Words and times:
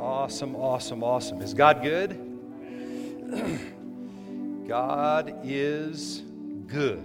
Awesome, 0.00 0.54
awesome, 0.54 1.02
awesome. 1.02 1.42
Is 1.42 1.54
God 1.54 1.82
good? 1.82 2.10
God 4.68 5.40
is 5.42 6.22
good. 6.68 7.04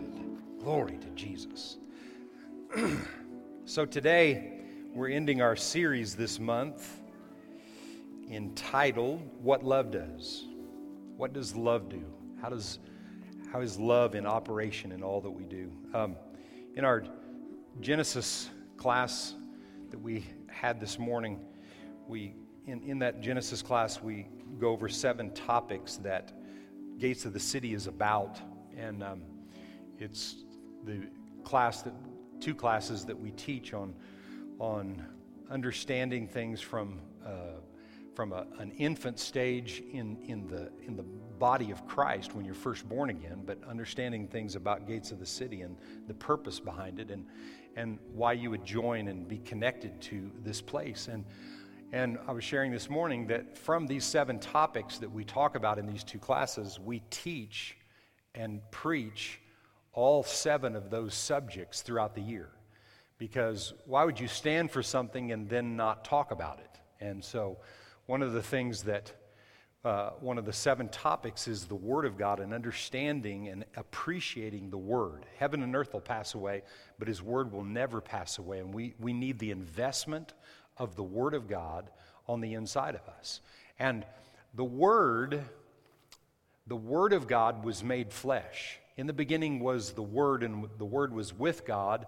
Glory 0.59 0.99
to 0.99 1.07
Jesus. 1.15 1.77
so 3.65 3.83
today, 3.87 4.59
we're 4.93 5.09
ending 5.09 5.41
our 5.41 5.55
series 5.55 6.15
this 6.15 6.39
month 6.39 6.99
entitled 8.29 9.27
What 9.41 9.63
Love 9.63 9.89
Does. 9.89 10.45
What 11.17 11.33
does 11.33 11.55
love 11.55 11.89
do? 11.89 12.05
How 12.43 12.49
does 12.49 12.77
how 13.51 13.61
is 13.61 13.79
love 13.79 14.13
in 14.13 14.27
operation 14.27 14.91
in 14.91 15.01
all 15.01 15.19
that 15.21 15.31
we 15.31 15.45
do? 15.45 15.71
Um, 15.95 16.15
in 16.75 16.85
our 16.85 17.03
Genesis 17.81 18.51
class 18.77 19.33
that 19.89 19.99
we 19.99 20.25
had 20.47 20.79
this 20.79 20.99
morning, 20.99 21.39
we 22.07 22.35
in, 22.65 22.81
in 22.83 22.99
that 22.99 23.21
Genesis 23.21 23.61
class, 23.61 24.01
we 24.01 24.27
go 24.59 24.69
over 24.69 24.87
seven 24.87 25.31
topics 25.31 25.97
that 25.97 26.31
Gates 26.97 27.25
of 27.25 27.33
the 27.33 27.39
City 27.39 27.73
is 27.73 27.87
about. 27.87 28.39
And 28.77 29.03
um, 29.03 29.21
it's 29.99 30.43
the 30.85 31.07
class 31.43 31.81
that, 31.81 31.93
two 32.39 32.55
classes 32.55 33.05
that 33.05 33.17
we 33.17 33.31
teach 33.31 33.73
on, 33.73 33.93
on 34.59 35.05
understanding 35.49 36.27
things 36.27 36.61
from, 36.61 36.99
uh, 37.25 37.59
from 38.15 38.31
a, 38.33 38.45
an 38.59 38.71
infant 38.71 39.19
stage 39.19 39.83
in, 39.91 40.17
in, 40.25 40.47
the, 40.47 40.71
in 40.85 40.95
the 40.95 41.03
body 41.39 41.71
of 41.71 41.85
Christ 41.85 42.35
when 42.35 42.45
you're 42.45 42.53
first 42.53 42.87
born 42.87 43.09
again, 43.09 43.43
but 43.45 43.57
understanding 43.67 44.27
things 44.27 44.55
about 44.55 44.87
Gates 44.87 45.11
of 45.11 45.19
the 45.19 45.25
City 45.25 45.61
and 45.61 45.77
the 46.07 46.13
purpose 46.13 46.59
behind 46.59 46.99
it 46.99 47.11
and, 47.11 47.25
and 47.75 47.99
why 48.13 48.33
you 48.33 48.49
would 48.49 48.65
join 48.65 49.07
and 49.07 49.27
be 49.27 49.39
connected 49.39 49.99
to 50.01 50.31
this 50.43 50.61
place. 50.61 51.07
And 51.07 51.25
and 51.93 52.17
I 52.27 52.31
was 52.31 52.43
sharing 52.43 52.71
this 52.71 52.89
morning 52.89 53.27
that 53.27 53.55
from 53.55 53.85
these 53.85 54.03
seven 54.03 54.39
topics 54.39 54.97
that 54.97 55.11
we 55.11 55.23
talk 55.23 55.53
about 55.53 55.77
in 55.77 55.85
these 55.85 56.03
two 56.03 56.17
classes, 56.17 56.79
we 56.79 57.03
teach 57.11 57.77
and 58.33 58.61
preach 58.71 59.39
all 59.93 60.23
seven 60.23 60.75
of 60.75 60.89
those 60.89 61.13
subjects 61.13 61.81
throughout 61.81 62.15
the 62.15 62.21
year. 62.21 62.49
Because 63.19 63.75
why 63.85 64.05
would 64.05 64.19
you 64.19 64.27
stand 64.27 64.71
for 64.71 64.81
something 64.81 65.31
and 65.31 65.47
then 65.47 65.75
not 65.75 66.03
talk 66.03 66.31
about 66.31 66.57
it? 66.57 66.79
And 66.99 67.23
so, 67.23 67.57
one 68.07 68.23
of 68.23 68.33
the 68.33 68.41
things 68.41 68.81
that 68.83 69.13
uh, 69.85 70.11
one 70.19 70.37
of 70.37 70.45
the 70.45 70.53
seven 70.53 70.89
topics 70.89 71.47
is 71.47 71.65
the 71.65 71.75
Word 71.75 72.05
of 72.05 72.17
God 72.17 72.39
and 72.39 72.53
understanding 72.53 73.49
and 73.49 73.65
appreciating 73.75 74.71
the 74.71 74.77
Word. 74.77 75.25
Heaven 75.37 75.61
and 75.61 75.75
earth 75.75 75.93
will 75.93 76.01
pass 76.01 76.33
away, 76.33 76.63
but 76.97 77.07
His 77.07 77.21
Word 77.21 77.51
will 77.51 77.65
never 77.65 78.01
pass 78.01 78.39
away. 78.39 78.59
And 78.59 78.73
we, 78.73 78.95
we 78.97 79.13
need 79.13 79.37
the 79.37 79.51
investment 79.51 80.33
of 80.77 80.95
the 80.95 81.03
Word 81.03 81.33
of 81.33 81.47
God 81.47 81.89
on 82.27 82.41
the 82.41 82.53
inside 82.53 82.95
of 82.95 83.07
us. 83.19 83.41
And 83.79 84.05
the 84.53 84.63
Word, 84.63 85.43
the 86.67 86.75
Word 86.75 87.13
of 87.13 87.27
God 87.27 87.63
was 87.63 87.83
made 87.83 88.11
flesh. 88.11 88.79
In 88.97 89.07
the 89.07 89.13
beginning 89.13 89.59
was 89.59 89.91
the 89.91 90.03
Word, 90.03 90.43
and 90.43 90.67
the 90.77 90.85
Word 90.85 91.13
was 91.13 91.33
with 91.33 91.65
God, 91.65 92.05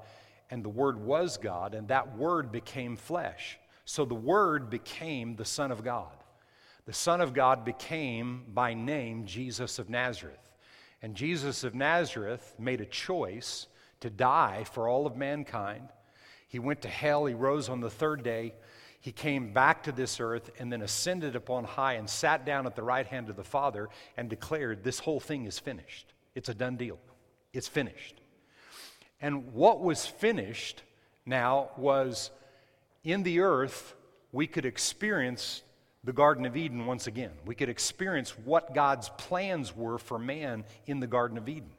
and 0.49 0.63
the 0.63 0.69
Word 0.69 0.99
was 0.99 1.38
God, 1.38 1.73
and 1.73 1.88
that 1.88 2.17
Word 2.17 2.52
became 2.52 2.95
flesh. 2.95 3.58
So 3.86 4.05
the 4.05 4.16
Word 4.16 4.69
became 4.69 5.36
the 5.36 5.45
Son 5.45 5.71
of 5.71 5.83
God. 5.83 6.11
The 6.86 6.93
Son 6.93 7.21
of 7.21 7.33
God 7.33 7.66
became, 7.66 8.43
by 8.53 8.73
name, 8.75 9.25
Jesus 9.25 9.80
of 9.80 9.89
Nazareth. 9.89 10.52
And 11.02 11.16
Jesus 11.16 11.63
of 11.63 11.73
Nazareth 11.73 12.55
made 12.59 12.81
a 12.81 12.86
choice 12.86 13.67
to 14.02 14.09
die 14.09 14.66
for 14.66 14.88
all 14.88 15.08
of 15.08 15.17
mankind 15.17 15.89
he 16.56 16.59
went 16.59 16.84
to 16.84 16.88
hell. 16.88 17.25
He 17.25 17.34
rose 17.34 17.67
on 17.67 17.81
the 17.81 17.89
third 17.89 18.23
day. 18.23 18.53
He 19.02 19.11
came 19.11 19.52
back 19.52 19.84
to 19.84 19.92
this 19.92 20.22
earth 20.22 20.50
and 20.58 20.72
then 20.72 20.84
ascended 20.84 21.36
upon 21.36 21.66
high 21.66 21.95
and 21.95 22.09
sat 22.09 22.45
down 22.45 22.66
at 22.66 22.78
the 22.78 22.81
right 22.81 23.06
hand 23.06 23.30
of 23.30 23.36
the 23.36 23.44
Father 23.44 23.89
and 24.16 24.30
declared, 24.30 24.81
This 24.81 25.00
whole 25.00 25.20
thing 25.20 25.48
is 25.48 25.59
finished. 25.59 26.14
It's 26.33 26.48
a 26.48 26.53
done 26.53 26.78
deal. 26.78 26.98
It's 27.52 27.67
finished. 27.67 28.21
And 29.20 29.52
what 29.52 29.82
was 29.82 30.05
finished 30.05 30.83
now 31.26 31.71
was 31.76 32.32
in 33.04 33.23
the 33.23 33.42
earth, 33.42 33.94
we 34.32 34.48
could 34.48 34.65
experience 34.65 35.61
the 36.05 36.14
Garden 36.14 36.45
of 36.45 36.55
Eden 36.55 36.86
once 36.86 37.05
again. 37.05 37.32
We 37.45 37.55
could 37.55 37.67
experience 37.67 38.30
what 38.45 38.73
God's 38.73 39.10
plans 39.17 39.76
were 39.76 39.98
for 39.98 40.17
man 40.17 40.64
in 40.86 41.02
the 41.02 41.08
Garden 41.08 41.38
of 41.38 41.49
Eden. 41.49 41.71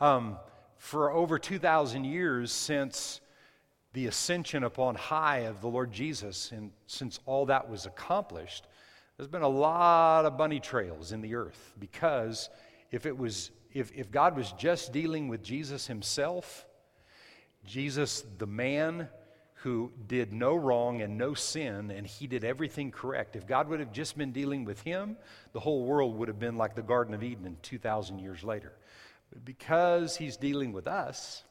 Um, 0.00 0.36
for 0.78 1.12
over 1.12 1.38
2,000 1.38 2.02
years 2.02 2.50
since 2.50 3.20
the 3.92 4.06
ascension 4.06 4.62
upon 4.64 4.94
high 4.94 5.40
of 5.40 5.60
the 5.60 5.68
Lord 5.68 5.92
Jesus, 5.92 6.52
and 6.52 6.70
since 6.86 7.18
all 7.26 7.46
that 7.46 7.68
was 7.68 7.86
accomplished, 7.86 8.66
there's 9.16 9.28
been 9.28 9.42
a 9.42 9.48
lot 9.48 10.24
of 10.24 10.38
bunny 10.38 10.60
trails 10.60 11.12
in 11.12 11.20
the 11.20 11.34
earth 11.34 11.74
because 11.78 12.48
if 12.90 13.04
it 13.04 13.16
was 13.16 13.50
if, 13.72 13.92
if 13.94 14.10
God 14.10 14.36
was 14.36 14.52
just 14.52 14.92
dealing 14.92 15.28
with 15.28 15.42
Jesus 15.42 15.86
himself, 15.86 16.66
Jesus 17.64 18.24
the 18.38 18.46
man 18.46 19.08
who 19.62 19.92
did 20.06 20.32
no 20.32 20.56
wrong 20.56 21.02
and 21.02 21.18
no 21.18 21.34
sin 21.34 21.90
and 21.90 22.06
he 22.06 22.26
did 22.26 22.44
everything 22.44 22.90
correct. 22.90 23.36
If 23.36 23.46
God 23.46 23.68
would 23.68 23.78
have 23.78 23.92
just 23.92 24.16
been 24.16 24.32
dealing 24.32 24.64
with 24.64 24.80
him, 24.80 25.16
the 25.52 25.60
whole 25.60 25.84
world 25.84 26.16
would 26.16 26.28
have 26.28 26.38
been 26.38 26.56
like 26.56 26.74
the 26.74 26.82
Garden 26.82 27.12
of 27.12 27.22
Eden 27.22 27.58
2,000 27.60 28.18
years 28.18 28.42
later. 28.42 28.72
But 29.30 29.44
because 29.44 30.16
he's 30.16 30.38
dealing 30.38 30.72
with 30.72 30.86
us, 30.86 31.44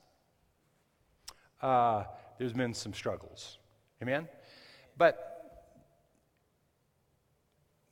uh, 1.62 2.06
there's 2.40 2.54
been 2.54 2.74
some 2.74 2.94
struggles. 2.94 3.60
Amen? 4.02 4.28
But 4.98 5.30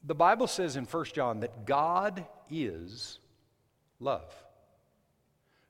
the 0.04 0.16
Bible 0.16 0.48
says 0.48 0.78
in 0.78 0.86
1 0.86 1.06
John 1.14 1.42
that 1.42 1.66
God 1.66 2.26
is 2.50 3.20
love. 4.00 4.34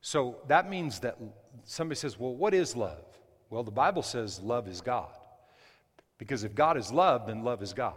So 0.01 0.37
that 0.47 0.69
means 0.69 0.99
that 0.99 1.17
somebody 1.65 1.97
says, 1.97 2.17
well, 2.17 2.35
what 2.35 2.53
is 2.53 2.75
love? 2.75 3.03
Well, 3.49 3.63
the 3.63 3.71
Bible 3.71 4.03
says 4.03 4.39
love 4.39 4.67
is 4.67 4.79
God. 4.79 5.09
Because 6.17 6.43
if 6.43 6.55
God 6.55 6.77
is 6.77 6.91
love, 6.91 7.27
then 7.27 7.43
love 7.43 7.61
is 7.61 7.73
God. 7.73 7.95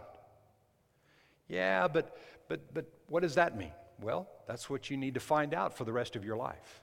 Yeah, 1.47 1.87
but, 1.87 2.17
but, 2.47 2.73
but 2.73 2.85
what 3.07 3.21
does 3.21 3.35
that 3.35 3.57
mean? 3.57 3.71
Well, 4.01 4.27
that's 4.47 4.69
what 4.69 4.89
you 4.89 4.97
need 4.97 5.13
to 5.13 5.19
find 5.19 5.53
out 5.53 5.77
for 5.77 5.83
the 5.83 5.93
rest 5.93 6.15
of 6.15 6.25
your 6.25 6.37
life. 6.37 6.81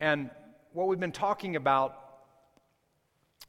And 0.00 0.30
what 0.72 0.86
we've 0.86 1.00
been 1.00 1.12
talking 1.12 1.56
about 1.56 1.96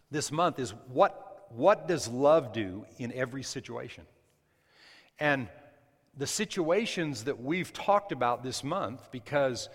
this 0.10 0.32
month 0.32 0.60
is 0.60 0.72
what, 0.92 1.46
what 1.50 1.88
does 1.88 2.08
love 2.08 2.54
do 2.54 2.86
in 2.98 3.12
every 3.14 3.44
situation? 3.44 4.06
And 5.20 5.48
the 6.18 6.28
situations 6.28 7.26
that 7.26 7.42
we've 7.42 7.72
talked 7.72 8.12
about 8.12 8.44
this 8.44 8.64
month, 8.64 9.10
because 9.12 9.70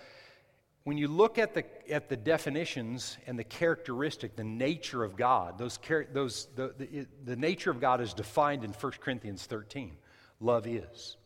when 0.85 0.99
you 0.99 1.09
look 1.09 1.39
at 1.39 1.55
the, 1.55 1.65
at 1.91 2.09
the 2.09 2.17
definitions 2.17 3.17
and 3.27 3.39
the 3.39 3.45
characteristic, 3.45 4.37
the 4.37 4.45
nature 4.45 5.03
of 5.03 5.17
God, 5.17 5.59
those, 5.59 5.79
those, 6.13 6.49
the, 6.57 6.75
the, 6.79 7.07
the 7.25 7.37
nature 7.37 7.71
of 7.71 7.81
God 7.81 8.01
is 8.01 8.13
defined 8.13 8.65
in 8.65 8.73
1 8.73 8.93
Corinthians 9.01 9.47
13. 9.47 9.97
Love 10.41 10.67
is. 10.67 11.17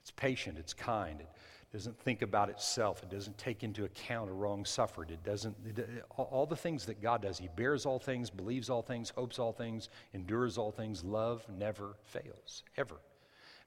It's 0.00 0.10
patient, 0.10 0.58
it's 0.58 0.72
kind, 0.72 1.20
it 1.20 1.28
doesn't 1.72 1.98
think 2.00 2.22
about 2.22 2.50
itself. 2.50 3.02
It 3.02 3.10
doesn't 3.10 3.38
take 3.38 3.62
into 3.62 3.84
account 3.84 4.28
a 4.28 4.32
wrong 4.32 4.64
suffered. 4.64 5.10
It 5.10 5.22
doesn't, 5.22 5.56
it, 5.64 6.04
all 6.16 6.46
the 6.46 6.56
things 6.56 6.84
that 6.86 7.00
God 7.00 7.22
does. 7.22 7.38
He 7.38 7.48
bears 7.54 7.86
all 7.86 8.00
things, 8.00 8.28
believes 8.28 8.68
all 8.68 8.82
things, 8.82 9.10
hopes 9.10 9.38
all 9.38 9.52
things, 9.52 9.88
endures 10.12 10.58
all 10.58 10.72
things. 10.72 11.04
Love 11.04 11.46
never 11.48 11.94
fails, 12.02 12.64
ever. 12.76 12.96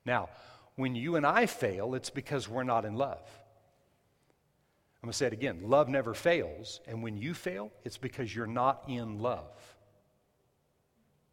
Now, 0.06 0.30
when 0.76 0.96
you 0.96 1.16
and 1.16 1.26
I 1.26 1.46
fail, 1.46 1.96
it's 1.96 2.10
because 2.10 2.50
we're 2.50 2.64
not 2.64 2.84
in 2.84 2.96
love. 2.96 3.22
I'm 5.02 5.08
going 5.08 5.12
to 5.12 5.18
say 5.18 5.28
it 5.28 5.34
again 5.34 5.62
love 5.64 5.88
never 5.88 6.14
fails. 6.14 6.82
And 6.88 7.04
when 7.04 7.18
you 7.18 7.34
fail, 7.34 7.72
it's 7.86 7.98
because 7.98 8.36
you're 8.36 8.48
not 8.48 8.84
in 8.88 9.20
love. 9.20 9.52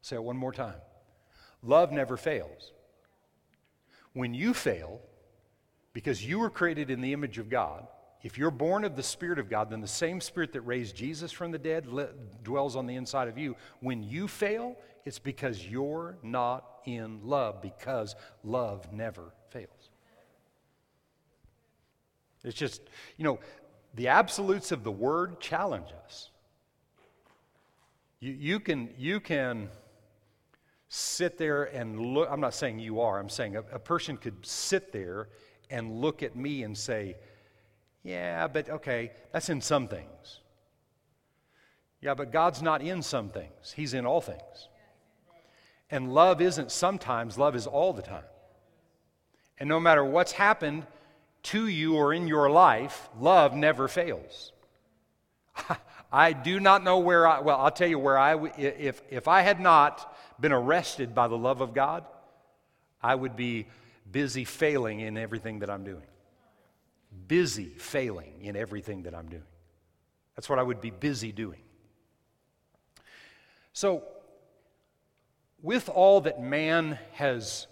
Say 0.02 0.16
it 0.16 0.22
one 0.22 0.36
more 0.36 0.52
time. 0.52 0.80
Love 1.62 1.92
never 1.92 2.16
fails. 2.16 2.72
When 4.12 4.34
you 4.34 4.54
fail, 4.54 5.00
because 5.92 6.24
you 6.24 6.38
were 6.38 6.50
created 6.50 6.90
in 6.90 7.00
the 7.00 7.12
image 7.12 7.38
of 7.38 7.48
God. 7.48 7.86
If 8.22 8.36
you're 8.36 8.50
born 8.50 8.84
of 8.84 8.96
the 8.96 9.02
Spirit 9.02 9.38
of 9.38 9.48
God, 9.48 9.70
then 9.70 9.80
the 9.80 9.86
same 9.86 10.20
Spirit 10.20 10.52
that 10.52 10.60
raised 10.62 10.94
Jesus 10.94 11.32
from 11.32 11.52
the 11.52 11.58
dead 11.58 11.86
dwells 12.44 12.76
on 12.76 12.86
the 12.86 12.96
inside 12.96 13.28
of 13.28 13.38
you. 13.38 13.56
When 13.80 14.02
you 14.02 14.28
fail, 14.28 14.76
it's 15.06 15.18
because 15.18 15.66
you're 15.66 16.18
not 16.22 16.66
in 16.84 17.20
love, 17.24 17.62
because 17.62 18.14
love 18.44 18.92
never 18.92 19.32
fails. 19.48 19.90
It's 22.44 22.56
just, 22.56 22.82
you 23.16 23.24
know, 23.24 23.38
the 23.94 24.08
absolutes 24.08 24.70
of 24.70 24.84
the 24.84 24.92
Word 24.92 25.40
challenge 25.40 25.88
us. 26.04 26.30
You, 28.20 28.32
you, 28.32 28.60
can, 28.60 28.90
you 28.98 29.18
can 29.20 29.70
sit 30.88 31.38
there 31.38 31.64
and 31.64 31.98
look. 31.98 32.28
I'm 32.30 32.40
not 32.40 32.54
saying 32.54 32.80
you 32.80 33.00
are, 33.00 33.18
I'm 33.18 33.28
saying 33.30 33.56
a, 33.56 33.60
a 33.72 33.78
person 33.78 34.16
could 34.16 34.44
sit 34.44 34.92
there 34.92 35.28
and 35.70 36.00
look 36.00 36.22
at 36.22 36.36
me 36.36 36.62
and 36.62 36.76
say, 36.76 37.16
yeah, 38.02 38.46
but 38.48 38.68
okay, 38.68 39.12
that's 39.32 39.48
in 39.48 39.60
some 39.60 39.88
things. 39.88 40.40
Yeah, 42.00 42.14
but 42.14 42.32
God's 42.32 42.62
not 42.62 42.82
in 42.82 43.02
some 43.02 43.28
things, 43.28 43.72
He's 43.74 43.94
in 43.94 44.06
all 44.06 44.20
things. 44.20 44.68
And 45.90 46.14
love 46.14 46.40
isn't 46.40 46.70
sometimes, 46.70 47.36
love 47.36 47.56
is 47.56 47.66
all 47.66 47.92
the 47.92 48.02
time. 48.02 48.24
And 49.58 49.68
no 49.68 49.80
matter 49.80 50.04
what's 50.04 50.32
happened 50.32 50.86
to 51.42 51.66
you 51.66 51.96
or 51.96 52.14
in 52.14 52.28
your 52.28 52.48
life, 52.48 53.08
love 53.18 53.54
never 53.54 53.88
fails. 53.88 54.52
I 56.12 56.32
do 56.32 56.60
not 56.60 56.82
know 56.82 56.98
where 56.98 57.26
I, 57.26 57.40
well, 57.40 57.58
I'll 57.58 57.70
tell 57.70 57.88
you 57.88 57.98
where 57.98 58.18
I, 58.18 58.36
if, 58.56 59.02
if 59.10 59.28
I 59.28 59.42
had 59.42 59.60
not 59.60 60.16
been 60.40 60.52
arrested 60.52 61.14
by 61.14 61.28
the 61.28 61.36
love 61.36 61.60
of 61.60 61.74
God, 61.74 62.04
I 63.02 63.14
would 63.14 63.36
be 63.36 63.66
busy 64.10 64.44
failing 64.44 65.00
in 65.00 65.16
everything 65.16 65.60
that 65.60 65.70
I'm 65.70 65.84
doing. 65.84 66.06
Busy 67.26 67.74
failing 67.76 68.34
in 68.42 68.56
everything 68.56 69.02
that 69.02 69.14
I'm 69.14 69.28
doing. 69.28 69.42
That's 70.36 70.48
what 70.48 70.58
I 70.58 70.62
would 70.62 70.80
be 70.80 70.90
busy 70.90 71.32
doing. 71.32 71.60
So, 73.72 74.02
with 75.62 75.88
all 75.88 76.22
that 76.22 76.42
man 76.42 76.98
has, 77.12 77.66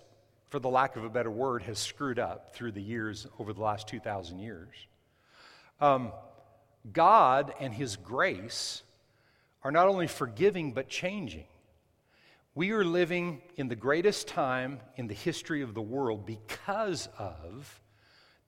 for 0.50 0.58
the 0.58 0.68
lack 0.68 0.96
of 0.96 1.04
a 1.04 1.08
better 1.08 1.30
word, 1.30 1.62
has 1.62 1.78
screwed 1.78 2.18
up 2.18 2.54
through 2.54 2.72
the 2.72 2.82
years, 2.82 3.26
over 3.38 3.52
the 3.52 3.62
last 3.62 3.88
2,000 3.88 4.38
years, 4.38 4.74
um, 5.80 6.12
God 6.92 7.54
and 7.60 7.72
His 7.72 7.96
grace 7.96 8.82
are 9.62 9.70
not 9.70 9.88
only 9.88 10.06
forgiving 10.06 10.72
but 10.72 10.88
changing. 10.88 11.46
We 12.58 12.72
are 12.72 12.84
living 12.84 13.40
in 13.54 13.68
the 13.68 13.76
greatest 13.76 14.26
time 14.26 14.80
in 14.96 15.06
the 15.06 15.14
history 15.14 15.62
of 15.62 15.74
the 15.74 15.80
world 15.80 16.26
because 16.26 17.08
of 17.16 17.80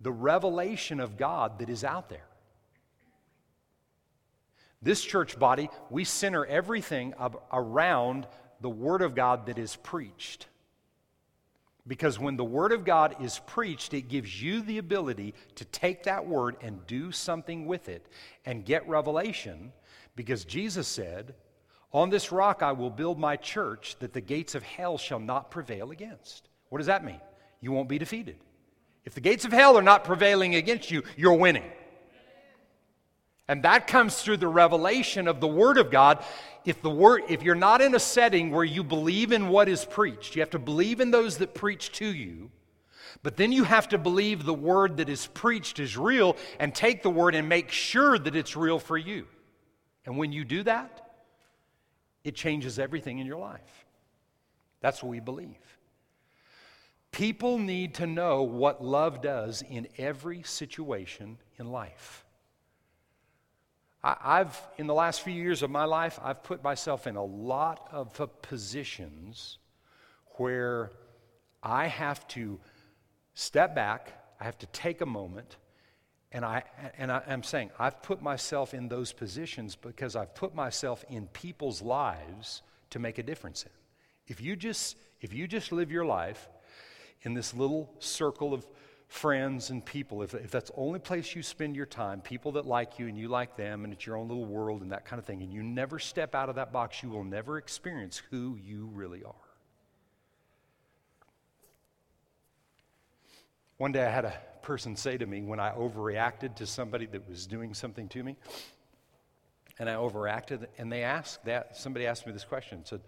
the 0.01 0.11
revelation 0.11 0.99
of 0.99 1.17
God 1.17 1.61
that 1.61 1.71
is 1.71 1.85
out 1.85 2.09
there. 2.09 2.27
This 4.83 5.01
church 5.01 5.39
body, 5.39 5.71
we 5.91 6.03
center 6.03 6.45
everything 6.45 7.15
around 7.53 8.27
the 8.61 8.69
Word 8.69 9.03
of 9.03 9.15
God 9.15 9.47
that 9.47 9.61
is 9.61 9.77
preached. 9.77 10.49
Because 11.87 12.19
when 12.19 12.37
the 12.37 12.43
Word 12.43 12.73
of 12.73 12.85
God 12.85 13.15
is 13.23 13.41
preached, 13.47 13.95
it 13.95 14.09
gives 14.09 14.43
you 14.43 14.61
the 14.61 14.79
ability 14.79 15.35
to 15.55 15.65
take 15.67 16.03
that 16.03 16.27
Word 16.27 16.57
and 16.63 16.85
do 16.89 17.13
something 17.13 17.65
with 17.65 17.89
it 17.89 18.09
and 18.45 18.65
get 18.65 18.89
revelation. 18.89 19.73
Because 20.17 20.45
Jesus 20.45 20.89
said, 20.89 21.37
On 21.93 22.11
this 22.11 22.31
rock 22.31 22.63
I 22.63 22.73
will 22.73 22.91
build 22.91 23.19
my 23.19 23.37
church, 23.37 23.97
that 23.99 24.13
the 24.13 24.21
gates 24.21 24.55
of 24.55 24.63
hell 24.63 24.99
shall 24.99 25.19
not 25.19 25.51
prevail 25.51 25.91
against. 25.91 26.49
What 26.69 26.79
does 26.79 26.87
that 26.87 27.05
mean? 27.05 27.21
You 27.61 27.73
won't 27.73 27.89
be 27.89 27.99
defeated. 27.99 28.37
If 29.05 29.15
the 29.15 29.21
gates 29.21 29.45
of 29.45 29.53
hell 29.53 29.77
are 29.77 29.83
not 29.83 30.05
prevailing 30.05 30.55
against 30.55 30.91
you, 30.91 31.03
you're 31.17 31.35
winning. 31.35 31.71
And 33.49 33.65
that 33.65 33.89
comes 33.89 34.23
through 34.23 34.37
the 34.37 34.47
revelation 34.47 35.27
of 35.27 35.41
the 35.41 35.49
Word 35.49 35.79
of 35.79 35.91
God. 35.91 36.23
If, 36.65 36.83
the 36.83 36.91
word, 36.91 37.23
if 37.29 37.43
you're 37.43 37.57
not 37.57 37.81
in 37.81 37.95
a 37.95 37.99
setting 37.99 38.53
where 38.53 38.65
you 38.65 38.85
believe 38.85 39.33
in 39.33 39.49
what 39.49 39.69
is 39.69 39.85
preached, 39.85 40.37
you 40.37 40.43
have 40.43 40.51
to 40.51 40.59
believe 40.59 41.01
in 41.01 41.11
those 41.11 41.39
that 41.39 41.55
preach 41.55 41.91
to 41.93 42.07
you, 42.07 42.51
but 43.23 43.37
then 43.37 43.51
you 43.51 43.65
have 43.65 43.89
to 43.89 43.99
believe 43.99 44.45
the 44.45 44.55
Word 44.55 44.99
that 44.99 45.09
is 45.09 45.27
preached 45.27 45.81
is 45.81 45.97
real 45.97 46.37
and 46.61 46.73
take 46.73 47.03
the 47.03 47.11
Word 47.11 47.35
and 47.35 47.49
make 47.49 47.71
sure 47.71 48.19
that 48.19 48.37
it's 48.37 48.57
real 48.57 48.79
for 48.79 48.97
you. 48.97 49.27
And 50.07 50.17
when 50.17 50.33
you 50.33 50.45
do 50.45 50.63
that, 50.63 51.10
it 52.25 52.35
changes 52.35 52.79
everything 52.79 53.19
in 53.19 53.27
your 53.27 53.39
life. 53.39 53.87
That's 54.81 55.03
what 55.03 55.11
we 55.11 55.21
believe. 55.21 55.79
People 57.13 57.59
need 57.59 57.95
to 57.95 58.07
know 58.07 58.43
what 58.43 58.85
love 58.85 59.21
does 59.21 59.63
in 59.63 59.89
every 59.99 60.43
situation 60.43 61.39
in 61.59 61.71
life. 61.71 62.25
I, 64.03 64.39
have 64.39 64.59
in 64.79 64.87
the 64.87 64.95
last 64.95 65.21
few 65.21 65.35
years 65.35 65.63
of 65.63 65.71
my 65.71 65.85
life, 65.85 66.19
I've 66.23 66.43
put 66.43 66.63
myself 66.63 67.07
in 67.07 67.17
a 67.17 67.25
lot 67.25 67.87
of 67.93 68.19
positions 68.41 69.59
where 70.37 70.91
I 71.63 71.89
have 71.89 72.27
to 72.29 72.59
step 73.35 73.75
back, 73.75 74.13
I 74.41 74.45
have 74.45 74.59
to 74.61 74.67
take 74.67 75.03
a 75.03 75.07
moment, 75.07 75.57
and, 76.33 76.45
I, 76.45 76.63
and 76.97 77.11
I, 77.11 77.23
I'm 77.27 77.43
saying 77.43 77.71
I've 77.79 78.03
put 78.03 78.23
myself 78.23 78.75
in 78.75 78.89
those 78.89 79.13
positions 79.13 79.77
because 79.77 80.17
I've 80.17 80.35
put 80.35 80.55
myself 80.55 81.05
in 81.09 81.27
people's 81.29 81.83
lives 81.83 82.63
to 82.91 82.99
make 82.99 83.19
a 83.19 83.23
difference 83.23 83.65
in. 83.65 83.71
If 84.27 84.41
you 84.41 84.57
just, 84.57 84.97
if 85.21 85.33
you 85.33 85.49
just 85.49 85.73
live 85.73 85.91
your 85.91 86.05
life 86.05 86.49
in 87.23 87.35
this 87.35 87.53
little 87.53 87.93
circle 87.99 88.55
of 88.55 88.67
friends 89.09 89.71
and 89.71 89.85
people, 89.85 90.23
if, 90.23 90.35
if 90.35 90.53
that's 90.53 90.71
the 90.71 90.77
only 90.77 91.01
place 91.01 91.35
you 91.35 91.43
spend 91.43 91.75
your 91.75 91.87
time, 91.87 92.21
people 92.21 92.53
that 92.53 92.67
like 92.67 92.99
you 92.99 93.09
and 93.09 93.19
you 93.19 93.29
like 93.29 93.57
them, 93.57 93.85
and 93.85 93.93
it's 93.93 94.07
your 94.07 94.17
own 94.17 94.29
little 94.29 94.47
world 94.47 94.83
and 94.83 94.93
that 94.93 95.05
kind 95.05 95.19
of 95.19 95.25
thing, 95.25 95.43
and 95.43 95.53
you 95.53 95.65
never 95.65 95.99
step 95.99 96.35
out 96.35 96.49
of 96.49 96.55
that 96.55 96.73
box, 96.73 97.03
you 97.03 97.11
will 97.11 97.25
never 97.25 97.59
experience 97.59 98.23
who 98.31 98.57
you 98.63 98.89
really 98.93 99.25
are. 99.25 99.50
One 103.81 103.93
day 103.93 104.05
I 104.05 104.11
had 104.11 104.27
a 104.27 104.35
person 104.61 104.95
say 104.95 105.17
to 105.17 105.25
me 105.25 105.41
when 105.41 105.59
I 105.59 105.71
overreacted 105.71 106.55
to 106.57 106.67
somebody 106.67 107.07
that 107.07 107.27
was 107.27 107.47
doing 107.47 107.73
something 107.73 108.09
to 108.09 108.23
me, 108.23 108.37
and 109.79 109.89
I 109.89 109.95
overreacted, 109.95 110.67
and 110.77 110.93
they 110.93 111.03
asked 111.03 111.47
that, 111.47 111.79
somebody 111.79 112.07
asked 112.07 112.27
me 112.27 112.35
this 112.35 112.45
question, 112.45 112.85
said, 112.85 113.01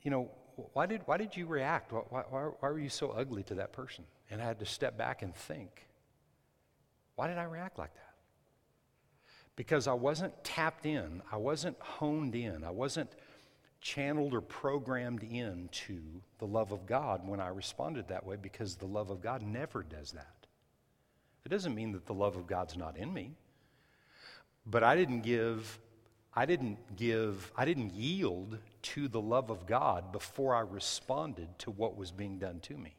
you 0.00 0.10
know, 0.10 0.30
why 0.72 0.86
did, 0.86 1.02
why 1.04 1.18
did 1.18 1.36
you 1.36 1.44
react? 1.44 1.92
Why, 1.92 2.22
why, 2.30 2.40
why 2.58 2.68
were 2.70 2.78
you 2.78 2.88
so 2.88 3.10
ugly 3.10 3.42
to 3.42 3.56
that 3.56 3.74
person? 3.74 4.04
And 4.30 4.40
I 4.40 4.46
had 4.46 4.58
to 4.60 4.64
step 4.64 4.96
back 4.96 5.20
and 5.20 5.34
think 5.34 5.88
why 7.14 7.28
did 7.28 7.36
I 7.36 7.44
react 7.44 7.78
like 7.78 7.92
that? 7.92 8.14
Because 9.56 9.86
I 9.86 9.92
wasn't 9.92 10.42
tapped 10.42 10.86
in, 10.86 11.20
I 11.30 11.36
wasn't 11.36 11.76
honed 11.80 12.34
in, 12.34 12.64
I 12.64 12.70
wasn't 12.70 13.10
channeled 13.84 14.32
or 14.32 14.40
programmed 14.40 15.22
into 15.22 16.00
the 16.38 16.46
love 16.46 16.72
of 16.72 16.86
God 16.86 17.28
when 17.28 17.38
I 17.38 17.48
responded 17.48 18.08
that 18.08 18.24
way 18.24 18.36
because 18.36 18.76
the 18.76 18.86
love 18.86 19.10
of 19.10 19.20
God 19.20 19.42
never 19.42 19.82
does 19.82 20.12
that. 20.12 20.46
It 21.44 21.50
doesn't 21.50 21.74
mean 21.74 21.92
that 21.92 22.06
the 22.06 22.14
love 22.14 22.36
of 22.36 22.46
God's 22.46 22.76
not 22.78 22.96
in 22.96 23.12
me, 23.12 23.34
but 24.64 24.82
I 24.82 24.96
didn't 24.96 25.20
give 25.20 25.78
I 26.36 26.46
didn't 26.46 26.96
give, 26.96 27.52
I 27.56 27.64
didn't 27.64 27.94
yield 27.94 28.58
to 28.82 29.06
the 29.06 29.20
love 29.20 29.50
of 29.50 29.66
God 29.66 30.10
before 30.10 30.56
I 30.56 30.60
responded 30.60 31.48
to 31.60 31.70
what 31.70 31.96
was 31.96 32.10
being 32.10 32.38
done 32.38 32.58
to 32.62 32.76
me. 32.76 32.96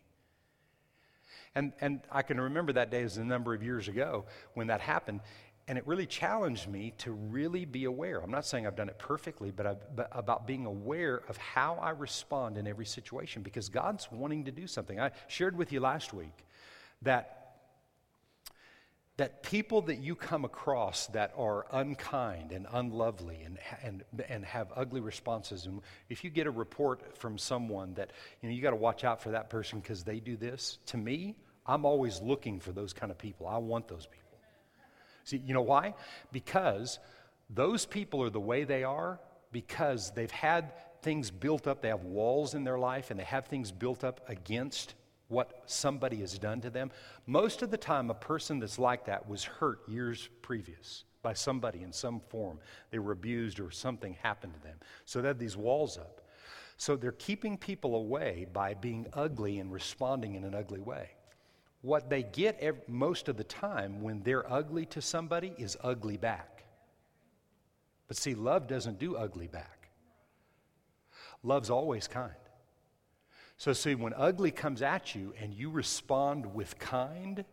And, 1.54 1.74
and 1.82 2.00
I 2.10 2.22
can 2.22 2.40
remember 2.40 2.72
that 2.74 2.92
day 2.92 3.04
as 3.04 3.18
a 3.18 3.26
number 3.26 3.54
of 3.54 3.62
years 3.62 3.90
ago 3.90 4.26
when 4.54 4.68
that 4.68 4.80
happened. 4.80 5.20
And 5.68 5.80
it 5.80 5.88
really 5.88 6.06
challenged 6.06 6.68
me 6.68 6.94
to 7.00 7.12
really 7.12 7.66
be 7.66 7.86
aware. 7.86 8.22
I'm 8.22 8.30
not 8.30 8.46
saying 8.46 8.68
I've 8.68 8.76
done 8.76 8.90
it 8.90 9.00
perfectly, 9.00 9.50
but, 9.50 9.66
I've, 9.66 9.96
but 9.96 10.10
about 10.12 10.46
being 10.46 10.68
aware 10.68 11.24
of 11.28 11.38
how 11.38 11.76
I 11.82 11.90
respond 11.90 12.58
in 12.58 12.68
every 12.68 12.86
situation 12.86 13.42
because 13.42 13.70
God's 13.70 14.12
wanting 14.12 14.46
to 14.46 14.52
do 14.52 14.68
something. 14.68 15.00
I 15.00 15.12
shared 15.28 15.58
with 15.58 15.72
you 15.72 15.80
last 15.80 16.14
week 16.14 16.46
that 17.02 17.46
that 19.18 19.44
people 19.44 19.82
that 19.84 20.00
you 20.00 20.14
come 20.14 20.44
across 20.44 21.08
that 21.08 21.34
are 21.38 21.66
unkind 21.72 22.52
and 22.52 22.68
unlovely 22.74 23.40
and, 23.46 23.58
and, 23.82 24.04
and 24.28 24.44
have 24.44 24.68
ugly 24.76 25.00
responses, 25.00 25.66
and 25.66 25.82
if 26.10 26.24
you 26.24 26.30
get 26.30 26.48
a 26.48 26.52
report 26.52 27.18
from 27.18 27.38
someone 27.38 27.94
that, 27.94 28.12
you 28.42 28.50
know, 28.50 28.56
you 28.56 28.62
got 28.62 28.72
to 28.72 28.76
watch 28.76 29.06
out 29.06 29.22
for 29.22 29.30
that 29.30 29.50
person 29.50 29.80
because 29.80 30.04
they 30.04 30.20
do 30.20 30.36
this, 30.36 30.80
to 30.88 30.98
me, 30.98 31.36
I'm 31.66 31.86
always 31.86 32.22
looking 32.22 32.60
for 32.60 32.74
those 32.74 32.92
kind 32.92 33.10
of 33.10 33.18
people. 33.18 33.48
I 33.48 33.58
want 33.58 33.88
those 33.88 34.06
people. 34.06 34.25
See, 35.26 35.42
you 35.46 35.54
know 35.54 35.62
why? 35.62 35.96
Because 36.32 37.00
those 37.50 37.86
people 37.86 38.24
are 38.24 38.30
the 38.30 38.40
way 38.40 38.64
they 38.64 38.84
are 38.84 39.20
because 39.52 40.12
they've 40.12 40.32
had 40.32 40.74
things 41.02 41.30
built 41.30 41.68
up, 41.68 41.82
they 41.82 41.90
have 41.90 42.04
walls 42.04 42.54
in 42.56 42.64
their 42.64 42.80
life, 42.80 43.12
and 43.12 43.20
they 43.20 43.26
have 43.26 43.46
things 43.46 43.72
built 43.72 44.04
up 44.04 44.22
against 44.28 44.96
what 45.28 45.64
somebody 45.66 46.18
has 46.18 46.38
done 46.38 46.62
to 46.62 46.70
them. 46.70 46.92
Most 47.26 47.62
of 47.62 47.72
the 47.72 47.78
time, 47.78 48.10
a 48.10 48.16
person 48.16 48.60
that's 48.60 48.78
like 48.80 49.06
that 49.06 49.28
was 49.28 49.44
hurt 49.44 49.88
years 49.88 50.30
previous 50.42 51.04
by 51.24 51.34
somebody 51.34 51.82
in 51.82 51.92
some 51.92 52.20
form. 52.30 52.60
They 52.92 53.00
were 53.00 53.12
abused 53.12 53.60
or 53.60 53.72
something 53.72 54.16
happened 54.22 54.54
to 54.54 54.62
them. 54.62 54.78
So 55.06 55.22
they 55.22 55.28
have 55.28 55.40
these 55.40 55.58
walls 55.58 55.98
up. 55.98 56.22
So 56.78 56.96
they're 56.96 57.14
keeping 57.14 57.58
people 57.58 57.96
away 57.96 58.46
by 58.54 58.76
being 58.76 59.08
ugly 59.14 59.60
and 59.60 59.72
responding 59.72 60.36
in 60.36 60.44
an 60.44 60.54
ugly 60.54 60.82
way. 60.82 61.10
What 61.86 62.10
they 62.10 62.24
get 62.24 62.90
most 62.90 63.30
of 63.30 63.38
the 63.38 63.44
time 63.44 64.02
when 64.02 64.24
they're 64.24 64.52
ugly 64.52 64.88
to 64.88 65.04
somebody 65.04 65.54
is 65.56 65.78
ugly 65.84 66.18
back. 66.18 66.64
But 68.08 68.18
see, 68.18 68.34
love 68.34 68.66
doesn't 68.68 68.98
do 68.98 69.16
ugly 69.16 69.46
back. 69.46 69.90
Love's 71.44 71.70
always 71.70 72.08
kind. 72.08 72.34
So, 73.58 73.72
see, 73.72 73.94
when 73.94 74.16
ugly 74.18 74.50
comes 74.50 74.82
at 74.82 75.14
you 75.14 75.36
and 75.40 75.54
you 75.54 75.70
respond 75.70 76.56
with 76.56 76.80
kind, 76.80 77.46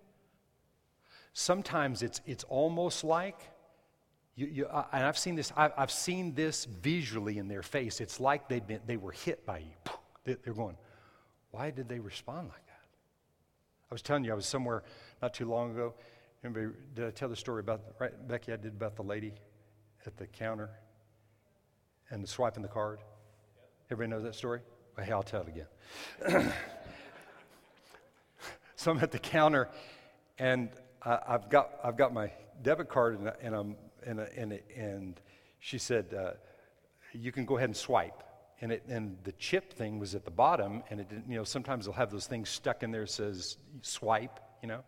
sometimes 1.34 2.02
it's, 2.02 2.22
it's 2.24 2.44
almost 2.44 3.04
like, 3.04 3.38
you, 4.34 4.46
you, 4.46 4.66
and 4.66 5.04
I've 5.04 5.18
seen 5.18 5.34
this, 5.34 5.52
I, 5.54 5.70
I've 5.76 5.90
seen 5.90 6.34
this 6.34 6.64
visually 6.64 7.36
in 7.36 7.48
their 7.48 7.62
face. 7.62 8.00
It's 8.00 8.18
like 8.18 8.48
they've 8.48 8.66
been, 8.66 8.80
they 8.86 8.96
were 8.96 9.12
hit 9.12 9.44
by 9.44 9.58
you. 9.58 9.92
They're 10.24 10.54
going, 10.54 10.78
why 11.50 11.70
did 11.70 11.86
they 11.86 11.98
respond 11.98 12.48
like 12.48 12.66
that? 12.66 12.71
I 13.92 13.94
was 13.94 14.00
telling 14.00 14.24
you, 14.24 14.32
I 14.32 14.34
was 14.34 14.46
somewhere 14.46 14.84
not 15.20 15.34
too 15.34 15.44
long 15.44 15.72
ago. 15.72 15.92
Did 16.42 17.04
I 17.06 17.10
tell 17.10 17.28
the 17.28 17.36
story 17.36 17.60
about, 17.60 17.82
right, 17.98 18.26
Becky, 18.26 18.50
I 18.50 18.56
did 18.56 18.72
about 18.72 18.96
the 18.96 19.02
lady 19.02 19.34
at 20.06 20.16
the 20.16 20.26
counter 20.26 20.70
and 22.08 22.26
swiping 22.26 22.62
the 22.62 22.70
card? 22.70 23.00
Everybody 23.90 24.16
knows 24.16 24.22
that 24.22 24.34
story? 24.34 24.60
Well, 24.96 25.04
hey, 25.04 25.12
I'll 25.12 25.22
tell 25.22 25.42
it 25.42 25.48
again. 25.48 25.66
so 28.76 28.92
I'm 28.92 28.98
at 29.00 29.12
the 29.12 29.18
counter, 29.18 29.68
and 30.38 30.70
I, 31.02 31.18
have 31.28 31.50
got 31.50 31.72
I've 31.84 31.98
got 31.98 32.14
my 32.14 32.32
debit 32.62 32.88
card, 32.88 33.18
and, 33.18 33.30
and 33.42 33.54
I'm 33.54 33.76
and 34.06 34.20
and 34.20 34.58
and 34.74 35.20
she 35.58 35.76
said, 35.76 36.14
uh, 36.14 36.30
"You 37.12 37.30
can 37.30 37.44
go 37.44 37.58
ahead 37.58 37.68
and 37.68 37.76
swipe." 37.76 38.22
And, 38.62 38.70
it, 38.72 38.84
and 38.88 39.18
the 39.24 39.32
chip 39.32 39.72
thing 39.72 39.98
was 39.98 40.14
at 40.14 40.24
the 40.24 40.30
bottom, 40.30 40.84
and 40.88 41.00
it 41.00 41.08
didn't, 41.08 41.28
you 41.28 41.36
know, 41.36 41.42
sometimes 41.42 41.84
they'll 41.84 41.94
have 41.94 42.12
those 42.12 42.28
things 42.28 42.48
stuck 42.48 42.84
in 42.84 42.92
there 42.92 43.06
says 43.06 43.56
swipe, 43.82 44.38
you 44.62 44.68
know. 44.68 44.84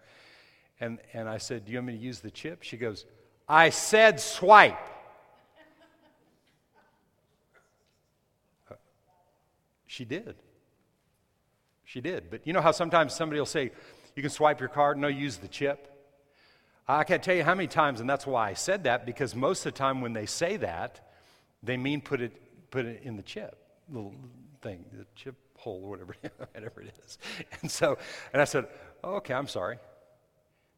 And, 0.81 1.01
and 1.13 1.29
I 1.29 1.39
said, 1.39 1.65
Do 1.65 1.73
you 1.73 1.79
want 1.79 1.89
me 1.89 1.97
to 1.97 1.99
use 1.99 2.21
the 2.21 2.31
chip? 2.31 2.63
She 2.63 2.77
goes, 2.77 3.05
I 3.49 3.71
said 3.71 4.21
swipe. 4.21 4.79
Uh, 8.71 8.75
she 9.87 10.05
did. 10.05 10.37
She 11.85 12.01
did. 12.01 12.31
But 12.31 12.47
you 12.47 12.53
know 12.53 12.61
how 12.61 12.71
sometimes 12.71 13.13
somebody 13.13 13.41
will 13.41 13.47
say, 13.47 13.73
You 14.15 14.23
can 14.23 14.31
swipe 14.31 14.61
your 14.61 14.69
card, 14.69 14.99
no, 14.99 15.09
use 15.09 15.39
the 15.39 15.49
chip? 15.49 15.91
I 16.87 17.03
can't 17.03 17.23
tell 17.23 17.35
you 17.35 17.43
how 17.43 17.57
many 17.57 17.67
times, 17.67 18.01
and 18.01 18.09
that's 18.09 18.27
why 18.27 18.51
I 18.51 18.55
said 18.55 18.85
that, 18.85 19.05
because 19.05 19.35
most 19.35 19.67
of 19.67 19.73
the 19.73 19.79
time 19.79 20.01
when 20.01 20.13
they 20.13 20.27
say 20.27 20.59
that, 20.59 21.13
they 21.63 21.77
mean 21.77 22.03
put 22.03 22.21
it, 22.21 22.71
put 22.71 22.85
it 22.85 23.01
in 23.03 23.17
the 23.17 23.23
chip, 23.23 23.64
little 23.91 24.15
thing, 24.63 24.85
the 24.93 25.07
chip 25.15 25.37
hole 25.59 25.83
or 25.85 25.91
whatever, 25.91 26.15
whatever 26.53 26.81
it 26.81 26.95
is. 27.05 27.19
And 27.63 27.71
so, 27.71 27.99
and 28.33 28.41
I 28.41 28.45
said, 28.45 28.67
oh, 29.03 29.17
okay, 29.17 29.35
I'm 29.35 29.49
sorry. 29.49 29.79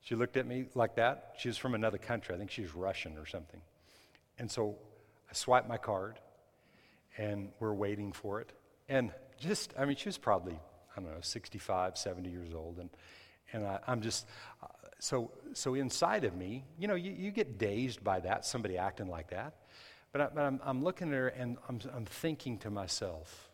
She 0.01 0.15
looked 0.15 0.37
at 0.37 0.47
me 0.47 0.67
like 0.75 0.97
that. 0.97 1.35
She 1.39 1.49
was 1.49 1.59
from 1.59 1.75
another 1.75 1.99
country. 1.99 2.35
I 2.35 2.39
think 2.39 2.51
she 2.51 2.63
was 2.63 2.75
Russian 2.75 3.19
or 3.19 3.27
something. 3.27 3.61
And 4.39 4.51
so 4.51 4.77
I 5.29 5.35
swiped 5.35 5.69
my 5.69 5.79
card, 5.79 6.21
and 7.19 7.49
we're 7.59 7.75
waiting 7.75 8.13
for 8.13 8.41
it. 8.41 8.53
And 8.89 9.11
just, 9.39 9.75
I 9.79 9.85
mean, 9.85 9.97
she 9.97 10.09
was 10.09 10.19
probably, 10.19 10.59
I 10.97 11.01
don't 11.01 11.11
know, 11.11 11.21
65, 11.21 11.99
70 11.99 12.31
years 12.31 12.55
old. 12.55 12.79
And, 12.79 12.91
and 13.53 13.67
I, 13.67 13.81
am 13.89 14.01
just, 14.01 14.27
uh, 14.63 14.67
so, 14.99 15.31
so 15.55 15.75
inside 15.75 16.25
of 16.25 16.37
me, 16.37 16.65
you 16.79 16.87
know, 16.87 16.95
you, 16.95 17.13
you 17.13 17.31
get 17.31 17.59
dazed 17.59 18.05
by 18.05 18.21
that, 18.21 18.45
somebody 18.45 18.79
acting 18.79 19.09
like 19.09 19.31
that. 19.31 19.55
But, 20.17 20.33
I, 20.33 20.35
but 20.35 20.45
I'm, 20.45 20.61
I'm 20.65 20.83
looking 20.83 21.09
at 21.09 21.15
her 21.15 21.29
and 21.29 21.59
I'm, 21.69 21.79
I'm 21.95 22.07
thinking 22.07 22.57
to 22.61 22.71
myself, 22.71 23.51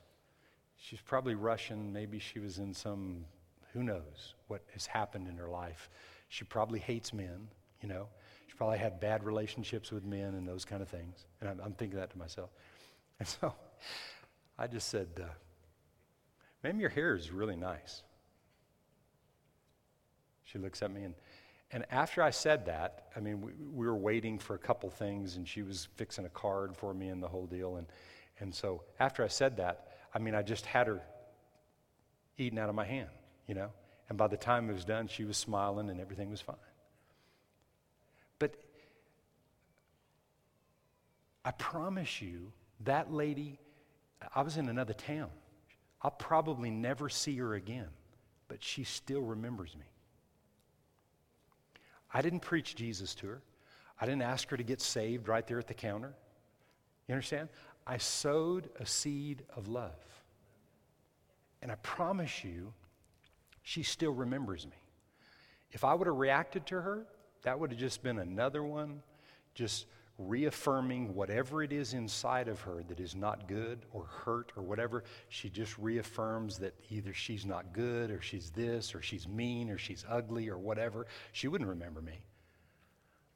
she's 0.76 1.00
probably 1.00 1.34
Russian. 1.34 1.92
Maybe 1.92 2.20
she 2.20 2.38
was 2.38 2.58
in 2.58 2.72
some, 2.72 3.24
who 3.72 3.82
knows 3.82 4.34
what 4.46 4.62
has 4.72 4.86
happened 4.86 5.26
in 5.26 5.36
her 5.38 5.48
life. 5.48 5.90
She 6.28 6.44
probably 6.44 6.78
hates 6.78 7.12
men, 7.12 7.48
you 7.80 7.88
know. 7.88 8.06
She 8.46 8.54
probably 8.54 8.78
had 8.78 9.00
bad 9.00 9.24
relationships 9.24 9.90
with 9.90 10.04
men 10.04 10.34
and 10.34 10.46
those 10.46 10.64
kind 10.64 10.82
of 10.82 10.88
things. 10.88 11.26
And 11.40 11.50
I'm, 11.50 11.60
I'm 11.64 11.72
thinking 11.72 11.98
that 11.98 12.10
to 12.10 12.18
myself. 12.18 12.50
And 13.18 13.26
so 13.26 13.54
I 14.56 14.68
just 14.68 14.88
said, 14.88 15.08
uh, 15.20 15.26
Maybe 16.62 16.78
your 16.78 16.90
hair 16.90 17.16
is 17.16 17.32
really 17.32 17.56
nice. 17.56 18.04
She 20.44 20.58
looks 20.58 20.80
at 20.80 20.92
me 20.92 21.02
and 21.02 21.14
and 21.72 21.86
after 21.90 22.22
I 22.22 22.30
said 22.30 22.66
that, 22.66 23.06
I 23.16 23.20
mean, 23.20 23.40
we, 23.40 23.52
we, 23.72 23.86
were 23.86 23.96
waiting 23.96 24.38
for 24.38 24.54
a 24.54 24.58
couple 24.58 24.90
things, 24.90 25.36
and 25.36 25.48
she 25.48 25.62
was 25.62 25.88
fixing 25.96 26.26
a 26.26 26.28
card 26.28 26.76
for 26.76 26.92
me 26.92 27.08
and 27.08 27.22
the 27.22 27.28
whole 27.28 27.46
deal. 27.46 27.76
And, 27.76 27.86
and 28.40 28.54
so 28.54 28.82
after 29.00 29.24
I 29.24 29.28
said 29.28 29.56
that, 29.56 29.88
I 30.14 30.18
mean, 30.18 30.34
I 30.34 30.42
just 30.42 30.66
had 30.66 30.86
her 30.86 31.00
eating 32.36 32.58
out 32.58 32.68
of 32.68 32.74
my 32.74 32.84
hand, 32.84 33.08
you 33.46 33.54
know? 33.54 33.70
And 34.10 34.18
by 34.18 34.26
the 34.26 34.36
time 34.36 34.68
it 34.68 34.74
was 34.74 34.84
done, 34.84 35.08
she 35.08 35.24
was 35.24 35.38
smiling 35.38 35.88
and 35.88 35.98
everything 35.98 36.30
was 36.30 36.42
fine. 36.42 36.56
But 38.38 38.54
I 41.42 41.52
promise 41.52 42.20
you, 42.20 42.52
that 42.80 43.10
lady, 43.10 43.58
I 44.34 44.42
was 44.42 44.58
in 44.58 44.68
another 44.68 44.92
town. 44.92 45.30
I'll 46.02 46.10
probably 46.10 46.70
never 46.70 47.08
see 47.08 47.36
her 47.38 47.54
again, 47.54 47.88
but 48.48 48.62
she 48.62 48.84
still 48.84 49.22
remembers 49.22 49.74
me. 49.74 49.86
I 52.12 52.22
didn't 52.22 52.40
preach 52.40 52.74
Jesus 52.74 53.14
to 53.16 53.28
her. 53.28 53.42
I 54.00 54.06
didn't 54.06 54.22
ask 54.22 54.48
her 54.50 54.56
to 54.56 54.62
get 54.62 54.80
saved 54.80 55.28
right 55.28 55.46
there 55.46 55.58
at 55.58 55.66
the 55.66 55.74
counter. 55.74 56.14
You 57.08 57.14
understand? 57.14 57.48
I 57.86 57.98
sowed 57.98 58.68
a 58.78 58.86
seed 58.86 59.42
of 59.56 59.68
love. 59.68 59.92
And 61.62 61.70
I 61.70 61.76
promise 61.76 62.42
you, 62.44 62.72
she 63.62 63.82
still 63.82 64.12
remembers 64.12 64.66
me. 64.66 64.76
If 65.70 65.84
I 65.84 65.94
would 65.94 66.06
have 66.06 66.16
reacted 66.16 66.66
to 66.66 66.80
her, 66.80 67.06
that 67.42 67.58
would 67.58 67.70
have 67.70 67.80
just 67.80 68.02
been 68.02 68.18
another 68.18 68.62
one 68.62 69.02
just 69.54 69.86
reaffirming 70.18 71.14
whatever 71.14 71.62
it 71.62 71.72
is 71.72 71.94
inside 71.94 72.48
of 72.48 72.60
her 72.60 72.82
that 72.88 73.00
is 73.00 73.14
not 73.14 73.48
good 73.48 73.80
or 73.92 74.04
hurt 74.04 74.52
or 74.56 74.62
whatever. 74.62 75.04
She 75.28 75.48
just 75.48 75.76
reaffirms 75.78 76.58
that 76.58 76.74
either 76.90 77.12
she's 77.12 77.46
not 77.46 77.72
good 77.72 78.10
or 78.10 78.20
she's 78.20 78.50
this 78.50 78.94
or 78.94 79.02
she's 79.02 79.26
mean 79.26 79.70
or 79.70 79.78
she's 79.78 80.04
ugly 80.08 80.48
or 80.48 80.58
whatever. 80.58 81.06
She 81.32 81.48
wouldn't 81.48 81.68
remember 81.68 82.02
me. 82.02 82.24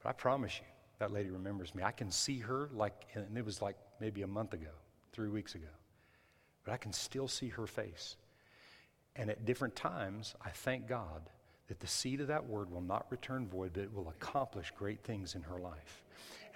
But 0.02 0.10
I 0.10 0.12
promise 0.12 0.58
you, 0.58 0.66
that 0.98 1.12
lady 1.12 1.30
remembers 1.30 1.74
me. 1.74 1.82
I 1.82 1.92
can 1.92 2.10
see 2.10 2.38
her 2.40 2.70
like, 2.72 3.06
and 3.14 3.36
it 3.36 3.44
was 3.44 3.60
like 3.62 3.76
maybe 4.00 4.22
a 4.22 4.26
month 4.26 4.52
ago, 4.52 4.70
three 5.12 5.28
weeks 5.28 5.54
ago. 5.54 5.66
But 6.64 6.72
I 6.72 6.76
can 6.76 6.92
still 6.92 7.28
see 7.28 7.48
her 7.48 7.66
face. 7.66 8.16
And 9.14 9.30
at 9.30 9.44
different 9.46 9.76
times, 9.76 10.34
I 10.44 10.50
thank 10.50 10.86
God 10.86 11.30
that 11.68 11.80
the 11.80 11.86
seed 11.86 12.20
of 12.20 12.28
that 12.28 12.46
word 12.46 12.70
will 12.70 12.82
not 12.82 13.06
return 13.10 13.48
void, 13.48 13.72
but 13.72 13.82
it 13.82 13.94
will 13.94 14.08
accomplish 14.08 14.72
great 14.76 15.02
things 15.02 15.34
in 15.34 15.42
her 15.42 15.58
life 15.58 16.04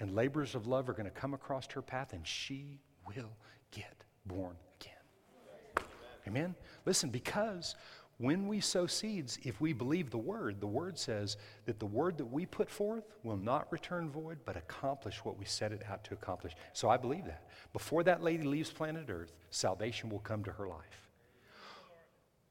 and 0.00 0.14
laborers 0.14 0.54
of 0.54 0.66
love 0.66 0.88
are 0.88 0.92
going 0.92 1.04
to 1.04 1.11
come 1.11 1.35
across 1.35 1.69
her 1.73 1.83
path, 1.83 2.12
and 2.12 2.26
she 2.26 2.80
will 3.07 3.37
get 3.71 4.04
born 4.26 4.57
again. 4.80 5.87
Amen? 6.26 6.54
Listen, 6.85 7.11
because 7.11 7.76
when 8.19 8.49
we 8.49 8.61
sow 8.61 8.87
seeds, 8.87 9.38
if 9.45 9.61
we 9.61 9.73
believe 9.73 10.11
the 10.11 10.19
word, 10.19 10.61
the 10.61 10.66
word 10.66 10.99
says 10.99 11.37
that 11.64 11.78
the 11.78 11.87
word 11.87 12.19
that 12.19 12.26
we 12.26 12.45
put 12.45 12.69
forth 12.69 13.04
will 13.23 13.37
not 13.37 13.71
return 13.73 14.11
void, 14.11 14.38
but 14.45 14.57
accomplish 14.57 15.25
what 15.25 15.38
we 15.38 15.45
set 15.45 15.73
it 15.73 15.83
out 15.88 16.04
to 16.04 16.14
accomplish. 16.14 16.54
So 16.73 16.90
I 16.90 16.99
believe 16.99 17.25
that. 17.25 17.49
Before 17.73 18.02
that 18.02 18.23
lady 18.23 18.42
leaves 18.42 18.71
planet 18.71 19.07
Earth, 19.09 19.33
salvation 19.49 20.11
will 20.11 20.19
come 20.19 20.45
to 20.45 20.52
her 20.52 20.69
life. 20.69 21.09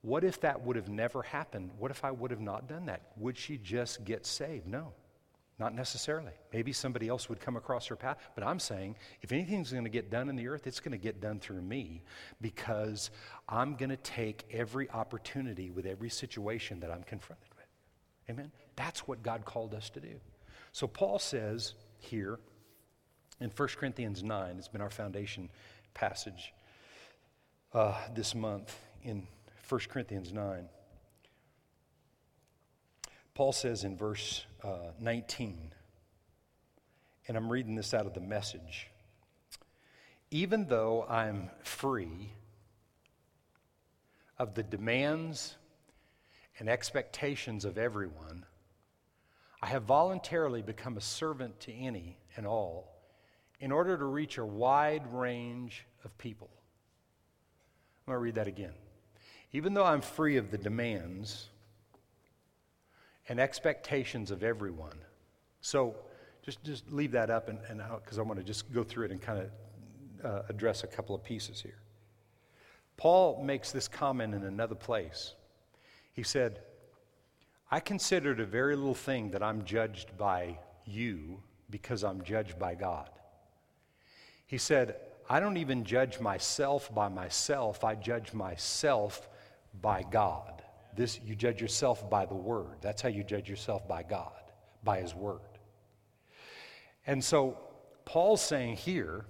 What 0.01 0.23
if 0.23 0.39
that 0.41 0.61
would 0.61 0.75
have 0.75 0.89
never 0.89 1.21
happened? 1.21 1.71
What 1.77 1.91
if 1.91 2.03
I 2.03 2.11
would 2.11 2.31
have 2.31 2.39
not 2.39 2.67
done 2.67 2.85
that? 2.85 3.01
Would 3.17 3.37
she 3.37 3.57
just 3.57 4.03
get 4.05 4.25
saved? 4.25 4.65
No. 4.65 4.93
Not 5.59 5.75
necessarily. 5.75 6.31
Maybe 6.53 6.71
somebody 6.71 7.09
else 7.09 7.27
would 7.27 7.41
come 7.41 7.57
across 7.57 7.87
her 7.87 7.97
path. 7.97 8.17
But 8.33 8.45
I'm 8.45 8.59
saying 8.59 8.95
if 9.21 9.33
anything's 9.33 9.71
going 9.71 9.83
to 9.83 9.89
get 9.89 10.09
done 10.09 10.29
in 10.29 10.37
the 10.37 10.47
earth, 10.47 10.65
it's 10.65 10.79
going 10.79 10.93
to 10.93 10.97
get 10.97 11.19
done 11.19 11.39
through 11.39 11.61
me 11.61 12.01
because 12.39 13.11
I'm 13.49 13.75
going 13.75 13.89
to 13.89 13.97
take 13.97 14.45
every 14.51 14.89
opportunity 14.91 15.69
with 15.69 15.85
every 15.85 16.09
situation 16.09 16.79
that 16.79 16.91
I'm 16.91 17.03
confronted 17.03 17.49
with. 17.57 17.67
Amen? 18.29 18.51
That's 18.77 19.05
what 19.05 19.21
God 19.21 19.43
called 19.43 19.73
us 19.73 19.89
to 19.91 19.99
do. 19.99 20.15
So 20.71 20.87
Paul 20.87 21.19
says 21.19 21.73
here 21.97 22.39
in 23.41 23.49
1 23.49 23.67
Corinthians 23.77 24.23
9, 24.23 24.55
it's 24.57 24.69
been 24.69 24.81
our 24.81 24.89
foundation 24.89 25.49
passage 25.93 26.53
uh, 27.73 27.95
this 28.15 28.33
month 28.33 28.77
in 29.03 29.27
1 29.67 29.81
Corinthians 29.89 30.31
9. 30.31 30.69
Paul 33.39 33.53
says 33.53 33.86
in 33.86 33.96
verse 33.96 34.43
uh, 34.65 34.91
19, 35.00 35.72
and 37.25 37.38
I'm 37.38 37.50
reading 37.50 37.74
this 37.74 37.93
out 37.93 38.05
of 38.05 38.13
the 38.13 38.19
message. 38.19 38.89
Even 40.29 40.65
though 40.65 41.05
I'm 41.08 41.50
free 41.63 42.34
of 44.38 44.55
the 44.55 44.63
demands 44.63 45.55
and 46.60 46.67
expectations 46.67 47.63
of 47.63 47.77
everyone, 47.77 48.43
I 49.62 49.67
have 49.67 49.84
voluntarily 49.84 50.62
become 50.62 50.98
a 50.98 51.01
servant 51.01 51.62
to 51.62 51.74
any 51.74 52.17
and 52.36 52.46
all 52.46 52.91
in 53.62 53.72
order 53.72 53.98
to 53.98 54.03
reach 54.03 54.38
a 54.38 54.46
wide 54.46 55.13
range 55.13 55.86
of 56.03 56.17
people. 56.17 56.50
I'm 58.05 58.12
going 58.12 58.17
to 58.17 58.19
read 58.22 58.36
that 58.36 58.50
again. 58.50 58.74
Even 59.53 59.75
though 59.75 59.86
I'm 59.86 60.01
free 60.01 60.36
of 60.36 60.51
the 60.51 60.58
demands 60.58 61.48
and 63.29 63.39
expectations 63.39 64.31
of 64.31 64.43
everyone. 64.43 64.98
So 65.62 65.95
just, 66.41 66.63
just 66.63 66.91
leave 66.91 67.12
that 67.12 67.29
up 67.29 67.48
and 67.48 67.59
because 68.03 68.19
I 68.19 68.24
want 68.24 68.39
to 68.39 68.45
just 68.45 68.71
go 68.74 68.83
through 68.83 69.05
it 69.05 69.12
and 69.12 69.21
kind 69.21 69.39
of 69.39 70.25
uh, 70.25 70.41
address 70.50 70.83
a 70.83 70.88
couple 70.88 71.15
of 71.15 71.24
pieces 71.24 71.62
here. 71.62 71.79
Paul 72.98 73.41
makes 73.43 73.71
this 73.71 73.88
comment 73.88 74.33
in 74.33 74.43
another 74.43 74.75
place. 74.75 75.36
He 76.12 76.24
said, 76.24 76.59
I 77.71 77.79
consider 77.79 78.31
it 78.33 78.39
a 78.39 78.45
very 78.45 78.75
little 78.75 78.95
thing 78.95 79.31
that 79.31 79.43
I'm 79.43 79.63
judged 79.63 80.17
by 80.17 80.57
you 80.86 81.41
because 81.69 82.03
I'm 82.03 82.24
judged 82.24 82.57
by 82.57 82.75
God. 82.75 83.09
He 84.48 84.57
said, 84.57 84.95
I 85.29 85.39
don't 85.39 85.57
even 85.57 85.83
judge 85.83 86.19
myself 86.19 86.93
by 86.93 87.07
myself, 87.07 87.83
I 87.83 87.93
judge 87.93 88.33
myself 88.33 89.29
by 89.79 90.03
God. 90.03 90.58
This, 90.96 91.19
you 91.25 91.36
judge 91.36 91.62
yourself 91.62 92.10
by 92.10 92.25
the 92.25 92.36
Word. 92.36 92.77
That's 92.81 93.01
how 93.01 93.10
you 93.10 93.24
judge 93.24 93.50
yourself 93.50 93.88
by 93.88 94.03
God, 94.03 94.31
by 94.84 95.00
His 95.00 95.13
Word. 95.15 95.39
And 97.08 97.24
so, 97.24 97.58
Paul's 98.05 98.41
saying 98.41 98.77
here, 98.77 99.25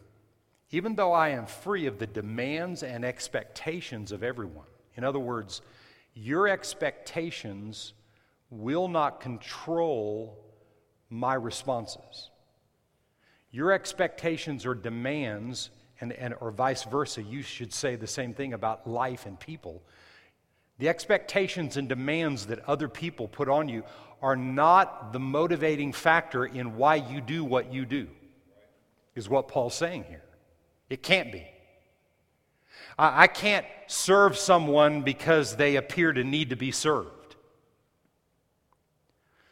even 0.72 0.96
though 0.96 1.14
I 1.14 1.30
am 1.30 1.46
free 1.46 1.88
of 1.88 1.98
the 1.98 2.08
demands 2.08 2.84
and 2.84 3.04
expectations 3.04 4.12
of 4.12 4.24
everyone. 4.24 4.68
In 4.96 5.04
other 5.04 5.20
words, 5.20 5.62
your 6.14 6.48
expectations 6.48 7.94
will 8.50 8.88
not 8.88 9.20
control 9.20 10.38
my 11.10 11.34
responses. 11.34 12.30
Your 13.52 13.72
expectations 13.72 14.66
or 14.66 14.76
demands, 14.76 15.72
and, 16.02 16.14
and, 16.14 16.36
or 16.40 16.52
vice 16.52 16.84
versa, 16.84 17.24
you 17.24 17.42
should 17.42 17.74
say 17.74 17.96
the 17.96 18.08
same 18.08 18.34
thing 18.34 18.54
about 18.54 18.88
life 18.88 19.26
and 19.26 19.40
people. 19.40 19.82
The 20.80 20.90
expectations 20.90 21.78
and 21.78 21.88
demands 21.88 22.48
that 22.48 22.68
other 22.68 22.88
people 22.88 23.28
put 23.28 23.50
on 23.50 23.70
you 23.70 23.84
are 24.22 24.36
not 24.36 25.14
the 25.14 25.20
motivating 25.20 25.94
factor 25.94 26.46
in 26.46 26.78
why 26.78 26.96
you 26.96 27.22
do 27.22 27.44
what 27.44 27.72
you 27.72 27.86
do, 27.86 28.08
is 29.14 29.30
what 29.30 29.48
Paul's 29.48 29.76
saying 29.76 30.06
here. 30.06 30.24
It 30.90 31.04
can't 31.04 31.32
be. 31.32 31.46
I, 32.98 33.24
I 33.24 33.28
can't 33.28 33.66
serve 33.88 34.38
someone 34.38 35.04
because 35.04 35.58
they 35.58 35.76
appear 35.76 36.14
to 36.14 36.24
need 36.24 36.50
to 36.50 36.56
be 36.56 36.72
served. 36.72 37.36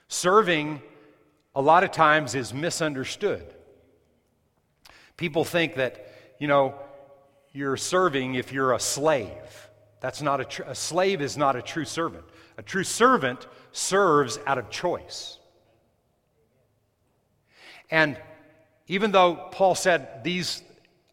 Serving, 0.07 0.81
a 1.53 1.61
lot 1.61 1.83
of 1.83 1.91
times, 1.91 2.35
is 2.35 2.53
misunderstood. 2.53 3.53
People 5.17 5.43
think 5.43 5.75
that, 5.75 6.09
you 6.39 6.47
know, 6.47 6.75
you're 7.51 7.75
serving 7.75 8.35
if 8.35 8.53
you're 8.53 8.73
a 8.73 8.79
slave. 8.79 9.66
That's 9.99 10.21
not 10.21 10.41
a, 10.41 10.45
tr- 10.45 10.63
a 10.63 10.75
slave 10.75 11.21
is 11.21 11.37
not 11.37 11.55
a 11.55 11.61
true 11.61 11.85
servant. 11.85 12.25
A 12.57 12.63
true 12.63 12.83
servant 12.83 13.47
serves 13.71 14.39
out 14.45 14.57
of 14.57 14.69
choice. 14.69 15.37
And 17.89 18.17
even 18.87 19.11
though 19.11 19.49
Paul 19.51 19.75
said 19.75 20.23
these 20.23 20.63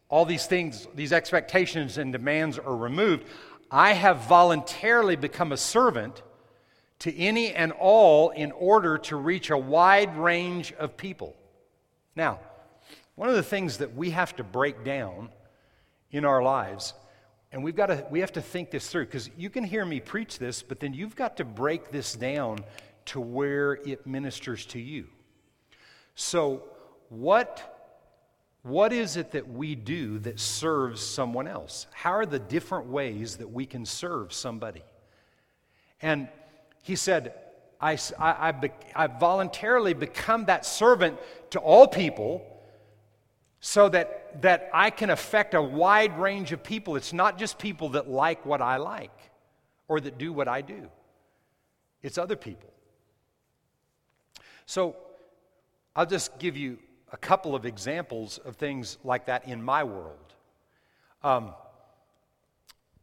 all 0.07 0.25
these 0.25 0.45
things, 0.45 0.87
these 0.93 1.11
expectations 1.11 1.97
and 1.97 2.11
demands 2.11 2.59
are 2.59 2.75
removed, 2.75 3.25
I 3.71 3.93
have 3.93 4.27
voluntarily 4.27 5.15
become 5.15 5.51
a 5.51 5.57
servant 5.57 6.21
to 6.99 7.15
any 7.17 7.51
and 7.51 7.71
all 7.73 8.29
in 8.29 8.51
order 8.51 8.97
to 8.99 9.15
reach 9.15 9.49
a 9.49 9.57
wide 9.57 10.15
range 10.15 10.73
of 10.73 10.95
people. 10.95 11.35
Now, 12.15 12.39
one 13.15 13.29
of 13.29 13.35
the 13.35 13.43
things 13.43 13.77
that 13.79 13.95
we 13.95 14.11
have 14.11 14.35
to 14.35 14.43
break 14.43 14.83
down 14.83 15.29
in 16.11 16.23
our 16.23 16.41
lives, 16.41 16.93
and 17.55 17.63
we've 17.63 17.75
got 17.75 17.85
to, 17.85 18.05
we 18.11 18.19
have 18.19 18.33
to 18.33 18.41
think 18.41 18.69
this 18.69 18.89
through, 18.89 19.05
because 19.05 19.29
you 19.37 19.49
can 19.49 19.63
hear 19.63 19.85
me 19.85 20.01
preach 20.01 20.39
this, 20.39 20.61
but 20.61 20.81
then 20.81 20.93
you've 20.93 21.15
got 21.15 21.37
to 21.37 21.45
break 21.45 21.89
this 21.89 22.13
down 22.13 22.59
to 23.05 23.21
where 23.21 23.75
it 23.85 24.05
ministers 24.05 24.65
to 24.65 24.79
you. 24.79 25.07
So, 26.15 26.63
what 27.07 27.71
what 28.63 28.91
is 28.91 29.15
it 29.15 29.31
that 29.31 29.47
we 29.47 29.73
do 29.73 30.19
that 30.19 30.37
serves 30.37 30.99
someone 30.99 31.47
else? 31.47 31.87
How 31.93 32.11
are 32.11 32.25
the 32.25 32.39
different 32.39 32.87
ways 32.87 33.37
that 33.37 33.49
we 33.49 33.65
can 33.65 33.85
serve 33.85 34.33
somebody? 34.33 34.83
And 36.01 36.27
he 36.81 36.97
said, 36.97 37.35
I, 37.79 37.93
I, 38.19 38.49
I, 38.49 38.71
I 38.95 39.07
voluntarily 39.07 39.93
become 39.93 40.45
that 40.45 40.65
servant 40.65 41.19
to 41.51 41.59
all 41.59 41.87
people 41.87 42.45
so 43.61 43.87
that, 43.89 44.24
that 44.41 44.69
I 44.73 44.89
can 44.89 45.09
affect 45.09 45.53
a 45.53 45.61
wide 45.61 46.17
range 46.19 46.51
of 46.51 46.63
people. 46.63 46.95
It's 46.95 47.13
not 47.13 47.37
just 47.37 47.57
people 47.57 47.89
that 47.89 48.09
like 48.09 48.45
what 48.45 48.61
I 48.61 48.77
like 48.77 49.17
or 49.87 49.99
that 49.99 50.17
do 50.17 50.33
what 50.33 50.47
I 50.47 50.61
do, 50.61 50.89
it's 52.01 52.17
other 52.17 52.35
people. 52.35 52.71
So 54.65 54.95
I'll 55.95 56.05
just 56.05 56.39
give 56.39 56.57
you 56.57 56.79
a 57.11 57.17
couple 57.17 57.55
of 57.55 57.65
examples 57.65 58.39
of 58.39 58.55
things 58.55 58.97
like 59.03 59.27
that 59.27 59.47
in 59.47 59.63
my 59.63 59.83
world. 59.83 60.33
Um, 61.23 61.53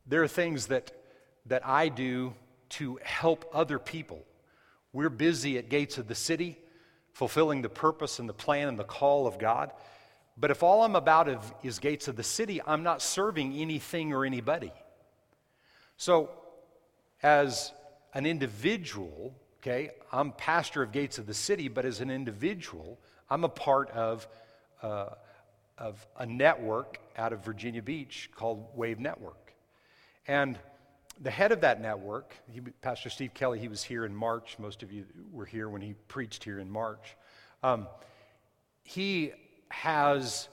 there 0.07 0.23
are 0.23 0.29
things 0.29 0.67
that, 0.67 0.93
that 1.47 1.67
I 1.67 1.89
do 1.89 2.35
to 2.71 2.99
help 3.03 3.49
other 3.52 3.78
people. 3.78 4.25
We're 4.93 5.09
busy 5.09 5.56
at 5.59 5.69
Gates 5.69 5.99
of 5.99 6.09
the 6.09 6.15
City, 6.15 6.59
fulfilling 7.13 7.63
the 7.63 7.69
purpose 7.69 8.19
and 8.19 8.28
the 8.28 8.35
plan 8.35 8.69
and 8.69 8.78
the 8.78 8.85
call 8.85 9.26
of 9.26 9.39
God. 9.39 9.73
But 10.36 10.50
if 10.50 10.62
all 10.62 10.82
I'm 10.82 10.97
about 10.97 11.28
is, 11.62 11.78
Gates 11.78 12.08
of 12.08 12.16
the 12.16 12.23
City, 12.23 12.60
I'm 12.66 12.82
not 12.82 13.02
serving 13.02 13.54
anything 13.54 14.12
or 14.12 14.25
anybody. 14.25 14.73
So, 15.97 16.30
as 17.23 17.73
an 18.14 18.26
individual, 18.26 19.34
okay, 19.60 19.90
I'm 20.10 20.32
pastor 20.32 20.82
of 20.82 20.90
Gates 20.90 21.18
of 21.18 21.26
the 21.26 21.34
City, 21.34 21.68
but 21.68 21.84
as 21.84 22.00
an 22.00 22.10
individual, 22.10 22.99
I'm 23.30 23.45
a 23.45 23.49
part 23.49 23.90
of, 23.90 24.26
uh, 24.82 25.10
of 25.78 26.04
a 26.18 26.26
network 26.26 26.99
out 27.16 27.32
of 27.32 27.45
Virginia 27.45 27.82
Beach 27.82 28.30
called 28.34 28.66
Wave 28.75 28.99
Network. 28.99 29.54
And 30.26 30.58
the 31.21 31.30
head 31.30 31.52
of 31.52 31.60
that 31.60 31.80
network, 31.80 32.34
he, 32.50 32.60
Pastor 32.60 33.10
Steve 33.10 33.34
Kelly, 33.34 33.58
he 33.58 33.68
was 33.68 33.82
here 33.82 34.04
in 34.04 34.14
March. 34.14 34.56
Most 34.58 34.82
of 34.82 34.92
you 34.92 35.04
were 35.30 35.45
here 35.45 35.68
when 35.68 35.82
he 35.82 35.95
preached 36.08 36.42
here 36.42 36.58
in 36.58 36.71
March. 36.71 37.16
Um, 37.62 37.86
he 38.82 39.32
has 39.73 40.49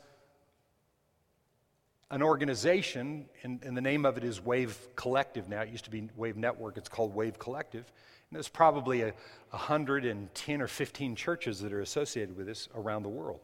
an 2.12 2.24
organization, 2.24 3.26
and, 3.44 3.64
and, 3.64 3.78
the 3.78 3.82
name 3.82 4.04
of 4.06 4.18
it 4.18 4.24
is 4.24 4.44
Wave 4.44 4.76
Collective 4.96 5.48
now. 5.48 5.62
It 5.62 5.70
used 5.70 5.86
to 5.86 5.92
be 5.92 6.10
Wave 6.16 6.38
Network, 6.38 6.78
it's 6.78 6.90
called 6.90 7.14
Wave 7.14 7.38
Collective. 7.38 7.86
And 8.30 8.36
there's 8.36 8.48
probably 8.48 9.02
a, 9.02 9.14
110 9.52 10.62
or 10.62 10.68
15 10.68 11.16
churches 11.16 11.60
that 11.62 11.74
are 11.74 11.82
associated 11.82 12.38
with 12.38 12.46
this 12.46 12.70
around 12.76 13.04
the 13.04 13.10
world. 13.10 13.42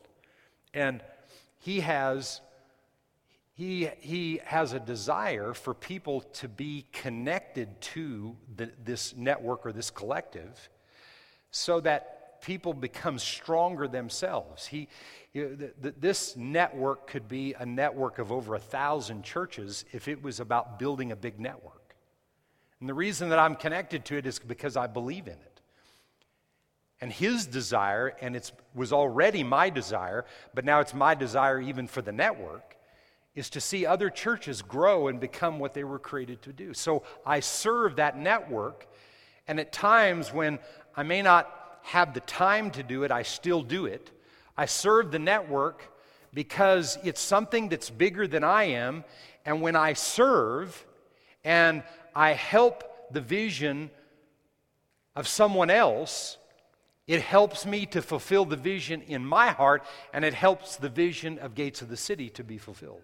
And 0.73 1.01
he 1.59 1.79
has, 1.79 2.41
he, 3.53 3.89
he 3.99 4.39
has 4.45 4.73
a 4.73 4.79
desire 4.79 5.53
for 5.53 5.73
people 5.73 6.21
to 6.21 6.47
be 6.47 6.85
connected 6.91 7.81
to 7.81 8.35
the, 8.55 8.71
this 8.83 9.15
network 9.15 9.65
or 9.65 9.71
this 9.71 9.89
collective 9.89 10.69
so 11.49 11.79
that 11.79 12.14
people 12.45 12.75
become 12.75 13.17
stronger 13.17 13.87
themselves. 13.87 14.67
He, 14.67 14.87
this 15.33 16.37
network 16.37 17.07
could 17.07 17.27
be 17.27 17.55
a 17.57 17.65
network 17.65 18.19
of 18.19 18.31
over 18.31 18.53
a 18.53 18.59
thousand 18.59 19.23
churches 19.23 19.83
if 19.91 20.07
it 20.07 20.21
was 20.21 20.39
about 20.39 20.77
building 20.77 21.11
a 21.11 21.15
big 21.15 21.39
network. 21.39 21.95
And 22.79 22.87
the 22.87 22.93
reason 22.93 23.29
that 23.29 23.39
I'm 23.39 23.55
connected 23.55 24.05
to 24.05 24.17
it 24.17 24.27
is 24.27 24.37
because 24.37 24.77
I 24.77 24.85
believe 24.85 25.25
in 25.25 25.33
it. 25.33 25.61
And 27.01 27.11
his 27.11 27.47
desire, 27.47 28.15
and 28.21 28.35
it 28.35 28.51
was 28.75 28.93
already 28.93 29.43
my 29.43 29.71
desire, 29.71 30.23
but 30.53 30.65
now 30.65 30.81
it's 30.81 30.93
my 30.93 31.15
desire 31.15 31.59
even 31.59 31.87
for 31.87 32.03
the 32.03 32.11
network, 32.11 32.77
is 33.33 33.49
to 33.49 33.59
see 33.59 33.87
other 33.87 34.11
churches 34.11 34.61
grow 34.61 35.07
and 35.07 35.19
become 35.19 35.57
what 35.57 35.73
they 35.73 35.83
were 35.83 35.99
created 35.99 36.43
to 36.43 36.53
do. 36.53 36.75
So 36.75 37.01
I 37.25 37.39
serve 37.39 37.95
that 37.95 38.19
network, 38.19 38.87
and 39.47 39.59
at 39.59 39.73
times 39.73 40.31
when 40.31 40.59
I 40.95 41.01
may 41.01 41.23
not 41.23 41.63
have 41.85 42.13
the 42.13 42.19
time 42.21 42.71
to 42.71 42.83
do 42.83 43.03
it, 43.03 43.11
I 43.11 43.23
still 43.23 43.61
do 43.61 43.85
it. 43.85 44.11
I 44.57 44.65
serve 44.65 45.11
the 45.11 45.19
network 45.19 45.93
because 46.33 46.97
it's 47.03 47.21
something 47.21 47.69
that's 47.69 47.89
bigger 47.89 48.27
than 48.27 48.43
I 48.43 48.65
am, 48.65 49.03
and 49.45 49.61
when 49.61 49.75
I 49.75 49.93
serve 49.93 50.85
and 51.43 51.83
I 52.15 52.33
help 52.33 52.83
the 53.11 53.21
vision 53.21 53.89
of 55.15 55.27
someone 55.27 55.69
else, 55.69 56.37
it 57.07 57.21
helps 57.21 57.65
me 57.65 57.85
to 57.87 58.01
fulfill 58.01 58.45
the 58.45 58.55
vision 58.55 59.01
in 59.03 59.25
my 59.25 59.51
heart, 59.51 59.85
and 60.11 60.25
it 60.25 60.33
helps 60.33 60.77
the 60.77 60.89
vision 60.89 61.37
of 61.39 61.53
Gates 61.53 61.81
of 61.81 61.89
the 61.89 61.97
City 61.97 62.29
to 62.31 62.43
be 62.43 62.57
fulfilled. 62.57 63.01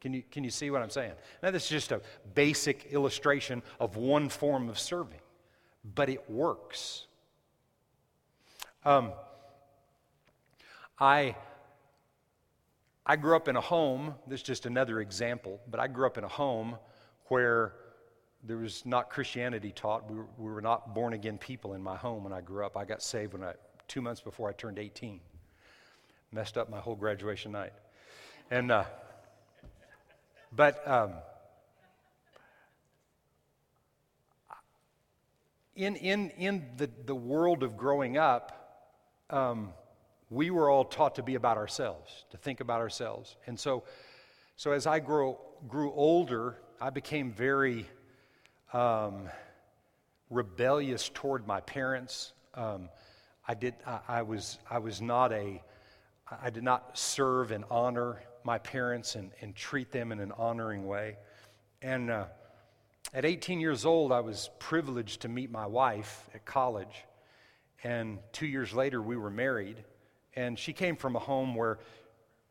Can 0.00 0.12
you, 0.12 0.22
can 0.30 0.44
you 0.44 0.50
see 0.50 0.70
what 0.70 0.82
I'm 0.82 0.90
saying? 0.90 1.12
Now, 1.42 1.50
this 1.50 1.64
is 1.64 1.70
just 1.70 1.92
a 1.92 2.00
basic 2.34 2.88
illustration 2.90 3.62
of 3.78 3.96
one 3.96 4.28
form 4.28 4.68
of 4.68 4.78
serving, 4.78 5.20
but 5.94 6.08
it 6.08 6.28
works. 6.30 7.06
Um, 8.84 9.12
I, 11.00 11.34
I 13.04 13.16
grew 13.16 13.34
up 13.34 13.48
in 13.48 13.56
a 13.56 13.60
home, 13.60 14.14
this 14.26 14.40
is 14.40 14.46
just 14.46 14.66
another 14.66 15.00
example, 15.00 15.60
but 15.68 15.80
I 15.80 15.88
grew 15.88 16.06
up 16.06 16.16
in 16.16 16.24
a 16.24 16.28
home 16.28 16.76
where 17.26 17.72
there 18.44 18.56
was 18.56 18.86
not 18.86 19.10
Christianity 19.10 19.72
taught. 19.72 20.08
We 20.08 20.18
were, 20.18 20.26
we 20.36 20.50
were 20.52 20.60
not 20.60 20.94
born 20.94 21.12
again 21.12 21.38
people 21.38 21.74
in 21.74 21.82
my 21.82 21.96
home 21.96 22.22
when 22.22 22.32
I 22.32 22.40
grew 22.40 22.64
up. 22.64 22.76
I 22.76 22.84
got 22.84 23.02
saved 23.02 23.32
when 23.32 23.42
I, 23.42 23.54
two 23.88 24.00
months 24.00 24.20
before 24.20 24.48
I 24.48 24.52
turned 24.52 24.78
18. 24.78 25.20
Messed 26.30 26.56
up 26.56 26.70
my 26.70 26.78
whole 26.78 26.94
graduation 26.94 27.50
night. 27.52 27.72
And, 28.50 28.70
uh, 28.70 28.84
but, 30.54 30.86
um, 30.86 31.14
in, 35.74 35.96
in, 35.96 36.30
in 36.30 36.66
the, 36.76 36.88
the 37.06 37.14
world 37.14 37.62
of 37.62 37.76
growing 37.76 38.16
up, 38.16 38.57
um, 39.30 39.72
we 40.30 40.50
were 40.50 40.70
all 40.70 40.84
taught 40.84 41.14
to 41.16 41.22
be 41.22 41.34
about 41.34 41.56
ourselves, 41.56 42.24
to 42.30 42.36
think 42.36 42.60
about 42.60 42.80
ourselves. 42.80 43.36
And 43.46 43.58
so, 43.58 43.84
so 44.56 44.72
as 44.72 44.86
I 44.86 44.98
grew, 44.98 45.36
grew 45.68 45.92
older, 45.92 46.58
I 46.80 46.90
became 46.90 47.32
very 47.32 47.86
um, 48.72 49.28
rebellious 50.30 51.10
toward 51.12 51.46
my 51.46 51.60
parents. 51.60 52.32
Um, 52.54 52.90
I, 53.46 53.54
did, 53.54 53.74
I, 53.86 54.00
I, 54.08 54.22
was, 54.22 54.58
I 54.70 54.78
was 54.78 55.00
not 55.00 55.32
a, 55.32 55.62
I 56.42 56.50
did 56.50 56.62
not 56.62 56.98
serve 56.98 57.50
and 57.50 57.64
honor 57.70 58.22
my 58.44 58.58
parents 58.58 59.14
and, 59.14 59.30
and 59.40 59.54
treat 59.54 59.90
them 59.90 60.12
in 60.12 60.20
an 60.20 60.32
honoring 60.32 60.86
way. 60.86 61.16
And 61.80 62.10
uh, 62.10 62.26
at 63.14 63.24
18 63.24 63.60
years 63.60 63.86
old, 63.86 64.12
I 64.12 64.20
was 64.20 64.50
privileged 64.58 65.22
to 65.22 65.28
meet 65.28 65.50
my 65.50 65.66
wife 65.66 66.28
at 66.34 66.44
college. 66.44 67.04
And 67.84 68.18
two 68.32 68.46
years 68.46 68.72
later, 68.72 69.00
we 69.00 69.16
were 69.16 69.30
married. 69.30 69.84
And 70.34 70.58
she 70.58 70.72
came 70.72 70.96
from 70.96 71.16
a 71.16 71.20
home 71.20 71.54
where 71.54 71.78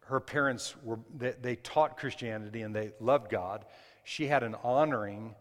her 0.06 0.20
parents 0.20 0.76
were, 0.84 1.00
they, 1.16 1.34
they 1.42 1.56
taught 1.58 1.98
Christianity 1.98 2.62
and 2.62 2.76
they 2.76 2.92
loved 3.00 3.30
God. 3.30 3.66
She 4.04 4.28
had 4.28 4.44
an 4.44 4.56
honoring 4.64 5.36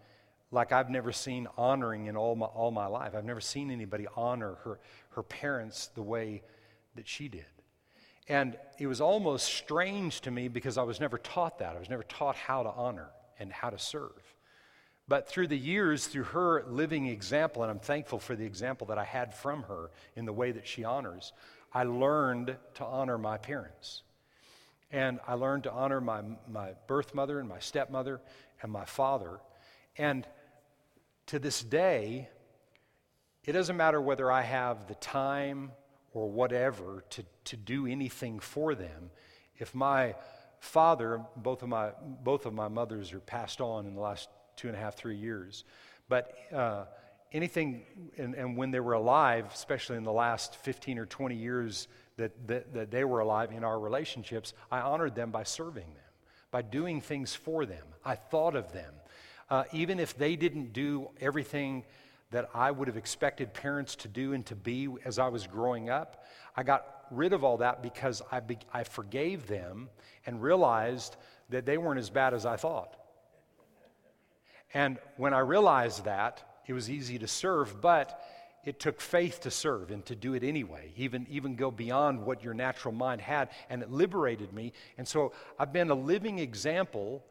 like 0.50 0.72
I've 0.72 0.90
never 0.90 1.12
seen 1.12 1.48
honoring 1.56 2.06
in 2.06 2.16
all 2.16 2.36
my, 2.36 2.46
all 2.46 2.70
my 2.70 2.86
life. 2.86 3.14
I've 3.14 3.24
never 3.24 3.40
seen 3.40 3.70
anybody 3.70 4.06
honor 4.16 4.56
her, 4.64 4.78
her 5.10 5.22
parents 5.22 5.88
the 5.94 6.02
way 6.02 6.42
that 6.94 7.06
she 7.06 7.28
did. 7.28 7.44
And 8.28 8.56
it 8.78 8.86
was 8.86 9.00
almost 9.00 9.46
strange 9.46 10.20
to 10.22 10.30
me 10.30 10.48
because 10.48 10.78
I 10.78 10.82
was 10.82 11.00
never 11.00 11.18
taught 11.18 11.58
that. 11.58 11.76
I 11.76 11.78
was 11.78 11.90
never 11.90 12.02
taught 12.04 12.36
how 12.36 12.62
to 12.62 12.70
honor 12.70 13.10
and 13.38 13.52
how 13.52 13.70
to 13.70 13.78
serve. 13.78 14.25
But 15.08 15.28
through 15.28 15.48
the 15.48 15.58
years, 15.58 16.06
through 16.06 16.24
her 16.24 16.64
living 16.66 17.06
example, 17.06 17.62
and 17.62 17.70
I'm 17.70 17.78
thankful 17.78 18.18
for 18.18 18.34
the 18.34 18.44
example 18.44 18.88
that 18.88 18.98
I 18.98 19.04
had 19.04 19.34
from 19.34 19.62
her 19.64 19.90
in 20.16 20.24
the 20.24 20.32
way 20.32 20.50
that 20.52 20.66
she 20.66 20.82
honors, 20.82 21.32
I 21.72 21.84
learned 21.84 22.56
to 22.74 22.84
honor 22.84 23.18
my 23.18 23.38
parents. 23.38 24.02
And 24.90 25.20
I 25.26 25.34
learned 25.34 25.64
to 25.64 25.72
honor 25.72 26.00
my, 26.00 26.22
my 26.50 26.72
birth 26.86 27.14
mother 27.14 27.38
and 27.38 27.48
my 27.48 27.58
stepmother 27.58 28.20
and 28.62 28.72
my 28.72 28.84
father. 28.84 29.40
And 29.96 30.26
to 31.26 31.38
this 31.38 31.62
day, 31.62 32.28
it 33.44 33.52
doesn't 33.52 33.76
matter 33.76 34.00
whether 34.00 34.30
I 34.30 34.42
have 34.42 34.88
the 34.88 34.94
time 34.96 35.70
or 36.12 36.28
whatever 36.28 37.04
to, 37.10 37.24
to 37.44 37.56
do 37.56 37.86
anything 37.86 38.40
for 38.40 38.74
them. 38.74 39.10
If 39.56 39.74
my 39.74 40.16
father, 40.58 41.20
both 41.36 41.62
of 41.62 41.68
my, 41.68 41.90
both 42.22 42.46
of 42.46 42.54
my 42.54 42.68
mothers 42.68 43.12
are 43.12 43.20
passed 43.20 43.60
on 43.60 43.86
in 43.86 43.94
the 43.94 44.00
last 44.00 44.28
two 44.56 44.68
and 44.68 44.76
a 44.76 44.80
half, 44.80 44.96
three 44.96 45.16
years, 45.16 45.64
but 46.08 46.34
uh, 46.54 46.84
anything, 47.32 47.82
and, 48.16 48.34
and 48.34 48.56
when 48.56 48.70
they 48.70 48.80
were 48.80 48.94
alive, 48.94 49.46
especially 49.52 49.96
in 49.96 50.04
the 50.04 50.12
last 50.12 50.56
15 50.56 50.98
or 50.98 51.06
20 51.06 51.34
years 51.34 51.88
that, 52.16 52.32
that, 52.48 52.72
that 52.74 52.90
they 52.90 53.04
were 53.04 53.20
alive 53.20 53.52
in 53.52 53.64
our 53.64 53.78
relationships, 53.78 54.54
I 54.70 54.80
honored 54.80 55.14
them 55.14 55.30
by 55.30 55.42
serving 55.42 55.84
them, 55.84 56.12
by 56.50 56.62
doing 56.62 57.00
things 57.00 57.34
for 57.34 57.66
them. 57.66 57.84
I 58.04 58.14
thought 58.14 58.56
of 58.56 58.72
them. 58.72 58.94
Uh, 59.48 59.64
even 59.72 60.00
if 60.00 60.16
they 60.16 60.34
didn't 60.36 60.72
do 60.72 61.08
everything 61.20 61.84
that 62.30 62.48
I 62.54 62.70
would 62.70 62.88
have 62.88 62.96
expected 62.96 63.54
parents 63.54 63.94
to 63.96 64.08
do 64.08 64.32
and 64.32 64.44
to 64.46 64.56
be 64.56 64.88
as 65.04 65.18
I 65.18 65.28
was 65.28 65.46
growing 65.46 65.90
up, 65.90 66.24
I 66.56 66.62
got 66.62 67.04
rid 67.10 67.32
of 67.32 67.44
all 67.44 67.58
that 67.58 67.82
because 67.82 68.22
I, 68.32 68.40
be, 68.40 68.58
I 68.72 68.82
forgave 68.82 69.46
them 69.46 69.88
and 70.24 70.42
realized 70.42 71.16
that 71.50 71.66
they 71.66 71.78
weren't 71.78 72.00
as 72.00 72.10
bad 72.10 72.34
as 72.34 72.44
I 72.44 72.56
thought. 72.56 72.96
And 74.74 74.98
when 75.16 75.32
I 75.34 75.40
realized 75.40 76.04
that, 76.04 76.42
it 76.66 76.72
was 76.72 76.90
easy 76.90 77.18
to 77.18 77.28
serve, 77.28 77.80
but 77.80 78.20
it 78.64 78.80
took 78.80 79.00
faith 79.00 79.40
to 79.42 79.50
serve 79.50 79.92
and 79.92 80.04
to 80.06 80.16
do 80.16 80.34
it 80.34 80.42
anyway, 80.42 80.92
even, 80.96 81.26
even 81.30 81.54
go 81.54 81.70
beyond 81.70 82.26
what 82.26 82.42
your 82.42 82.52
natural 82.52 82.92
mind 82.92 83.20
had, 83.20 83.48
and 83.70 83.80
it 83.80 83.90
liberated 83.90 84.52
me. 84.52 84.72
And 84.98 85.06
so 85.06 85.32
I've 85.58 85.72
been 85.72 85.90
a 85.90 85.94
living 85.94 86.40
example 86.40 87.24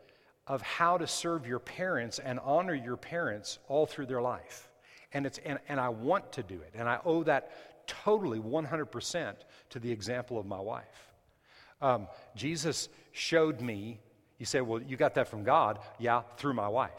of 0.47 0.61
how 0.61 0.97
to 0.97 1.05
serve 1.05 1.45
your 1.45 1.59
parents 1.59 2.19
and 2.19 2.39
honor 2.39 2.73
your 2.73 2.95
parents 2.95 3.59
all 3.67 3.85
through 3.85 4.05
their 4.05 4.21
life. 4.21 4.69
And, 5.11 5.25
it's, 5.25 5.39
and, 5.39 5.59
and 5.67 5.79
I 5.79 5.89
want 5.89 6.31
to 6.33 6.43
do 6.43 6.55
it. 6.55 6.73
And 6.73 6.87
I 6.87 6.99
owe 7.03 7.23
that 7.23 7.51
totally 7.87 8.39
100% 8.39 9.35
to 9.71 9.79
the 9.79 9.91
example 9.91 10.39
of 10.39 10.45
my 10.45 10.59
wife. 10.59 11.13
Um, 11.81 12.07
Jesus 12.35 12.87
showed 13.11 13.59
me, 13.59 13.99
you 14.39 14.45
say, 14.45 14.61
well, 14.61 14.81
you 14.81 14.95
got 14.97 15.15
that 15.15 15.27
from 15.27 15.43
God. 15.43 15.79
Yeah, 15.99 16.21
through 16.37 16.53
my 16.53 16.67
wife. 16.67 16.91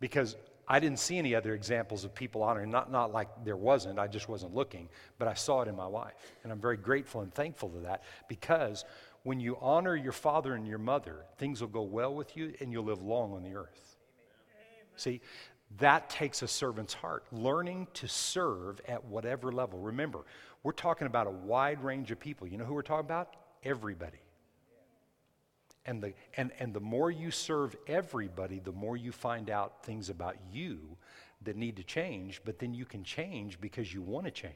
Because 0.00 0.36
I 0.66 0.78
didn't 0.78 1.00
see 1.00 1.18
any 1.18 1.34
other 1.34 1.54
examples 1.54 2.04
of 2.04 2.14
people 2.14 2.42
honoring, 2.42 2.70
not, 2.70 2.92
not 2.92 3.12
like 3.12 3.28
there 3.44 3.56
wasn't, 3.56 3.98
I 3.98 4.06
just 4.06 4.28
wasn't 4.28 4.54
looking, 4.54 4.88
but 5.18 5.26
I 5.26 5.34
saw 5.34 5.62
it 5.62 5.68
in 5.68 5.74
my 5.74 5.86
wife. 5.86 6.34
And 6.42 6.52
I'm 6.52 6.60
very 6.60 6.76
grateful 6.76 7.22
and 7.22 7.34
thankful 7.34 7.70
to 7.70 7.78
that 7.80 8.04
because 8.28 8.84
when 9.24 9.40
you 9.40 9.56
honor 9.60 9.96
your 9.96 10.12
father 10.12 10.54
and 10.54 10.66
your 10.66 10.78
mother, 10.78 11.24
things 11.38 11.60
will 11.60 11.68
go 11.68 11.82
well 11.82 12.14
with 12.14 12.36
you 12.36 12.54
and 12.60 12.70
you'll 12.70 12.84
live 12.84 13.02
long 13.02 13.32
on 13.32 13.42
the 13.42 13.54
earth. 13.54 13.96
Amen. 14.54 14.86
See, 14.96 15.20
that 15.78 16.08
takes 16.08 16.42
a 16.42 16.48
servant's 16.48 16.94
heart, 16.94 17.24
learning 17.32 17.88
to 17.94 18.08
serve 18.08 18.80
at 18.86 19.04
whatever 19.04 19.52
level. 19.52 19.80
Remember, 19.80 20.20
we're 20.62 20.72
talking 20.72 21.08
about 21.08 21.26
a 21.26 21.30
wide 21.30 21.82
range 21.82 22.10
of 22.10 22.20
people. 22.20 22.46
You 22.46 22.58
know 22.58 22.64
who 22.64 22.74
we're 22.74 22.82
talking 22.82 23.06
about? 23.06 23.34
Everybody. 23.64 24.18
And 25.86 26.02
the, 26.02 26.12
and, 26.36 26.50
and 26.58 26.74
the 26.74 26.80
more 26.80 27.10
you 27.10 27.30
serve 27.30 27.74
everybody, 27.86 28.58
the 28.58 28.72
more 28.72 28.96
you 28.96 29.12
find 29.12 29.48
out 29.48 29.84
things 29.84 30.10
about 30.10 30.36
you 30.52 30.78
that 31.42 31.56
need 31.56 31.76
to 31.76 31.82
change, 31.82 32.42
but 32.44 32.58
then 32.58 32.74
you 32.74 32.84
can 32.84 33.02
change 33.02 33.60
because 33.60 33.92
you 33.92 34.02
want 34.02 34.26
to 34.26 34.30
change. 34.30 34.54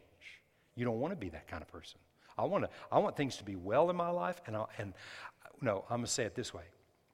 You 0.76 0.84
don't 0.84 1.00
want 1.00 1.12
to 1.12 1.16
be 1.16 1.30
that 1.30 1.48
kind 1.48 1.62
of 1.62 1.68
person. 1.68 1.98
I 2.36 2.44
want, 2.44 2.64
to, 2.64 2.70
I 2.92 2.98
want 2.98 3.16
things 3.16 3.36
to 3.36 3.44
be 3.44 3.56
well 3.56 3.90
in 3.90 3.96
my 3.96 4.10
life, 4.10 4.40
and, 4.46 4.56
I, 4.56 4.64
and 4.78 4.92
no, 5.60 5.84
I'm 5.88 6.02
to 6.02 6.06
say 6.06 6.24
it 6.24 6.34
this 6.34 6.52
way. 6.52 6.64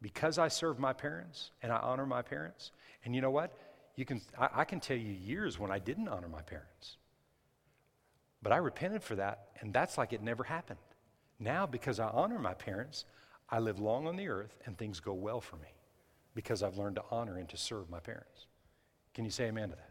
Because 0.03 0.39
I 0.39 0.49
serve 0.49 0.79
my 0.79 0.95
parents 0.95 1.51
and 1.63 1.71
I 1.71 1.77
honor 1.77 2.07
my 2.07 2.23
parents, 2.23 2.73
and 3.05 3.15
you 3.15 3.21
know 3.21 3.31
what? 3.31 3.53
You 3.97 4.07
can, 4.07 4.23
I, 4.39 4.49
I 4.55 4.65
can 4.65 4.81
tell 4.81 4.97
you 4.97 5.13
years 5.13 5.59
when 5.59 5.71
I 5.71 5.79
didn't 5.79 6.09
honor 6.09 6.29
my 6.29 6.41
parents. 6.43 6.97
But 8.43 8.53
I 8.53 8.57
repented 8.57 9.03
for 9.03 9.17
that, 9.17 9.49
and 9.61 9.73
that's 9.73 9.99
like 9.99 10.13
it 10.13 10.23
never 10.23 10.43
happened. 10.43 10.79
Now, 11.39 11.67
because 11.67 12.01
I 12.01 12.09
honor 12.09 12.39
my 12.39 12.55
parents, 12.55 13.05
I 13.51 13.59
live 13.59 13.81
long 13.81 14.07
on 14.07 14.17
the 14.17 14.29
earth 14.29 14.57
and 14.67 14.77
things 14.77 15.01
go 15.01 15.13
well 15.13 15.41
for 15.41 15.57
me 15.57 15.69
because 16.35 16.63
I've 16.63 16.77
learned 16.77 16.97
to 16.97 17.05
honor 17.11 17.37
and 17.37 17.49
to 17.49 17.57
serve 17.57 17.91
my 17.91 18.01
parents. 18.01 18.47
Can 19.15 19.25
you 19.25 19.31
say 19.31 19.47
amen 19.47 19.71
to 19.71 19.77
that? 19.77 19.91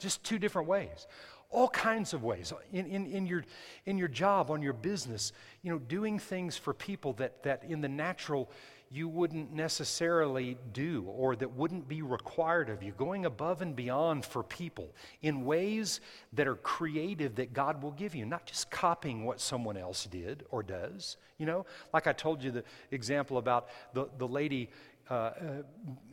Just 0.00 0.24
two 0.24 0.38
different 0.38 0.68
ways 0.68 1.06
all 1.54 1.68
kinds 1.68 2.12
of 2.12 2.24
ways 2.24 2.52
in, 2.72 2.84
in, 2.86 3.06
in, 3.06 3.26
your, 3.26 3.44
in 3.86 3.96
your 3.96 4.08
job, 4.08 4.50
on 4.50 4.60
your 4.60 4.72
business, 4.72 5.32
you 5.62 5.70
know, 5.70 5.78
doing 5.78 6.18
things 6.18 6.56
for 6.56 6.74
people 6.74 7.12
that, 7.14 7.44
that 7.44 7.62
in 7.62 7.80
the 7.80 7.88
natural 7.88 8.50
you 8.94 9.08
wouldn't 9.08 9.52
necessarily 9.52 10.56
do 10.72 11.04
or 11.08 11.34
that 11.34 11.52
wouldn't 11.56 11.88
be 11.88 12.00
required 12.00 12.70
of 12.70 12.80
you, 12.80 12.92
going 12.92 13.26
above 13.26 13.60
and 13.60 13.74
beyond 13.74 14.24
for 14.24 14.44
people 14.44 14.94
in 15.20 15.44
ways 15.44 16.00
that 16.32 16.46
are 16.46 16.54
creative 16.54 17.34
that 17.34 17.52
God 17.52 17.82
will 17.82 17.90
give 17.90 18.14
you, 18.14 18.24
not 18.24 18.46
just 18.46 18.70
copying 18.70 19.24
what 19.24 19.40
someone 19.40 19.76
else 19.76 20.06
did 20.06 20.44
or 20.52 20.62
does. 20.62 21.16
You 21.38 21.46
know, 21.46 21.66
like 21.92 22.06
I 22.06 22.12
told 22.12 22.44
you 22.44 22.52
the 22.52 22.62
example 22.92 23.38
about 23.38 23.66
the, 23.94 24.08
the 24.16 24.28
lady 24.28 24.70
uh, 25.10 25.14
uh, 25.14 25.32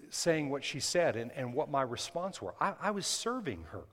saying 0.09 0.49
what 0.49 0.63
she 0.63 0.79
said 0.79 1.15
and, 1.15 1.31
and 1.35 1.53
what 1.53 1.69
my 1.69 1.83
response 1.83 2.41
were. 2.41 2.55
I, 2.59 2.73
I 2.81 2.91
was 2.91 3.05
serving 3.05 3.65
her. 3.71 3.83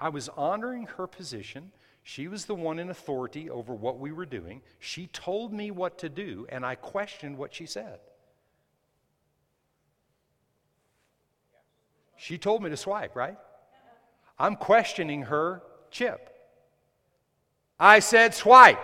I 0.00 0.08
was 0.08 0.30
honoring 0.30 0.86
her 0.96 1.06
position. 1.06 1.70
She 2.08 2.28
was 2.28 2.44
the 2.44 2.54
one 2.54 2.78
in 2.78 2.88
authority 2.88 3.50
over 3.50 3.74
what 3.74 3.98
we 3.98 4.12
were 4.12 4.26
doing. 4.26 4.62
She 4.78 5.08
told 5.08 5.52
me 5.52 5.72
what 5.72 5.98
to 5.98 6.08
do, 6.08 6.46
and 6.48 6.64
I 6.64 6.76
questioned 6.76 7.36
what 7.36 7.52
she 7.52 7.66
said. 7.66 7.98
She 12.14 12.38
told 12.38 12.62
me 12.62 12.70
to 12.70 12.76
swipe, 12.76 13.16
right? 13.16 13.36
I'm 14.38 14.54
questioning 14.54 15.22
her 15.22 15.64
chip. 15.90 16.32
I 17.80 17.98
said 17.98 18.34
swipe. 18.34 18.78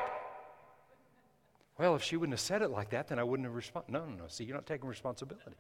Well, 1.79 1.95
if 1.95 2.03
she 2.03 2.17
wouldn't 2.17 2.33
have 2.33 2.41
said 2.41 2.61
it 2.61 2.71
like 2.71 2.91
that, 2.91 3.07
then 3.07 3.21
I 3.21 3.23
wouldn't 3.23 3.47
have 3.47 3.55
responded. 3.55 3.93
No, 3.93 4.05
no, 4.05 4.17
no. 4.17 4.25
See, 4.27 4.43
you're 4.43 4.57
not 4.57 4.67
taking 4.67 4.89
responsibility. 4.89 5.57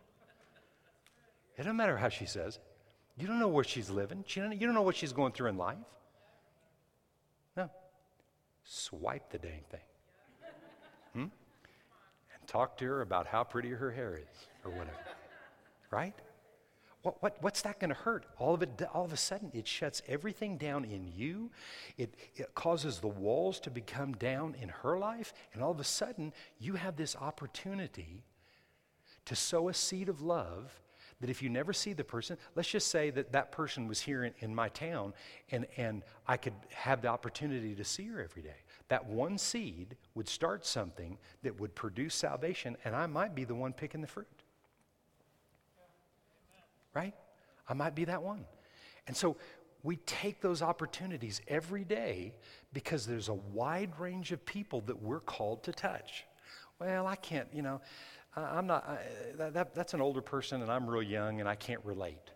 It 1.57 1.59
doesn't 1.59 1.77
matter 1.77 1.97
how 1.97 2.09
she 2.09 2.27
says. 2.27 2.59
You 3.17 3.29
don't 3.29 3.39
know 3.39 3.47
where 3.47 3.63
she's 3.63 3.89
living. 3.89 4.25
She 4.27 4.41
don't, 4.41 4.51
you 4.51 4.67
don't 4.67 4.75
know 4.75 4.83
what 4.83 4.97
she's 4.97 5.13
going 5.13 5.31
through 5.31 5.51
in 5.51 5.57
life. 5.57 5.79
Swipe 8.65 9.31
the 9.31 9.39
dang 9.39 9.63
thing. 9.71 9.81
Hmm? 11.13 11.21
And 11.21 12.47
talk 12.47 12.77
to 12.79 12.85
her 12.87 13.01
about 13.01 13.27
how 13.27 13.45
pretty 13.45 13.71
her 13.71 13.91
hair 13.91 14.17
is 14.17 14.47
or 14.65 14.71
whatever. 14.71 14.97
Right? 15.91 16.15
What, 17.03 17.21
what, 17.21 17.37
what's 17.43 17.63
that 17.63 17.81
going 17.81 17.91
to 17.91 17.97
hurt? 17.97 18.27
All 18.39 18.55
of 18.55 18.63
it, 18.63 18.81
all 18.95 19.05
of 19.05 19.13
a 19.13 19.17
sudden, 19.17 19.51
it 19.53 19.67
shuts 19.67 20.03
everything 20.07 20.57
down 20.57 20.85
in 20.85 21.11
you. 21.13 21.51
It, 21.99 22.15
it 22.37 22.55
causes 22.55 23.01
the 23.01 23.09
walls 23.09 23.59
to 23.61 23.71
become 23.71 24.13
down 24.13 24.55
in 24.61 24.69
her 24.69 24.99
life. 24.99 25.35
And 25.53 25.63
all 25.63 25.73
of 25.73 25.81
a 25.81 25.85
sudden, 25.85 26.33
you 26.59 26.75
have 26.75 26.97
this 26.97 27.17
opportunity 27.17 28.25
to 29.25 29.35
sow 29.35 29.69
a 29.69 29.75
seed 29.75 30.09
of 30.09 30.23
love 30.23 30.82
that 31.23 31.31
if 31.31 31.41
you 31.41 31.49
never 31.49 31.73
see 31.73 31.93
the 31.93 32.03
person, 32.03 32.37
let's 32.57 32.69
just 32.69 32.89
say 32.89 33.09
that 33.11 33.31
that 33.31 33.53
person 33.53 33.87
was 33.87 34.01
here 34.01 34.25
in, 34.25 34.35
in 34.41 34.53
my 34.53 34.69
town 34.71 35.15
and, 35.53 35.67
and 35.77 36.03
I 36.27 36.37
could 36.37 36.53
have 36.75 37.01
the 37.01 37.09
opportunity 37.09 37.77
to 37.77 37.85
see 37.85 38.09
her 38.09 38.21
every 38.21 38.43
day. 38.43 38.57
That 38.89 39.07
one 39.07 39.39
seed 39.39 39.97
would 40.17 40.29
start 40.29 40.67
something 40.67 41.17
that 41.45 41.61
would 41.61 41.77
produce 41.77 42.17
salvation, 42.17 42.77
and 42.85 42.97
I 42.97 43.07
might 43.07 43.37
be 43.37 43.45
the 43.45 43.55
one 43.55 43.73
picking 43.73 44.01
the 44.01 44.09
fruit. 44.09 44.27
Right? 46.93 47.15
I 47.69 47.75
might 47.75 47.95
be 47.95 48.05
that 48.07 48.21
one. 48.21 48.45
And 49.07 49.17
so 49.17 49.37
we 49.85 49.97
take 49.99 50.41
those 50.41 50.61
opportunities 50.61 51.41
every 51.47 51.85
day 51.85 52.35
because 52.73 53.07
there's 53.07 53.29
a 53.29 53.35
wide 53.35 53.93
range 54.01 54.33
of 54.33 54.45
people 54.45 54.81
that 54.83 55.01
we're 55.01 55.21
called 55.21 55.63
to 55.63 55.73
touch. 55.73 56.25
well, 56.81 57.07
I 57.07 57.15
can't, 57.15 57.47
you 57.53 57.63
know, 57.63 57.81
I'm 58.35 58.67
not, 58.67 58.89
I, 58.89 58.99
that, 59.37 59.55
that, 59.55 59.75
that's 59.75 59.95
an 59.95 60.01
older 60.01 60.23
person 60.23 60.63
and 60.63 60.71
I'm 60.71 60.89
real 60.89 61.03
young 61.03 61.41
and 61.41 61.49
I 61.49 61.55
can't 61.55 61.85
relate. 61.85 62.31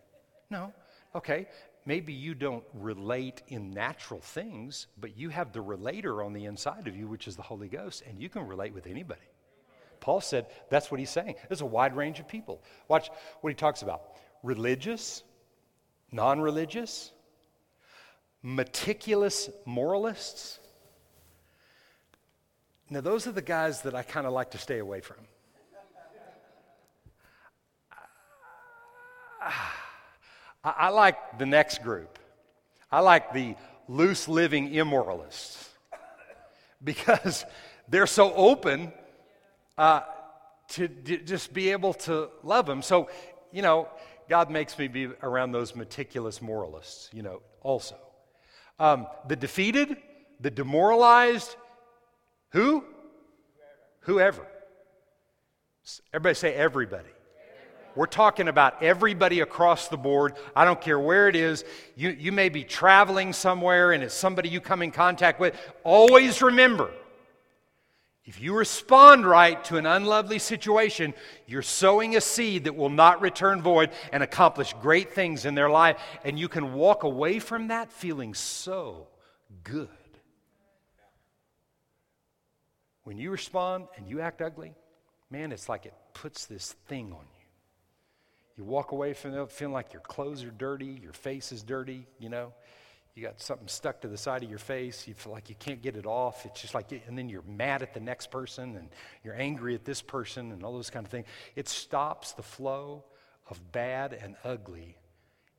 No. 0.49 0.73
Okay. 1.15 1.47
Maybe 1.85 2.13
you 2.13 2.35
don't 2.35 2.65
relate 2.73 3.43
in 3.47 3.71
natural 3.71 4.19
things, 4.19 4.87
but 4.99 5.17
you 5.17 5.29
have 5.29 5.53
the 5.53 5.61
relator 5.61 6.21
on 6.21 6.33
the 6.33 6.45
inside 6.45 6.87
of 6.87 6.95
you, 6.95 7.07
which 7.07 7.27
is 7.27 7.35
the 7.35 7.41
Holy 7.41 7.69
Ghost, 7.69 8.03
and 8.07 8.21
you 8.21 8.27
can 8.27 8.45
relate 8.45 8.73
with 8.73 8.87
anybody. 8.87 9.21
Paul 10.01 10.21
said 10.21 10.47
that's 10.69 10.91
what 10.91 10.99
he's 10.99 11.09
saying. 11.09 11.35
There's 11.47 11.61
a 11.61 11.65
wide 11.65 11.95
range 11.95 12.19
of 12.19 12.27
people. 12.27 12.61
Watch 12.87 13.09
what 13.41 13.49
he 13.49 13.55
talks 13.55 13.81
about 13.81 14.01
religious, 14.43 15.23
non 16.11 16.41
religious, 16.41 17.11
meticulous 18.41 19.49
moralists. 19.65 20.59
Now, 22.89 23.01
those 23.01 23.27
are 23.27 23.31
the 23.31 23.41
guys 23.41 23.81
that 23.81 23.95
I 23.95 24.03
kind 24.03 24.27
of 24.27 24.33
like 24.33 24.51
to 24.51 24.57
stay 24.57 24.79
away 24.79 25.01
from. 25.01 25.17
I, 30.63 30.89
like 30.89 31.37
the 31.37 31.45
next 31.45 31.83
group. 31.83 32.19
I 32.91 32.99
like 32.99 33.33
the 33.33 33.55
loose 33.87 34.27
living 34.27 34.73
immoralists 34.73 35.69
because 36.83 37.45
they're 37.87 38.07
so 38.07 38.33
open 38.33 38.91
uh, 39.77 40.01
to 40.69 40.87
d- 40.87 41.17
just 41.17 41.53
be 41.53 41.71
able 41.71 41.93
to 41.93 42.29
love 42.43 42.65
them. 42.65 42.81
So, 42.81 43.09
you 43.51 43.61
know, 43.61 43.87
God 44.29 44.49
makes 44.49 44.77
me 44.77 44.87
be 44.87 45.09
around 45.23 45.51
those 45.51 45.75
meticulous 45.75 46.41
moralists, 46.41 47.09
you 47.13 47.21
know, 47.21 47.41
also. 47.61 47.95
Um, 48.79 49.07
the 49.27 49.35
defeated, 49.35 49.97
the 50.41 50.51
demoralized, 50.51 51.55
who? 52.51 52.83
Whoever. 54.01 54.45
Everybody 56.13 56.35
say 56.35 56.53
everybody. 56.53 57.09
We're 57.97 58.05
talking 58.05 58.47
about 58.47 58.83
everybody 58.83 59.39
across 59.39 59.87
the 59.87 59.97
board. 59.97 60.35
I 60.55 60.65
don't 60.65 60.79
care 60.79 60.99
where 60.99 61.27
it 61.27 61.35
is. 61.35 61.65
You, 61.95 62.09
you 62.11 62.31
may 62.31 62.49
be 62.49 62.63
traveling 62.63 63.33
somewhere 63.33 63.91
and 63.91 64.03
it's 64.03 64.13
somebody 64.13 64.49
you 64.49 64.61
come 64.61 64.83
in 64.83 64.91
contact 64.91 65.39
with. 65.39 65.55
Always 65.83 66.43
remember 66.43 66.91
if 68.23 68.39
you 68.39 68.53
respond 68.53 69.25
right 69.25 69.63
to 69.65 69.77
an 69.77 69.87
unlovely 69.87 70.37
situation, 70.37 71.15
you're 71.47 71.63
sowing 71.63 72.15
a 72.15 72.21
seed 72.21 72.65
that 72.65 72.75
will 72.75 72.89
not 72.89 73.19
return 73.21 73.63
void 73.63 73.89
and 74.11 74.21
accomplish 74.21 74.75
great 74.79 75.13
things 75.13 75.45
in 75.45 75.55
their 75.55 75.69
life. 75.69 75.97
And 76.23 76.37
you 76.37 76.49
can 76.49 76.73
walk 76.73 77.01
away 77.01 77.39
from 77.39 77.69
that 77.69 77.91
feeling 77.91 78.35
so 78.35 79.07
good. 79.63 79.87
When 83.05 83.17
you 83.17 83.31
respond 83.31 83.87
and 83.95 84.07
you 84.07 84.21
act 84.21 84.41
ugly, 84.41 84.75
man, 85.31 85.51
it's 85.51 85.67
like 85.67 85.87
it 85.87 85.95
puts 86.13 86.45
this 86.45 86.73
thing 86.87 87.05
on 87.13 87.25
you. 87.31 87.36
You 88.57 88.63
walk 88.63 88.91
away 88.91 89.13
from 89.13 89.35
it 89.35 89.51
feeling 89.51 89.73
like 89.73 89.93
your 89.93 90.01
clothes 90.01 90.43
are 90.43 90.51
dirty, 90.51 90.99
your 91.01 91.13
face 91.13 91.51
is 91.51 91.63
dirty, 91.63 92.07
you 92.19 92.29
know? 92.29 92.53
You 93.13 93.23
got 93.23 93.39
something 93.39 93.67
stuck 93.67 94.01
to 94.01 94.07
the 94.07 94.17
side 94.17 94.43
of 94.43 94.49
your 94.49 94.59
face 94.59 95.07
you 95.07 95.15
feel 95.15 95.31
like 95.31 95.49
you 95.49 95.55
can't 95.57 95.81
get 95.81 95.97
it 95.97 96.05
off 96.05 96.45
it's 96.45 96.61
just 96.61 96.75
like 96.75 96.91
and 96.91 97.17
then 97.17 97.29
you're 97.29 97.41
mad 97.47 97.81
at 97.81 97.95
the 97.95 97.99
next 97.99 98.29
person 98.29 98.75
and 98.75 98.89
you're 99.23 99.33
angry 99.33 99.73
at 99.73 99.83
this 99.85 100.03
person 100.03 100.51
and 100.51 100.63
all 100.63 100.73
those 100.73 100.91
kind 100.91 101.03
of 101.03 101.11
things. 101.11 101.25
It 101.55 101.67
stops 101.67 102.33
the 102.33 102.43
flow 102.43 103.05
of 103.49 103.71
bad 103.71 104.13
and 104.13 104.35
ugly 104.43 104.97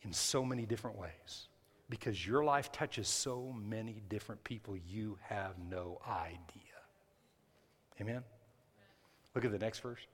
in 0.02 0.12
so 0.12 0.44
many 0.44 0.66
different 0.66 0.98
ways 0.98 1.48
because 1.90 2.24
your 2.24 2.44
life 2.44 2.70
touches 2.70 3.08
so 3.08 3.52
many 3.58 4.02
different 4.08 4.44
people 4.44 4.76
you 4.76 5.18
have 5.28 5.54
no 5.58 6.00
idea. 6.08 6.62
Amen? 8.00 8.22
Look 9.34 9.44
at 9.44 9.50
the 9.50 9.58
next 9.58 9.80
verse 9.80 10.06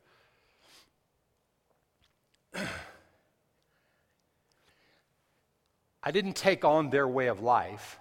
I 6.03 6.11
didn't 6.11 6.37
take 6.37 6.65
on 6.65 6.91
their 6.91 7.09
way 7.09 7.29
of 7.29 7.41
life. 7.41 7.99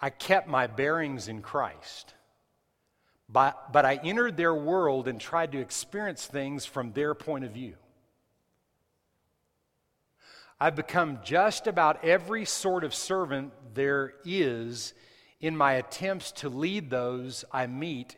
I 0.00 0.10
kept 0.10 0.48
my 0.48 0.66
bearings 0.66 1.28
in 1.28 1.42
Christ. 1.42 2.14
But, 3.28 3.72
but 3.72 3.84
I 3.84 3.96
entered 3.96 4.36
their 4.36 4.54
world 4.54 5.08
and 5.08 5.20
tried 5.20 5.52
to 5.52 5.58
experience 5.58 6.26
things 6.26 6.64
from 6.64 6.92
their 6.92 7.14
point 7.14 7.44
of 7.44 7.50
view. 7.50 7.74
I've 10.60 10.76
become 10.76 11.18
just 11.22 11.66
about 11.66 12.02
every 12.04 12.44
sort 12.44 12.82
of 12.84 12.94
servant 12.94 13.52
there 13.74 14.14
is 14.24 14.94
in 15.40 15.56
my 15.56 15.74
attempts 15.74 16.32
to 16.32 16.48
lead 16.48 16.88
those 16.88 17.44
I 17.52 17.66
meet 17.66 18.16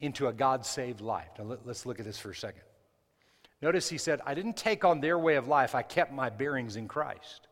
into 0.00 0.26
a 0.26 0.32
God 0.32 0.66
saved 0.66 1.00
life. 1.00 1.28
Now, 1.38 1.44
let, 1.44 1.66
us 1.66 1.86
look 1.86 2.00
at 2.00 2.04
this 2.04 2.18
for 2.18 2.30
a 2.30 2.34
second. 2.34 2.62
Notice 3.62 3.88
he 3.88 3.98
said, 3.98 4.20
I 4.26 4.34
didn't 4.34 4.56
take 4.56 4.84
on 4.84 5.00
their 5.00 5.18
way 5.18 5.36
of 5.36 5.48
life, 5.48 5.74
I 5.74 5.82
kept 5.82 6.12
my 6.12 6.28
bearings 6.28 6.76
in 6.76 6.88
Christ. 6.88 7.48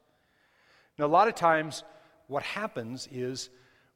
Now, 0.98 1.06
a 1.06 1.08
lot 1.08 1.28
of 1.28 1.34
times, 1.34 1.82
what 2.26 2.42
happens 2.42 3.08
is 3.10 3.50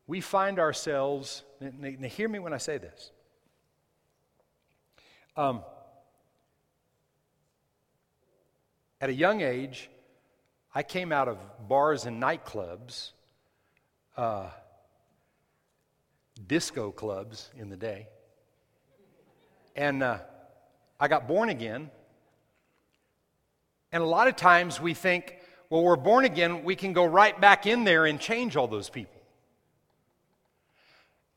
we 0.06 0.20
find 0.20 0.58
ourselves, 0.58 1.44
now 1.60 2.08
hear 2.08 2.28
me 2.28 2.38
when 2.38 2.52
I 2.52 2.58
say 2.58 2.78
this. 2.78 3.12
Um, 5.36 5.62
at 9.00 9.10
a 9.10 9.14
young 9.14 9.42
age, 9.42 9.90
I 10.74 10.82
came 10.82 11.12
out 11.12 11.28
of 11.28 11.38
bars 11.68 12.06
and 12.06 12.20
nightclubs, 12.20 13.12
uh, 14.16 14.48
disco 16.46 16.90
clubs 16.90 17.50
in 17.56 17.68
the 17.68 17.76
day, 17.76 18.08
and 19.76 20.02
uh, 20.02 20.18
I 20.98 21.06
got 21.06 21.28
born 21.28 21.50
again 21.50 21.90
and 23.92 24.02
a 24.02 24.06
lot 24.06 24.28
of 24.28 24.36
times 24.36 24.80
we 24.80 24.94
think, 24.94 25.36
well, 25.70 25.82
we're 25.82 25.96
born 25.96 26.24
again, 26.24 26.64
we 26.64 26.76
can 26.76 26.92
go 26.92 27.04
right 27.04 27.38
back 27.40 27.66
in 27.66 27.84
there 27.84 28.06
and 28.06 28.20
change 28.20 28.56
all 28.56 28.66
those 28.66 28.88
people. 28.88 29.20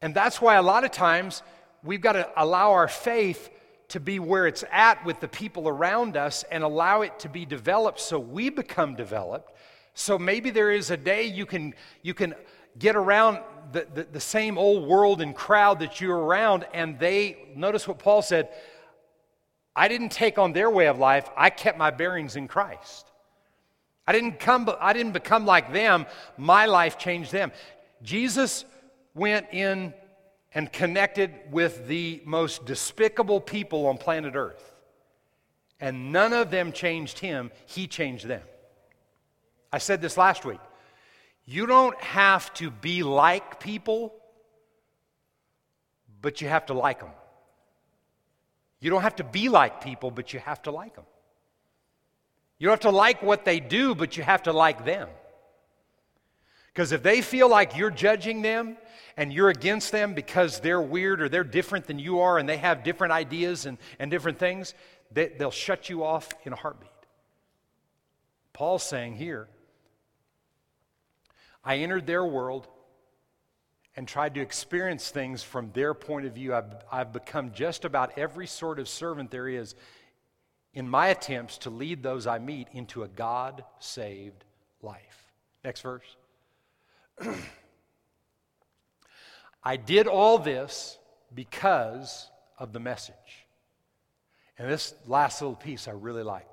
And 0.01 0.15
that's 0.15 0.41
why 0.41 0.55
a 0.55 0.61
lot 0.61 0.83
of 0.83 0.91
times 0.91 1.43
we've 1.83 2.01
got 2.01 2.13
to 2.13 2.29
allow 2.35 2.71
our 2.71 2.87
faith 2.87 3.49
to 3.89 3.99
be 3.99 4.19
where 4.19 4.47
it's 4.47 4.63
at 4.71 5.03
with 5.05 5.19
the 5.19 5.27
people 5.27 5.67
around 5.67 6.15
us 6.15 6.43
and 6.49 6.63
allow 6.63 7.01
it 7.01 7.19
to 7.19 7.29
be 7.29 7.45
developed 7.45 7.99
so 7.99 8.17
we 8.17 8.49
become 8.49 8.95
developed. 8.95 9.51
So 9.93 10.17
maybe 10.17 10.49
there 10.49 10.71
is 10.71 10.91
a 10.91 10.97
day 10.97 11.25
you 11.25 11.45
can, 11.45 11.73
you 12.01 12.13
can 12.13 12.33
get 12.79 12.95
around 12.95 13.39
the, 13.73 13.85
the, 13.93 14.03
the 14.03 14.19
same 14.19 14.57
old 14.57 14.87
world 14.87 15.21
and 15.21 15.35
crowd 15.35 15.79
that 15.79 15.99
you're 15.99 16.17
around, 16.17 16.65
and 16.73 16.97
they, 16.99 17.49
notice 17.55 17.87
what 17.87 17.99
Paul 17.99 18.21
said, 18.21 18.49
I 19.75 19.88
didn't 19.88 20.10
take 20.10 20.38
on 20.38 20.53
their 20.53 20.69
way 20.69 20.88
of 20.88 20.99
life, 20.99 21.29
I 21.36 21.49
kept 21.49 21.77
my 21.77 21.91
bearings 21.91 22.36
in 22.36 22.47
Christ. 22.47 23.07
I 24.07 24.12
didn't, 24.13 24.39
come, 24.39 24.69
I 24.79 24.93
didn't 24.93 25.13
become 25.13 25.45
like 25.45 25.71
them, 25.71 26.05
my 26.38 26.65
life 26.65 26.97
changed 26.97 27.31
them. 27.31 27.51
Jesus 28.01 28.65
went 29.13 29.47
in 29.51 29.93
and 30.53 30.71
connected 30.71 31.31
with 31.49 31.88
the 31.88 32.21
most 32.25 32.65
despicable 32.65 33.39
people 33.39 33.88
on 33.88 33.97
planet 33.97 34.36
Earth. 34.36 34.73
And 35.79 36.12
none 36.12 36.34
of 36.34 36.51
them 36.51 36.71
changed 36.71 37.19
him, 37.19 37.51
he 37.65 37.88
changed 37.88 38.27
them. 38.27 38.43
I 39.71 39.77
said 39.77 40.01
this 40.01 40.17
last 40.17 40.45
week. 40.45 40.60
You 41.45 41.65
don't 41.65 41.99
have 42.01 42.53
to 42.55 42.69
be 42.69 43.03
like 43.03 43.60
people, 43.60 44.13
but 46.21 46.41
you 46.41 46.49
have 46.49 46.65
to 46.67 46.73
like 46.73 46.99
them. 46.99 47.10
You 48.82 48.89
don't 48.89 49.04
have 49.04 49.15
to 49.17 49.24
be 49.24 49.48
like 49.48 49.82
people, 49.82 50.12
but 50.12 50.34
you 50.34 50.39
have 50.39 50.62
to 50.63 50.72
like 50.72 50.96
them. 50.96 51.06
You 52.58 52.67
don't 52.67 52.74
have 52.74 52.91
to 52.91 52.96
like 52.96 53.24
what 53.24 53.46
they 53.46 53.60
do, 53.60 53.96
but 53.96 54.17
you 54.17 54.24
have 54.24 54.44
to 54.44 54.54
like 54.54 54.84
them. 54.84 55.08
Because 56.74 56.91
if 56.91 57.04
they 57.04 57.22
feel 57.22 57.50
like 57.50 57.78
you're 57.78 57.91
judging 57.91 58.41
them 58.41 58.78
and 59.17 59.32
you're 59.32 59.50
against 59.50 59.91
them 59.91 60.13
because 60.13 60.60
they're 60.62 60.82
weird 60.82 61.22
or 61.22 61.30
they're 61.30 61.44
different 61.44 61.86
than 61.86 62.00
you 62.00 62.22
are 62.22 62.38
and 62.38 62.48
they 62.48 62.58
have 62.58 62.84
different 62.84 63.13
ideas 63.13 63.65
and, 63.65 63.78
and 64.00 64.10
different 64.10 64.39
things, 64.39 64.74
they, 65.12 65.28
they'll 65.28 65.52
shut 65.52 65.89
you 65.89 66.04
off 66.04 66.30
in 66.44 66.54
a 66.54 66.56
heartbeat. 66.56 66.89
Paul's 68.54 68.84
saying 68.84 69.15
here, 69.15 69.48
I 71.63 71.78
entered 71.78 72.08
their 72.08 72.26
world 72.26 72.67
and 73.95 74.08
tried 74.08 74.36
to 74.36 74.41
experience 74.41 75.10
things 75.10 75.43
from 75.43 75.71
their 75.73 75.93
point 75.93 76.25
of 76.25 76.34
view. 76.34 76.54
I've, 76.54 76.73
I've 76.91 77.13
become 77.13 77.51
just 77.51 77.86
about 77.86 78.17
every 78.17 78.47
sort 78.47 78.80
of 78.80 78.88
servant 78.88 79.32
there 79.32 79.47
is 79.47 79.75
in 80.73 80.88
my 80.89 81.08
attempts 81.08 81.58
to 81.60 81.69
lead 81.69 82.01
those 82.01 82.25
I 82.27 82.39
meet 82.39 82.67
into 82.71 83.04
a 83.04 83.08
God 83.08 83.63
saved 83.80 84.45
life. 84.82 85.32
Next 85.63 85.82
verse. 85.82 86.15
I 89.63 89.75
did 89.75 90.08
all 90.08 90.38
this 90.38 90.97
because 91.34 92.30
of 92.58 92.73
the 92.73 92.80
message. 92.80 93.15
And 94.58 94.69
this 94.69 94.93
last 95.08 95.41
little 95.41 95.56
piece 95.56 95.88
I 95.88 95.91
really 95.91 96.23
like. 96.23 96.47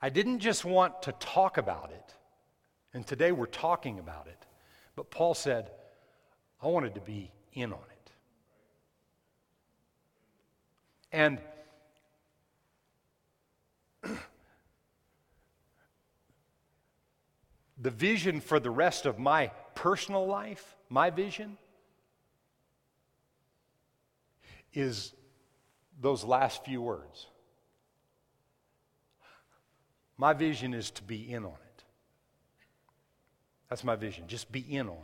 I 0.00 0.08
didn't 0.10 0.40
just 0.40 0.64
want 0.64 1.02
to 1.02 1.12
talk 1.12 1.58
about 1.58 1.92
it, 1.92 2.14
and 2.92 3.06
today 3.06 3.30
we're 3.30 3.46
talking 3.46 4.00
about 4.00 4.26
it, 4.26 4.46
but 4.96 5.10
Paul 5.10 5.34
said, 5.34 5.70
I 6.62 6.68
wanted 6.68 6.94
to 6.94 7.00
be 7.00 7.32
in 7.52 7.72
on 7.72 7.78
it. 7.78 8.10
And 11.10 11.38
the 17.78 17.90
vision 17.90 18.40
for 18.40 18.60
the 18.60 18.70
rest 18.70 19.06
of 19.06 19.18
my 19.18 19.48
personal 19.74 20.26
life, 20.26 20.76
my 20.88 21.10
vision, 21.10 21.58
is 24.72 25.12
those 26.00 26.24
last 26.24 26.64
few 26.64 26.80
words. 26.80 27.26
My 30.16 30.32
vision 30.32 30.72
is 30.72 30.90
to 30.92 31.02
be 31.02 31.32
in 31.32 31.44
on 31.44 31.52
it. 31.52 31.84
That's 33.68 33.82
my 33.82 33.96
vision. 33.96 34.28
Just 34.28 34.52
be 34.52 34.60
in 34.60 34.88
on 34.88 34.94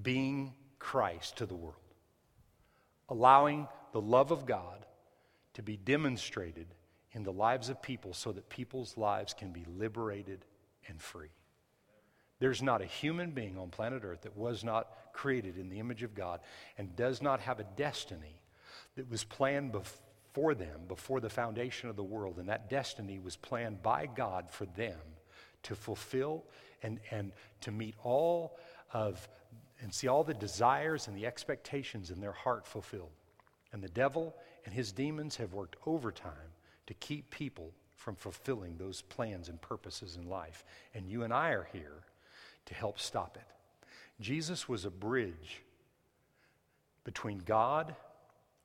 being 0.00 0.54
Christ 0.78 1.36
to 1.38 1.46
the 1.46 1.54
world, 1.54 1.76
allowing 3.08 3.68
the 3.92 4.00
love 4.00 4.30
of 4.30 4.46
God 4.46 4.86
to 5.54 5.62
be 5.62 5.76
demonstrated 5.76 6.66
in 7.12 7.22
the 7.22 7.32
lives 7.32 7.68
of 7.68 7.80
people 7.80 8.12
so 8.12 8.32
that 8.32 8.48
people's 8.48 8.96
lives 8.96 9.34
can 9.34 9.52
be 9.52 9.64
liberated 9.78 10.44
and 10.88 11.00
free. 11.00 11.30
There's 12.40 12.62
not 12.62 12.82
a 12.82 12.86
human 12.86 13.30
being 13.30 13.56
on 13.56 13.70
planet 13.70 14.02
Earth 14.04 14.22
that 14.22 14.36
was 14.36 14.64
not 14.64 14.88
created 15.12 15.56
in 15.56 15.68
the 15.68 15.78
image 15.78 16.02
of 16.02 16.14
God 16.14 16.40
and 16.76 16.96
does 16.96 17.22
not 17.22 17.40
have 17.40 17.60
a 17.60 17.66
destiny 17.76 18.40
that 18.96 19.08
was 19.08 19.22
planned 19.24 19.72
before 19.72 20.54
them, 20.54 20.82
before 20.88 21.20
the 21.20 21.30
foundation 21.30 21.88
of 21.88 21.96
the 21.96 22.02
world. 22.02 22.38
And 22.38 22.48
that 22.48 22.68
destiny 22.68 23.20
was 23.20 23.36
planned 23.36 23.82
by 23.82 24.06
God 24.06 24.50
for 24.50 24.66
them 24.66 24.98
to 25.62 25.74
fulfill 25.76 26.44
and, 26.82 26.98
and 27.10 27.32
to 27.62 27.70
meet 27.70 27.94
all 28.02 28.58
of 28.92 29.26
and 29.84 29.92
see 29.92 30.08
all 30.08 30.24
the 30.24 30.32
desires 30.32 31.08
and 31.08 31.16
the 31.16 31.26
expectations 31.26 32.10
in 32.10 32.18
their 32.18 32.32
heart 32.32 32.66
fulfilled. 32.66 33.12
And 33.70 33.82
the 33.82 33.88
devil 33.90 34.34
and 34.64 34.74
his 34.74 34.92
demons 34.92 35.36
have 35.36 35.52
worked 35.52 35.76
overtime 35.84 36.54
to 36.86 36.94
keep 36.94 37.30
people 37.30 37.70
from 37.94 38.16
fulfilling 38.16 38.78
those 38.78 39.02
plans 39.02 39.50
and 39.50 39.60
purposes 39.60 40.16
in 40.16 40.26
life. 40.26 40.64
And 40.94 41.06
you 41.06 41.22
and 41.22 41.34
I 41.34 41.50
are 41.50 41.68
here 41.70 42.02
to 42.64 42.74
help 42.74 42.98
stop 42.98 43.36
it. 43.36 43.46
Jesus 44.22 44.66
was 44.66 44.86
a 44.86 44.90
bridge 44.90 45.62
between 47.04 47.40
God 47.40 47.94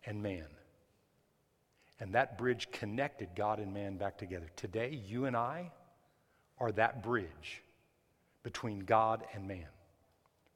and 0.05 0.23
man. 0.23 0.47
And 1.99 2.13
that 2.13 2.37
bridge 2.37 2.71
connected 2.71 3.31
God 3.35 3.59
and 3.59 3.73
man 3.73 3.97
back 3.97 4.17
together. 4.17 4.47
Today, 4.55 4.97
you 5.05 5.25
and 5.25 5.35
I 5.35 5.71
are 6.59 6.71
that 6.71 7.03
bridge 7.03 7.61
between 8.41 8.79
God 8.79 9.25
and 9.33 9.45
man. 9.49 9.67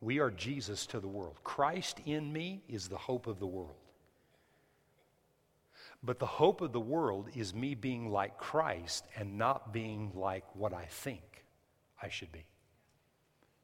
We 0.04 0.20
are 0.20 0.30
Jesus 0.30 0.86
to 0.88 1.00
the 1.00 1.08
world. 1.08 1.38
Christ 1.46 2.02
in 2.06 2.32
me 2.34 2.62
is 2.68 2.90
the 2.90 2.98
hope 2.98 3.26
of 3.26 3.40
the 3.40 3.48
world. 3.48 3.78
But 6.04 6.20
the 6.20 6.26
hope 6.26 6.60
of 6.60 6.74
the 6.74 6.80
world 6.80 7.30
is 7.34 7.54
me 7.54 7.74
being 7.74 8.12
like 8.12 8.38
Christ 8.38 9.06
and 9.16 9.38
not 9.38 9.72
being 9.72 10.12
like 10.14 10.44
what 10.56 10.74
I 10.74 10.86
think 10.86 11.46
I 12.02 12.10
should 12.10 12.34
be. 12.34 12.46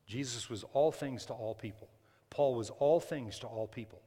Jesus 0.07 0.49
was 0.49 0.63
all 0.71 0.93
things 0.93 1.25
to 1.25 1.33
all 1.33 1.53
people. 1.53 1.89
Paul 2.29 2.55
was 2.55 2.69
all 2.69 3.01
things 3.01 3.39
to 3.39 3.47
all 3.47 3.67
people. 3.67 4.01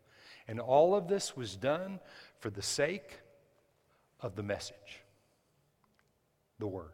And 0.49 0.59
all 0.59 0.95
of 0.95 1.09
this 1.09 1.37
was 1.37 1.55
done 1.55 2.01
for 2.38 2.49
the 2.49 2.62
sake 2.62 3.18
of 4.21 4.37
the 4.37 4.42
message, 4.42 5.03
the 6.59 6.66
Word. 6.66 6.92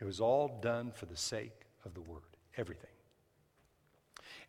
It 0.00 0.04
was 0.04 0.18
all 0.18 0.58
done 0.62 0.92
for 0.92 1.04
the 1.04 1.16
sake 1.16 1.66
of 1.84 1.92
the 1.92 2.00
Word, 2.00 2.22
everything. 2.56 2.95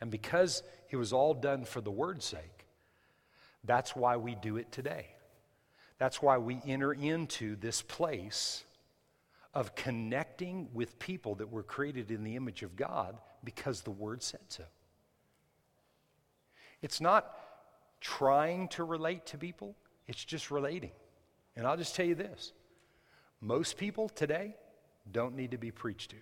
And 0.02 0.12
because 0.12 0.64
it 0.90 0.98
was 0.98 1.14
all 1.14 1.34
done 1.34 1.66
for 1.66 1.82
the 1.82 1.92
Word's 1.92 2.26
sake, 2.26 2.66
that's 3.64 3.96
why 3.96 4.18
we 4.18 4.36
do 4.36 4.58
it 4.58 4.72
today. 4.72 5.08
That's 5.98 6.22
why 6.22 6.38
we 6.38 6.62
enter 6.66 6.94
into 6.94 7.56
this 7.56 7.82
place 7.82 8.64
of 9.54 9.74
connecting 9.74 10.70
with 10.74 11.00
people 11.00 11.36
that 11.36 11.52
were 11.52 11.64
created 11.64 12.12
in 12.12 12.24
the 12.24 12.36
image 12.36 12.62
of 12.62 12.76
God 12.76 13.18
because 13.44 13.82
the 13.82 13.92
Word 13.92 14.22
said 14.22 14.42
so. 14.50 14.64
It's 16.82 17.02
not 17.02 17.34
trying 18.00 18.68
to 18.70 18.84
relate 18.84 19.26
to 19.28 19.38
people, 19.38 19.76
it's 20.08 20.24
just 20.24 20.52
relating. 20.52 20.92
And 21.56 21.66
I'll 21.66 21.78
just 21.78 21.96
tell 21.96 22.06
you 22.06 22.16
this 22.16 22.54
most 23.42 23.78
people 23.78 24.10
today 24.10 24.56
don't 25.12 25.36
need 25.36 25.52
to 25.52 25.58
be 25.58 25.72
preached 25.72 26.12
to. 26.12 26.18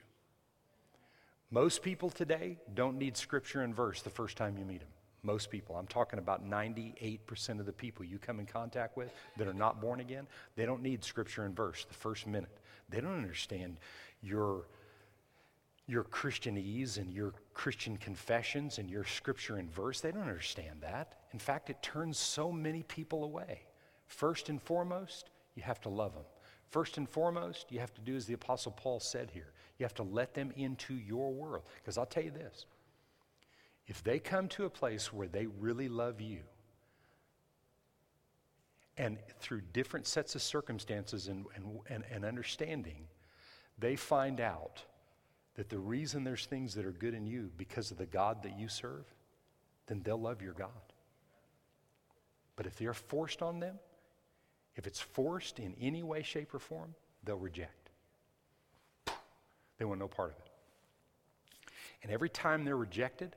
Most 1.56 1.84
people 1.84 2.10
today 2.10 2.58
don't 2.74 2.98
need 2.98 3.16
scripture 3.16 3.62
and 3.62 3.74
verse 3.74 4.02
the 4.02 4.10
first 4.10 4.36
time 4.36 4.58
you 4.58 4.66
meet 4.66 4.82
them. 4.82 4.90
Most 5.24 5.50
people, 5.50 5.78
I'm 5.78 5.88
talking 5.88 6.20
about 6.20 6.46
98% 6.46 7.62
of 7.62 7.66
the 7.66 7.72
people 7.72 8.04
you 8.04 8.20
come 8.20 8.42
in 8.42 8.46
contact 8.46 8.98
with 8.98 9.14
that 9.38 9.48
are 9.48 9.54
not 9.54 9.80
born 9.80 10.02
again, 10.02 10.28
they 10.58 10.66
don't 10.66 10.82
need 10.82 11.02
scripture 11.02 11.46
and 11.46 11.56
verse 11.56 11.86
the 11.86 11.94
first 11.94 12.28
minute. 12.28 12.58
They 12.90 13.00
don't 13.00 13.16
understand 13.16 13.78
your, 14.22 14.68
your 15.88 16.04
Christianese 16.04 16.98
and 16.98 17.14
your 17.14 17.32
Christian 17.54 17.96
confessions 17.96 18.78
and 18.78 18.90
your 18.90 19.06
scripture 19.06 19.56
and 19.56 19.74
verse. 19.74 20.02
They 20.02 20.12
don't 20.12 20.24
understand 20.24 20.82
that. 20.82 21.20
In 21.32 21.40
fact, 21.40 21.70
it 21.70 21.82
turns 21.82 22.18
so 22.18 22.52
many 22.52 22.84
people 22.84 23.24
away. 23.24 23.62
First 24.08 24.50
and 24.50 24.62
foremost, 24.62 25.30
you 25.56 25.64
have 25.64 25.80
to 25.84 25.90
love 25.90 26.16
them. 26.16 26.26
First 26.70 26.98
and 26.98 27.08
foremost, 27.08 27.68
you 27.72 27.80
have 27.80 27.94
to 27.94 28.02
do 28.02 28.18
as 28.18 28.26
the 28.26 28.34
Apostle 28.34 28.74
Paul 28.74 29.00
said 29.00 29.32
here 29.32 29.54
you 29.78 29.84
have 29.84 29.94
to 29.96 30.04
let 30.04 30.34
them 30.34 30.52
into 30.56 30.94
your 30.94 31.32
world. 31.34 31.64
Because 31.76 31.98
I'll 31.98 32.06
tell 32.06 32.24
you 32.24 32.32
this 32.32 32.66
if 33.88 34.04
they 34.04 34.20
come 34.20 34.48
to 34.50 34.66
a 34.66 34.70
place 34.70 35.14
where 35.14 35.28
they 35.28 35.46
really 35.46 35.90
love 35.90 36.22
you, 36.22 36.40
and 38.98 39.18
through 39.40 39.62
different 39.74 40.08
sets 40.08 40.36
of 40.36 40.42
circumstances 40.42 41.28
and, 41.28 41.46
and, 41.56 41.80
and, 41.90 42.04
and, 42.10 42.24
understanding, 42.24 43.08
they 43.78 43.96
find 43.96 44.40
out 44.40 44.82
that 45.56 45.70
the 45.70 45.78
reason 45.78 46.24
there's 46.24 46.46
things 46.46 46.74
that 46.76 46.86
are 46.86 46.94
good 46.94 47.14
in 47.14 47.28
you 47.28 47.52
because 47.58 47.92
of 47.92 47.98
the 47.98 48.06
God 48.06 48.44
that 48.44 48.58
you 48.58 48.70
serve, 48.70 49.06
then 49.88 50.02
they'll 50.04 50.20
love 50.20 50.42
your 50.42 50.54
God. 50.54 50.70
But 52.56 52.66
if 52.66 52.78
they're 52.78 52.94
forced 52.94 53.42
on 53.42 53.60
them, 53.60 53.80
if 54.76 54.88
it's 54.88 55.00
forced 55.00 55.60
in 55.60 55.76
any 55.80 56.04
way, 56.04 56.24
shape, 56.24 56.54
or 56.54 56.60
form, 56.60 56.96
they'll 57.24 57.38
reject. 57.38 57.85
They 59.78 59.86
want 59.86 60.00
no 60.00 60.08
part 60.08 60.32
of 60.32 60.38
it. 60.38 60.52
And 62.04 62.12
every 62.12 62.30
time 62.30 62.66
they're 62.66 62.78
rejected, 62.78 63.36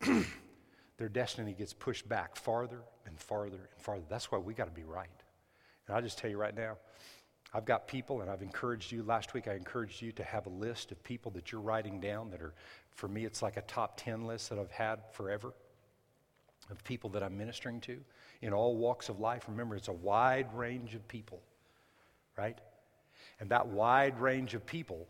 their 0.98 1.08
destiny 1.08 1.54
gets 1.54 1.72
pushed 1.72 2.08
back 2.08 2.36
farther 2.36 2.82
and 3.06 3.18
farther 3.18 3.56
and 3.56 3.82
farther. 3.82 4.04
That's 4.08 4.30
why 4.30 4.38
we 4.38 4.54
got 4.54 4.66
to 4.66 4.70
be 4.70 4.84
right. 4.84 5.08
And 5.86 5.96
I'll 5.96 6.02
just 6.02 6.18
tell 6.18 6.30
you 6.30 6.36
right 6.36 6.54
now, 6.54 6.76
I've 7.52 7.64
got 7.64 7.86
people, 7.86 8.20
and 8.20 8.28
I've 8.28 8.42
encouraged 8.42 8.90
you. 8.90 9.04
Last 9.04 9.32
week, 9.32 9.46
I 9.46 9.54
encouraged 9.54 10.02
you 10.02 10.10
to 10.12 10.24
have 10.24 10.46
a 10.46 10.50
list 10.50 10.90
of 10.90 11.02
people 11.04 11.30
that 11.32 11.52
you're 11.52 11.60
writing 11.60 12.00
down 12.00 12.30
that 12.30 12.42
are, 12.42 12.52
for 12.90 13.06
me, 13.06 13.24
it's 13.24 13.42
like 13.42 13.56
a 13.56 13.62
top 13.62 13.96
10 13.96 14.26
list 14.26 14.50
that 14.50 14.58
I've 14.58 14.72
had 14.72 14.98
forever 15.12 15.54
of 16.70 16.82
people 16.82 17.10
that 17.10 17.22
I'm 17.22 17.36
ministering 17.38 17.80
to 17.82 18.00
in 18.42 18.52
all 18.52 18.76
walks 18.76 19.08
of 19.08 19.20
life. 19.20 19.44
Remember, 19.48 19.76
it's 19.76 19.88
a 19.88 19.92
wide 19.92 20.52
range 20.54 20.94
of 20.94 21.06
people, 21.06 21.40
right? 22.36 22.58
And 23.38 23.50
that 23.50 23.68
wide 23.68 24.20
range 24.20 24.54
of 24.54 24.66
people 24.66 25.06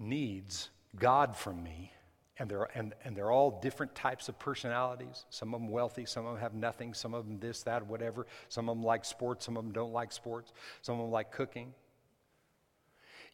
needs 0.00 0.70
God 0.98 1.36
from 1.36 1.62
me 1.62 1.92
and 2.40 2.50
they're, 2.50 2.68
and, 2.74 2.94
and 3.04 3.14
they're 3.14 3.30
all 3.30 3.60
different 3.60 3.94
types 3.94 4.30
of 4.30 4.38
personalities. 4.38 5.26
Some 5.28 5.54
of 5.54 5.60
them 5.60 5.68
wealthy, 5.68 6.06
some 6.06 6.24
of 6.24 6.32
them 6.32 6.40
have 6.40 6.54
nothing, 6.54 6.94
some 6.94 7.12
of 7.12 7.26
them 7.26 7.38
this, 7.38 7.62
that, 7.64 7.86
whatever. 7.86 8.26
Some 8.48 8.70
of 8.70 8.76
them 8.76 8.82
like 8.82 9.04
sports, 9.04 9.44
some 9.44 9.58
of 9.58 9.62
them 9.62 9.72
don't 9.74 9.92
like 9.92 10.10
sports, 10.10 10.54
some 10.80 10.94
of 10.94 11.02
them 11.02 11.10
like 11.10 11.30
cooking. 11.32 11.74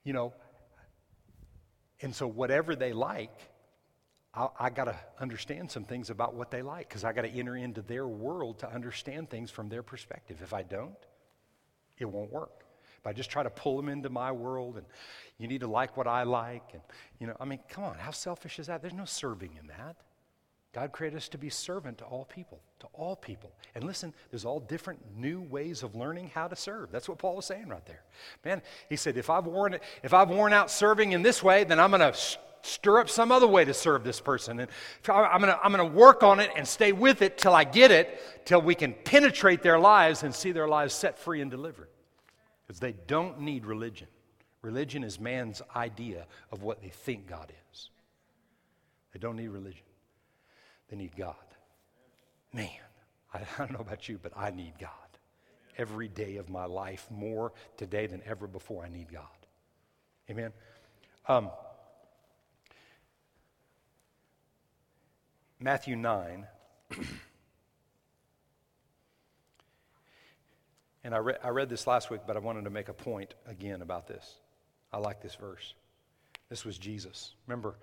You 0.03 0.13
know, 0.13 0.33
and 2.03 2.13
so 2.15 2.27
whatever 2.27 2.75
they 2.75 2.93
like, 2.93 3.31
I, 4.35 4.49
I 4.59 4.71
got 4.71 4.85
to 4.87 4.97
understand 5.21 5.71
some 5.71 5.85
things 5.85 6.11
about 6.11 6.35
what 6.35 6.51
they 6.51 6.63
like 6.63 6.89
because 6.89 7.05
I 7.05 7.13
got 7.13 7.23
to 7.23 7.31
enter 7.31 7.57
into 7.57 7.83
their 7.83 8.09
world 8.09 8.59
to 8.59 8.73
understand 8.73 9.31
things 9.31 9.53
from 9.53 9.69
their 9.69 9.85
perspective. 9.85 10.39
If 10.43 10.53
I 10.53 10.65
don't, 10.65 10.99
it 11.97 12.07
won't 12.07 12.33
work. 12.33 12.66
I 13.07 13.13
just 13.13 13.31
try 13.31 13.43
to 13.43 13.51
pull 13.51 13.77
them 13.77 13.89
into 13.89 14.11
my 14.11 14.33
world 14.33 14.77
and 14.77 14.87
you 15.39 15.49
need 15.49 15.61
to 15.61 15.67
like 15.67 15.97
what 15.97 16.07
I 16.07 16.23
like, 16.23 16.63
and 16.73 16.83
you 17.19 17.27
know, 17.27 17.37
I 17.39 17.45
mean, 17.45 17.59
come 17.69 17.85
on, 17.85 17.97
how 17.97 18.11
selfish 18.11 18.59
is 18.59 18.69
that? 18.69 18.81
There's 18.81 18.95
no 18.95 19.05
serving 19.05 19.51
in 19.61 19.67
that. 19.67 19.97
God 20.73 20.93
created 20.93 21.17
us 21.17 21.29
to 21.31 21.39
be 21.39 21.49
servant 21.49 21.99
to 21.99 22.05
all 22.05 22.27
people, 22.27 22.61
to 22.81 22.87
all 22.93 23.17
people. 23.17 23.51
And 23.75 23.85
listen, 23.85 24.13
there's 24.31 24.45
all 24.45 24.61
different 24.61 25.01
new 25.17 25.41
ways 25.41 25.83
of 25.83 25.95
learning 25.95 26.31
how 26.35 26.49
to 26.49 26.57
serve. 26.57 26.91
That's 26.91 27.09
what 27.09 27.19
Paul 27.19 27.37
was 27.37 27.47
saying 27.47 27.69
right 27.69 27.85
there. 27.87 28.03
Man, 28.45 28.61
he 28.91 28.97
said, 28.97 29.17
if 29.17 29.31
I've 29.31 29.47
worn, 29.47 29.79
if 30.03 30.13
I've 30.13 30.29
worn 30.29 30.53
out 30.53 30.71
serving 30.71 31.13
in 31.13 31.23
this 31.23 31.43
way, 31.43 31.65
then 31.65 31.81
I'm 31.81 31.91
going 31.91 32.01
to 32.01 32.19
stir 32.61 33.01
up 33.01 33.09
some 33.09 33.33
other 33.33 33.47
way 33.47 33.65
to 33.65 33.73
serve 33.73 34.05
this 34.05 34.21
person. 34.21 34.61
And 34.61 34.71
I'm 35.09 35.41
going 35.41 35.53
to 35.53 35.59
I'm 35.63 35.73
going 35.73 35.91
to 35.91 35.97
work 35.97 36.23
on 36.23 36.41
it 36.41 36.51
and 36.57 36.69
stay 36.69 36.93
with 36.93 37.23
it 37.23 37.39
till 37.39 37.55
I 37.55 37.65
get 37.65 37.91
it, 37.91 38.45
till 38.45 38.61
we 38.61 38.75
can 38.75 38.93
penetrate 38.93 39.63
their 39.63 39.79
lives 39.79 40.25
and 40.25 40.35
see 40.35 40.53
their 40.53 40.69
lives 40.69 40.93
set 40.93 41.19
free 41.19 41.41
and 41.41 41.51
delivered 41.51 41.89
because 42.67 42.81
they 42.81 42.95
don't 43.07 43.41
need 43.41 43.65
religion. 43.65 44.09
Religion 44.63 45.05
is 45.05 45.21
man's 45.21 45.63
idea 45.75 46.27
of 46.51 46.63
what 46.63 46.83
they 46.83 46.89
think 46.89 47.29
God 47.29 47.53
is. 47.73 47.91
They 49.13 49.19
don't 49.19 49.37
need 49.37 49.49
religion, 49.49 49.85
they 50.89 50.97
need 50.97 51.17
God. 51.17 51.35
Man, 52.53 52.69
I, 53.33 53.39
I 53.59 53.59
don't 53.59 53.73
know 53.73 53.81
about 53.81 54.09
you, 54.09 54.19
but 54.23 54.33
I 54.37 54.51
need 54.51 54.75
God. 54.81 54.91
Every 55.79 56.09
day 56.09 56.37
of 56.37 56.49
my 56.49 56.65
life, 56.65 57.07
more 57.11 57.53
today 57.77 58.07
than 58.07 58.23
ever 58.25 58.47
before, 58.47 58.85
I 58.85 58.89
need 58.89 59.13
God. 59.13 59.25
Amen. 60.31 60.53
Um, 61.29 61.51
Matthew 65.61 65.97
9. 65.97 66.47
and 71.07 71.15
I, 71.15 71.19
re- 71.19 71.37
I 71.41 71.51
read 71.51 71.69
this 71.69 71.87
last 71.87 72.11
week, 72.11 72.23
but 72.27 72.37
I 72.37 72.41
wanted 72.41 72.65
to 72.65 72.71
make 72.71 72.89
a 72.89 72.93
point 72.93 73.35
again 73.47 73.81
about 73.81 74.09
this. 74.09 74.41
I 74.93 74.99
like 74.99 75.23
this 75.23 75.37
verse. 75.37 75.75
This 76.49 76.65
was 76.65 76.79
Jesus. 76.79 77.35
Remember, 77.47 77.77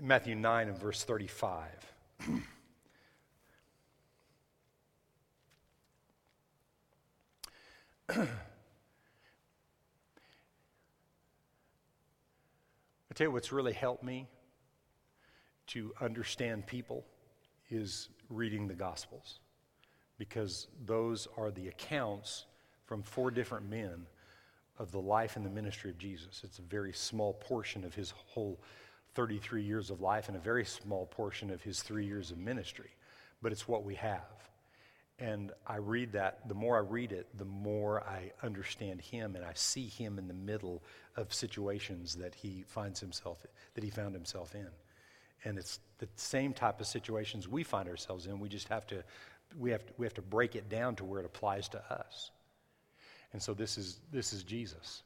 Matthew 0.00 0.34
9 0.34 0.66
and 0.66 0.76
verse 0.76 1.04
35. 1.04 1.68
I 8.08 8.26
tell 13.14 13.28
you 13.28 13.30
what's 13.30 13.52
really 13.52 13.72
helped 13.72 14.02
me 14.02 14.26
to 15.68 15.92
understand 16.00 16.66
people 16.66 17.06
is 17.70 18.08
reading 18.28 18.66
the 18.66 18.74
Gospels 18.74 19.38
because 20.20 20.66
those 20.84 21.26
are 21.38 21.50
the 21.50 21.68
accounts 21.68 22.44
from 22.84 23.02
four 23.02 23.30
different 23.30 23.66
men 23.70 24.04
of 24.78 24.92
the 24.92 25.00
life 25.00 25.36
and 25.36 25.46
the 25.46 25.50
ministry 25.50 25.90
of 25.90 25.96
Jesus. 25.96 26.42
It's 26.44 26.58
a 26.58 26.62
very 26.62 26.92
small 26.92 27.32
portion 27.32 27.84
of 27.84 27.94
his 27.94 28.12
whole 28.26 28.60
33 29.14 29.62
years 29.62 29.88
of 29.88 30.02
life 30.02 30.28
and 30.28 30.36
a 30.36 30.40
very 30.40 30.66
small 30.66 31.06
portion 31.06 31.50
of 31.50 31.62
his 31.62 31.82
three 31.82 32.04
years 32.04 32.30
of 32.30 32.36
ministry, 32.36 32.90
but 33.40 33.50
it's 33.50 33.66
what 33.66 33.82
we 33.82 33.94
have. 33.94 34.20
And 35.18 35.52
I 35.66 35.76
read 35.76 36.12
that, 36.12 36.46
the 36.46 36.54
more 36.54 36.76
I 36.76 36.80
read 36.80 37.12
it, 37.12 37.26
the 37.38 37.46
more 37.46 38.02
I 38.02 38.30
understand 38.42 39.00
him 39.00 39.36
and 39.36 39.44
I 39.44 39.52
see 39.54 39.86
him 39.86 40.18
in 40.18 40.28
the 40.28 40.34
middle 40.34 40.82
of 41.16 41.32
situations 41.32 42.14
that 42.16 42.34
he 42.34 42.62
finds 42.66 43.00
himself, 43.00 43.46
that 43.72 43.82
he 43.82 43.88
found 43.88 44.14
himself 44.14 44.54
in. 44.54 44.68
And 45.44 45.56
it's 45.56 45.80
the 45.98 46.08
same 46.16 46.52
type 46.52 46.78
of 46.78 46.86
situations 46.86 47.48
we 47.48 47.62
find 47.62 47.88
ourselves 47.88 48.26
in. 48.26 48.38
We 48.38 48.50
just 48.50 48.68
have 48.68 48.86
to, 48.88 49.02
we 49.58 49.70
have 49.70 49.86
to, 49.86 49.92
we 49.96 50.06
have 50.06 50.14
to 50.14 50.22
break 50.22 50.56
it 50.56 50.68
down 50.68 50.96
to 50.96 51.04
where 51.04 51.20
it 51.20 51.26
applies 51.26 51.68
to 51.70 51.92
us. 51.92 52.30
And 53.32 53.42
so 53.42 53.54
this 53.54 53.78
is, 53.78 54.00
this 54.12 54.32
is 54.32 54.42
Jesus. 54.42 55.02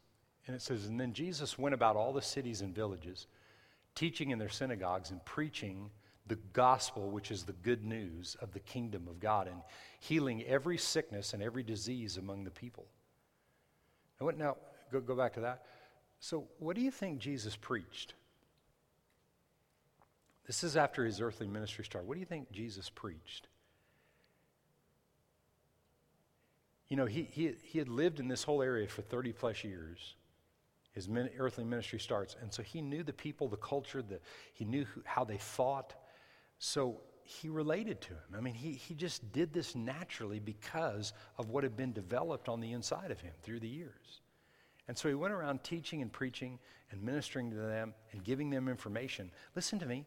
And 0.46 0.54
it 0.54 0.62
says, 0.62 0.86
And 0.86 0.98
then 0.98 1.12
Jesus 1.12 1.58
went 1.58 1.74
about 1.74 1.96
all 1.96 2.12
the 2.12 2.22
cities 2.22 2.60
and 2.60 2.74
villages, 2.74 3.26
teaching 3.94 4.30
in 4.30 4.38
their 4.38 4.48
synagogues 4.48 5.10
and 5.10 5.24
preaching 5.24 5.90
the 6.26 6.38
gospel, 6.52 7.10
which 7.10 7.30
is 7.30 7.44
the 7.44 7.52
good 7.52 7.84
news 7.84 8.36
of 8.40 8.52
the 8.52 8.60
kingdom 8.60 9.08
of 9.08 9.20
God, 9.20 9.46
and 9.46 9.60
healing 10.00 10.42
every 10.44 10.78
sickness 10.78 11.34
and 11.34 11.42
every 11.42 11.62
disease 11.62 12.16
among 12.16 12.44
the 12.44 12.50
people. 12.50 12.86
Now, 14.20 14.26
what, 14.26 14.38
now 14.38 14.56
go, 14.90 15.00
go 15.00 15.14
back 15.14 15.34
to 15.34 15.40
that. 15.40 15.64
So, 16.20 16.44
what 16.58 16.76
do 16.76 16.82
you 16.82 16.90
think 16.90 17.18
Jesus 17.18 17.56
preached? 17.56 18.14
This 20.46 20.64
is 20.64 20.76
after 20.76 21.04
his 21.04 21.20
earthly 21.20 21.46
ministry 21.46 21.84
started. 21.84 22.06
What 22.06 22.14
do 22.14 22.20
you 22.20 22.26
think 22.26 22.50
Jesus 22.50 22.90
preached? 22.90 23.48
You 26.94 27.00
know, 27.00 27.06
he, 27.06 27.26
he, 27.32 27.50
he 27.64 27.80
had 27.80 27.88
lived 27.88 28.20
in 28.20 28.28
this 28.28 28.44
whole 28.44 28.62
area 28.62 28.86
for 28.86 29.02
30 29.02 29.32
plus 29.32 29.64
years. 29.64 30.14
His 30.92 31.08
min, 31.08 31.28
earthly 31.40 31.64
ministry 31.64 31.98
starts. 31.98 32.36
And 32.40 32.54
so 32.54 32.62
he 32.62 32.80
knew 32.80 33.02
the 33.02 33.12
people, 33.12 33.48
the 33.48 33.56
culture, 33.56 34.00
the, 34.00 34.20
he 34.52 34.64
knew 34.64 34.84
who, 34.84 35.02
how 35.04 35.24
they 35.24 35.38
thought. 35.38 35.94
So 36.60 37.00
he 37.24 37.48
related 37.48 38.00
to 38.02 38.10
him. 38.10 38.36
I 38.38 38.40
mean, 38.40 38.54
he, 38.54 38.74
he 38.74 38.94
just 38.94 39.32
did 39.32 39.52
this 39.52 39.74
naturally 39.74 40.38
because 40.38 41.14
of 41.36 41.50
what 41.50 41.64
had 41.64 41.76
been 41.76 41.92
developed 41.92 42.48
on 42.48 42.60
the 42.60 42.70
inside 42.70 43.10
of 43.10 43.20
him 43.20 43.32
through 43.42 43.58
the 43.58 43.66
years. 43.66 44.20
And 44.86 44.96
so 44.96 45.08
he 45.08 45.16
went 45.16 45.34
around 45.34 45.64
teaching 45.64 46.00
and 46.00 46.12
preaching 46.12 46.60
and 46.92 47.02
ministering 47.02 47.50
to 47.50 47.56
them 47.56 47.92
and 48.12 48.22
giving 48.22 48.50
them 48.50 48.68
information. 48.68 49.32
Listen 49.56 49.80
to 49.80 49.86
me. 49.86 50.06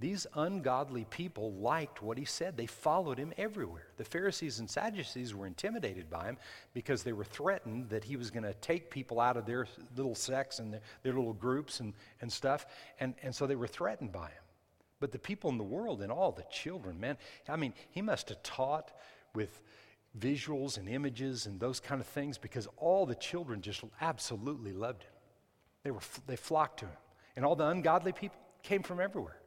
These 0.00 0.28
ungodly 0.34 1.06
people 1.10 1.54
liked 1.54 2.02
what 2.02 2.18
he 2.18 2.24
said. 2.24 2.56
They 2.56 2.66
followed 2.66 3.18
him 3.18 3.32
everywhere. 3.36 3.88
The 3.96 4.04
Pharisees 4.04 4.60
and 4.60 4.70
Sadducees 4.70 5.34
were 5.34 5.46
intimidated 5.46 6.08
by 6.08 6.26
him 6.26 6.36
because 6.72 7.02
they 7.02 7.12
were 7.12 7.24
threatened 7.24 7.88
that 7.88 8.04
he 8.04 8.14
was 8.14 8.30
going 8.30 8.44
to 8.44 8.54
take 8.54 8.90
people 8.90 9.20
out 9.20 9.36
of 9.36 9.44
their 9.44 9.66
little 9.96 10.14
sects 10.14 10.60
and 10.60 10.72
their, 10.72 10.80
their, 11.02 11.14
little 11.14 11.32
groups 11.32 11.80
and, 11.80 11.94
and 12.20 12.32
stuff. 12.32 12.66
And, 13.00 13.14
and 13.24 13.34
so 13.34 13.48
they 13.48 13.56
were 13.56 13.66
threatened 13.66 14.12
by 14.12 14.26
him. 14.26 14.42
But 15.00 15.10
the 15.10 15.18
people 15.18 15.50
in 15.50 15.58
the 15.58 15.64
world 15.64 16.00
and 16.00 16.12
all 16.12 16.30
the 16.30 16.46
children, 16.50 17.00
man, 17.00 17.16
I 17.48 17.56
mean, 17.56 17.74
he 17.90 18.00
must 18.00 18.28
have 18.28 18.42
taught 18.44 18.92
with 19.34 19.60
visuals 20.16 20.78
and 20.78 20.88
images 20.88 21.46
and 21.46 21.58
those 21.58 21.80
kind 21.80 22.00
of 22.00 22.06
things 22.06 22.38
because 22.38 22.68
all 22.76 23.04
the 23.04 23.16
children 23.16 23.62
just 23.62 23.82
absolutely 24.00 24.72
loved 24.72 25.02
him. 25.02 25.10
They, 25.82 25.90
were, 25.90 26.00
they 26.28 26.36
flocked 26.36 26.80
to 26.80 26.86
him. 26.86 26.96
And 27.34 27.44
all 27.44 27.56
the 27.56 27.66
ungodly 27.66 28.12
people 28.12 28.38
came 28.62 28.84
from 28.84 29.00
everywhere. 29.00 29.40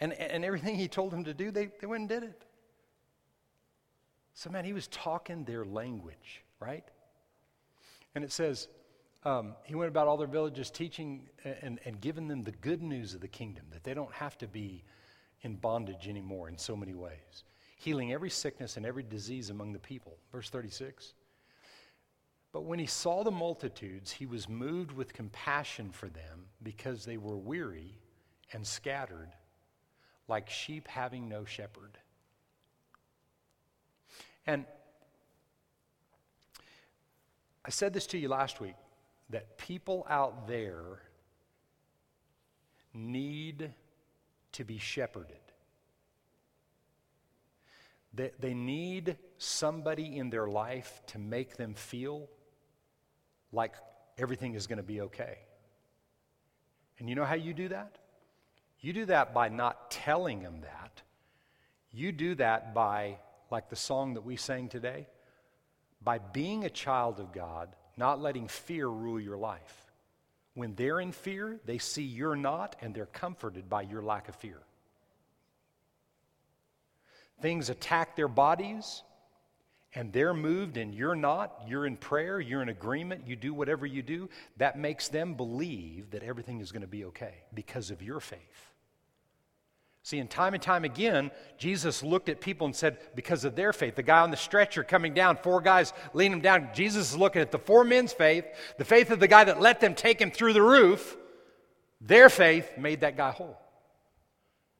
And, 0.00 0.12
and 0.12 0.44
everything 0.44 0.76
he 0.76 0.88
told 0.88 1.12
them 1.12 1.24
to 1.24 1.34
do, 1.34 1.50
they, 1.50 1.70
they 1.80 1.86
went 1.86 2.00
and 2.00 2.08
did 2.08 2.22
it. 2.22 2.42
So, 4.34 4.50
man, 4.50 4.64
he 4.64 4.74
was 4.74 4.86
talking 4.88 5.44
their 5.44 5.64
language, 5.64 6.42
right? 6.60 6.84
And 8.14 8.22
it 8.22 8.30
says, 8.30 8.68
um, 9.24 9.54
he 9.64 9.74
went 9.74 9.88
about 9.88 10.06
all 10.06 10.18
their 10.18 10.26
villages 10.26 10.70
teaching 10.70 11.28
and, 11.62 11.80
and 11.84 12.00
giving 12.00 12.28
them 12.28 12.42
the 12.42 12.52
good 12.52 12.82
news 12.82 13.14
of 13.14 13.20
the 13.20 13.28
kingdom, 13.28 13.64
that 13.72 13.82
they 13.82 13.94
don't 13.94 14.12
have 14.12 14.36
to 14.38 14.46
be 14.46 14.84
in 15.40 15.56
bondage 15.56 16.06
anymore 16.06 16.48
in 16.48 16.58
so 16.58 16.76
many 16.76 16.94
ways, 16.94 17.44
healing 17.78 18.12
every 18.12 18.30
sickness 18.30 18.76
and 18.76 18.84
every 18.84 19.02
disease 19.02 19.48
among 19.48 19.72
the 19.72 19.78
people. 19.78 20.18
Verse 20.30 20.50
36. 20.50 21.14
But 22.52 22.64
when 22.64 22.78
he 22.78 22.86
saw 22.86 23.24
the 23.24 23.30
multitudes, 23.30 24.12
he 24.12 24.26
was 24.26 24.48
moved 24.48 24.92
with 24.92 25.12
compassion 25.12 25.90
for 25.90 26.08
them 26.08 26.46
because 26.62 27.04
they 27.04 27.16
were 27.16 27.36
weary 27.36 27.98
and 28.52 28.66
scattered 28.66 29.30
like 30.28 30.50
sheep 30.50 30.88
having 30.88 31.28
no 31.28 31.44
shepherd. 31.44 31.98
And 34.46 34.64
I 37.64 37.70
said 37.70 37.92
this 37.92 38.06
to 38.08 38.18
you 38.18 38.28
last 38.28 38.60
week 38.60 38.76
that 39.30 39.58
people 39.58 40.06
out 40.08 40.46
there 40.46 41.00
need 42.94 43.72
to 44.52 44.64
be 44.64 44.78
shepherded. 44.78 45.36
They, 48.14 48.30
they 48.38 48.54
need 48.54 49.16
somebody 49.36 50.16
in 50.16 50.30
their 50.30 50.46
life 50.46 51.02
to 51.08 51.18
make 51.18 51.56
them 51.56 51.74
feel 51.74 52.28
like 53.52 53.74
everything 54.16 54.54
is 54.54 54.66
going 54.66 54.78
to 54.78 54.82
be 54.82 55.02
okay. 55.02 55.38
And 56.98 57.08
you 57.08 57.14
know 57.14 57.24
how 57.24 57.34
you 57.34 57.52
do 57.52 57.68
that? 57.68 57.98
You 58.80 58.92
do 58.92 59.06
that 59.06 59.34
by 59.34 59.48
not 59.48 59.90
telling 59.90 60.42
them 60.42 60.60
that. 60.62 61.02
You 61.92 62.12
do 62.12 62.34
that 62.36 62.74
by, 62.74 63.18
like 63.50 63.68
the 63.68 63.76
song 63.76 64.14
that 64.14 64.24
we 64.24 64.36
sang 64.36 64.68
today, 64.68 65.06
by 66.02 66.18
being 66.18 66.64
a 66.64 66.70
child 66.70 67.18
of 67.18 67.32
God, 67.32 67.70
not 67.96 68.20
letting 68.20 68.48
fear 68.48 68.86
rule 68.86 69.18
your 69.18 69.38
life. 69.38 69.90
When 70.54 70.74
they're 70.74 71.00
in 71.00 71.12
fear, 71.12 71.58
they 71.64 71.78
see 71.78 72.02
you're 72.02 72.36
not, 72.36 72.76
and 72.80 72.94
they're 72.94 73.06
comforted 73.06 73.68
by 73.68 73.82
your 73.82 74.02
lack 74.02 74.28
of 74.28 74.34
fear. 74.36 74.60
Things 77.40 77.68
attack 77.68 78.16
their 78.16 78.28
bodies, 78.28 79.02
and 79.96 80.12
they're 80.12 80.34
moved, 80.34 80.76
and 80.76 80.94
you're 80.94 81.16
not. 81.16 81.62
You're 81.66 81.86
in 81.86 81.96
prayer, 81.96 82.38
you're 82.38 82.60
in 82.60 82.68
agreement, 82.68 83.26
you 83.26 83.34
do 83.34 83.54
whatever 83.54 83.86
you 83.86 84.02
do. 84.02 84.28
That 84.58 84.78
makes 84.78 85.08
them 85.08 85.34
believe 85.34 86.10
that 86.10 86.22
everything 86.22 86.60
is 86.60 86.70
going 86.70 86.82
to 86.82 86.86
be 86.86 87.06
okay 87.06 87.32
because 87.54 87.90
of 87.90 88.02
your 88.02 88.20
faith. 88.20 88.40
See, 90.02 90.18
and 90.18 90.30
time 90.30 90.52
and 90.52 90.62
time 90.62 90.84
again, 90.84 91.30
Jesus 91.58 92.02
looked 92.02 92.28
at 92.28 92.42
people 92.42 92.66
and 92.66 92.76
said, 92.76 92.98
because 93.16 93.44
of 93.44 93.56
their 93.56 93.72
faith, 93.72 93.96
the 93.96 94.02
guy 94.04 94.20
on 94.20 94.30
the 94.30 94.36
stretcher 94.36 94.84
coming 94.84 95.14
down, 95.14 95.38
four 95.38 95.62
guys 95.62 95.94
leaning 96.12 96.34
him 96.34 96.42
down, 96.42 96.68
Jesus 96.74 97.10
is 97.10 97.16
looking 97.16 97.42
at 97.42 97.50
the 97.50 97.58
four 97.58 97.82
men's 97.82 98.12
faith, 98.12 98.44
the 98.78 98.84
faith 98.84 99.10
of 99.10 99.18
the 99.18 99.26
guy 99.26 99.44
that 99.44 99.60
let 99.60 99.80
them 99.80 99.94
take 99.94 100.20
him 100.20 100.30
through 100.30 100.52
the 100.52 100.62
roof. 100.62 101.16
Their 102.02 102.28
faith 102.28 102.70
made 102.76 103.00
that 103.00 103.16
guy 103.16 103.30
whole. 103.30 103.58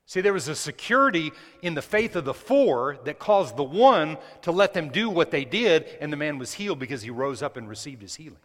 See, 0.08 0.20
there 0.20 0.32
was 0.32 0.46
a 0.46 0.54
security 0.54 1.32
in 1.62 1.74
the 1.74 1.82
faith 1.82 2.14
of 2.14 2.24
the 2.24 2.32
four 2.32 2.96
that 3.04 3.18
caused 3.18 3.56
the 3.56 3.64
one 3.64 4.18
to 4.42 4.52
let 4.52 4.72
them 4.72 4.90
do 4.90 5.10
what 5.10 5.32
they 5.32 5.44
did, 5.44 5.84
and 6.00 6.12
the 6.12 6.16
man 6.16 6.38
was 6.38 6.52
healed 6.52 6.78
because 6.78 7.02
he 7.02 7.10
rose 7.10 7.42
up 7.42 7.56
and 7.56 7.68
received 7.68 8.02
his 8.02 8.14
healing. 8.14 8.38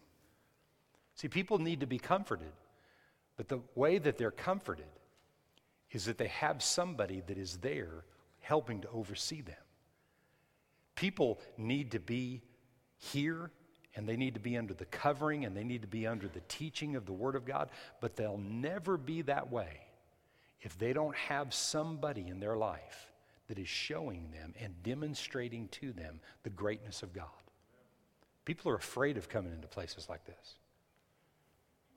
See, 1.13 1.27
people 1.27 1.59
need 1.59 1.81
to 1.81 1.85
be 1.85 1.99
comforted, 1.99 2.51
but 3.37 3.47
the 3.47 3.59
way 3.75 3.99
that 3.99 4.17
they're 4.17 4.31
comforted 4.31 4.87
is 5.91 6.05
that 6.05 6.17
they 6.17 6.29
have 6.29 6.63
somebody 6.63 7.21
that 7.27 7.37
is 7.37 7.57
there 7.57 8.05
helping 8.39 8.81
to 8.81 8.89
oversee 8.89 9.41
them. 9.41 9.55
People 10.95 11.39
need 11.59 11.91
to 11.91 11.99
be 11.99 12.41
here 12.97 13.51
and 13.95 14.09
they 14.09 14.15
need 14.15 14.33
to 14.33 14.39
be 14.39 14.57
under 14.57 14.73
the 14.73 14.85
covering 14.85 15.45
and 15.45 15.55
they 15.55 15.63
need 15.63 15.81
to 15.81 15.87
be 15.87 16.07
under 16.07 16.27
the 16.27 16.41
teaching 16.47 16.95
of 16.95 17.05
the 17.05 17.13
Word 17.13 17.35
of 17.35 17.45
God, 17.45 17.69
but 17.99 18.15
they'll 18.15 18.39
never 18.39 18.97
be 18.97 19.21
that 19.23 19.51
way 19.51 19.81
if 20.61 20.77
they 20.77 20.93
don't 20.93 21.15
have 21.15 21.53
somebody 21.53 22.27
in 22.27 22.39
their 22.39 22.55
life 22.55 23.11
that 23.47 23.59
is 23.59 23.67
showing 23.67 24.29
them 24.31 24.53
and 24.61 24.81
demonstrating 24.83 25.67
to 25.69 25.91
them 25.91 26.19
the 26.43 26.49
greatness 26.49 27.03
of 27.03 27.13
God. 27.13 27.25
People 28.45 28.71
are 28.71 28.75
afraid 28.75 29.17
of 29.17 29.27
coming 29.27 29.51
into 29.51 29.67
places 29.67 30.07
like 30.09 30.25
this. 30.25 30.55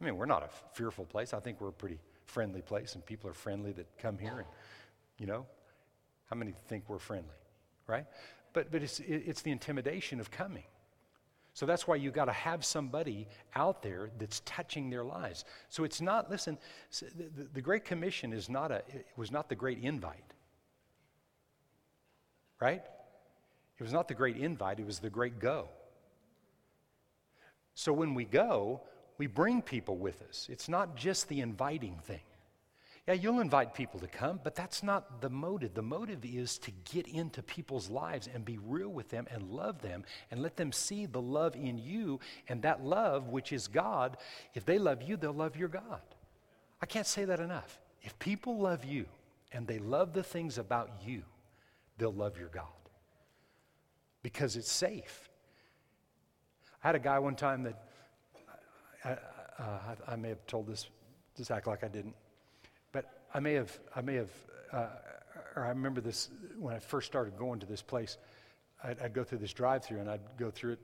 I 0.01 0.05
mean, 0.05 0.17
we're 0.17 0.27
not 0.27 0.43
a 0.43 0.49
fearful 0.75 1.05
place. 1.05 1.33
I 1.33 1.41
think 1.41 1.61
we're 1.61 1.69
a 1.69 1.73
pretty 1.73 2.01
friendly 2.27 2.63
place, 2.63 2.95
and 2.95 3.07
people 3.07 3.31
are 3.31 3.35
friendly 3.35 3.73
that 3.73 3.87
come 3.99 4.19
here. 4.19 4.39
And, 4.39 4.47
you 5.19 5.27
know, 5.27 5.47
how 6.27 6.37
many 6.37 6.55
think 6.69 6.85
we're 6.89 6.99
friendly, 6.99 7.37
right? 7.87 8.07
But, 8.53 8.73
but 8.73 8.83
it's, 8.83 9.01
it's 9.01 9.43
the 9.43 9.51
intimidation 9.51 10.21
of 10.21 10.31
coming. 10.31 10.65
So 11.55 11.67
that's 11.67 11.87
why 11.87 11.95
you 11.97 12.11
got 12.11 12.25
to 12.25 12.33
have 12.33 12.65
somebody 12.65 13.29
out 13.55 13.81
there 13.81 14.11
that's 14.19 14.43
touching 14.45 14.91
their 14.91 15.05
lives. 15.05 15.45
So 15.69 15.85
it's 15.85 16.01
not, 16.01 16.29
listen, 16.29 16.59
the, 17.55 17.63
Great 17.63 17.85
Commission 17.85 18.33
is 18.33 18.49
not 18.49 18.73
a, 18.73 18.83
it 18.89 19.07
was 19.17 19.31
not 19.31 19.49
the 19.49 19.55
great 19.55 19.79
invite. 19.79 20.33
Right? 22.61 22.83
It 23.79 23.83
was 23.83 23.93
not 23.93 24.09
the 24.09 24.15
great 24.15 24.37
invite, 24.37 24.81
it 24.81 24.87
was 24.87 24.99
the 24.99 25.11
great 25.11 25.39
go. 25.39 25.69
So 27.75 27.93
when 27.93 28.15
we 28.15 28.25
go, 28.25 28.81
we 29.17 29.29
bring 29.29 29.63
people 29.63 29.97
with 29.97 30.23
us. 30.29 30.49
It's 30.51 30.69
not 30.69 30.97
just 30.97 31.29
the 31.29 31.41
inviting 31.41 32.01
thing. 32.05 32.21
Yeah, 33.07 33.15
you'll 33.15 33.41
invite 33.41 33.75
people 33.75 34.01
to 34.01 34.07
come, 34.07 34.41
but 34.43 34.55
that's 34.55 34.83
not 34.83 35.21
the 35.21 35.29
motive. 35.29 35.75
The 35.75 35.83
motive 35.83 36.25
is 36.25 36.59
to 36.61 36.71
get 36.91 37.07
into 37.07 37.43
people's 37.43 37.91
lives 37.91 38.31
and 38.33 38.47
be 38.47 38.57
real 38.57 38.89
with 38.89 39.11
them 39.11 39.27
and 39.31 39.51
love 39.51 39.83
them 39.83 40.05
and 40.31 40.41
let 40.41 40.57
them 40.57 40.73
see 40.73 41.05
the 41.05 41.21
love 41.21 41.55
in 41.55 41.77
you 41.77 42.19
and 42.49 42.63
that 42.63 42.83
love, 42.83 43.29
which 43.29 43.53
is 43.53 43.69
God. 43.69 44.17
If 44.55 44.65
they 44.65 44.79
love 44.79 45.03
you, 45.03 45.19
they'll 45.19 45.35
love 45.35 45.55
your 45.55 45.69
God. 45.69 46.01
I 46.81 46.87
can't 46.87 47.07
say 47.07 47.27
that 47.27 47.41
enough. 47.41 47.79
If 48.01 48.19
people 48.19 48.59
love 48.59 48.87
you 48.87 49.05
and 49.53 49.67
they 49.67 49.79
love 49.79 50.15
the 50.15 50.23
things 50.23 50.57
about 50.57 50.91
you, 51.05 51.25
they'll 51.99 52.13
love 52.13 52.39
your 52.39 52.49
God 52.49 52.65
because 54.23 54.57
it's 54.57 54.73
safe. 54.73 55.29
I 56.83 56.89
had 56.89 56.95
a 56.95 56.99
guy 56.99 57.19
one 57.19 57.37
time 57.37 57.65
that 57.65 57.83
I, 59.05 59.11
uh, 59.11 59.17
I, 60.09 60.13
I 60.13 60.17
may 60.17 60.31
have 60.31 60.47
told 60.47 60.67
this, 60.67 60.89
just 61.37 61.51
act 61.51 61.67
like 61.67 61.85
I 61.85 61.89
didn't. 61.89 62.15
I 63.35 63.41
may 63.41 63.55
have, 63.55 63.79
I 63.95 64.01
may 64.01 64.15
have, 64.15 64.31
uh, 64.73 64.87
or 65.57 65.65
I 65.65 65.71
remember 65.71 66.01
this 66.01 66.31
when 66.59 66.75
I 66.75 66.79
first 66.79 67.09
started 67.09 67.37
going 67.37 67.59
to 67.61 67.67
this 67.67 67.83
place. 67.83 68.17
I'd, 68.83 69.01
I'd 69.01 69.13
go 69.13 69.25
through 69.25 69.39
this 69.39 69.53
drive-through, 69.53 69.99
and 69.99 70.09
I'd 70.09 70.21
go 70.39 70.51
through 70.51 70.75
it 70.75 70.81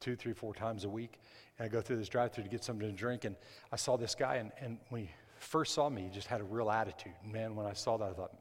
two, 0.00 0.16
three, 0.16 0.32
four 0.32 0.52
times 0.52 0.84
a 0.84 0.88
week. 0.88 1.20
And 1.58 1.64
I'd 1.64 1.72
go 1.72 1.80
through 1.80 1.98
this 1.98 2.08
drive-through 2.08 2.42
to 2.42 2.50
get 2.50 2.64
something 2.64 2.88
to 2.88 2.92
drink. 2.92 3.24
And 3.24 3.36
I 3.70 3.76
saw 3.76 3.96
this 3.96 4.16
guy, 4.16 4.36
and, 4.36 4.50
and 4.60 4.78
when 4.88 5.02
he 5.02 5.10
first 5.38 5.74
saw 5.74 5.88
me, 5.88 6.02
he 6.02 6.08
just 6.08 6.26
had 6.26 6.40
a 6.40 6.44
real 6.44 6.70
attitude. 6.70 7.12
Man, 7.24 7.54
when 7.54 7.66
I 7.66 7.72
saw 7.72 7.96
that, 7.98 8.10
I 8.10 8.12
thought, 8.12 8.32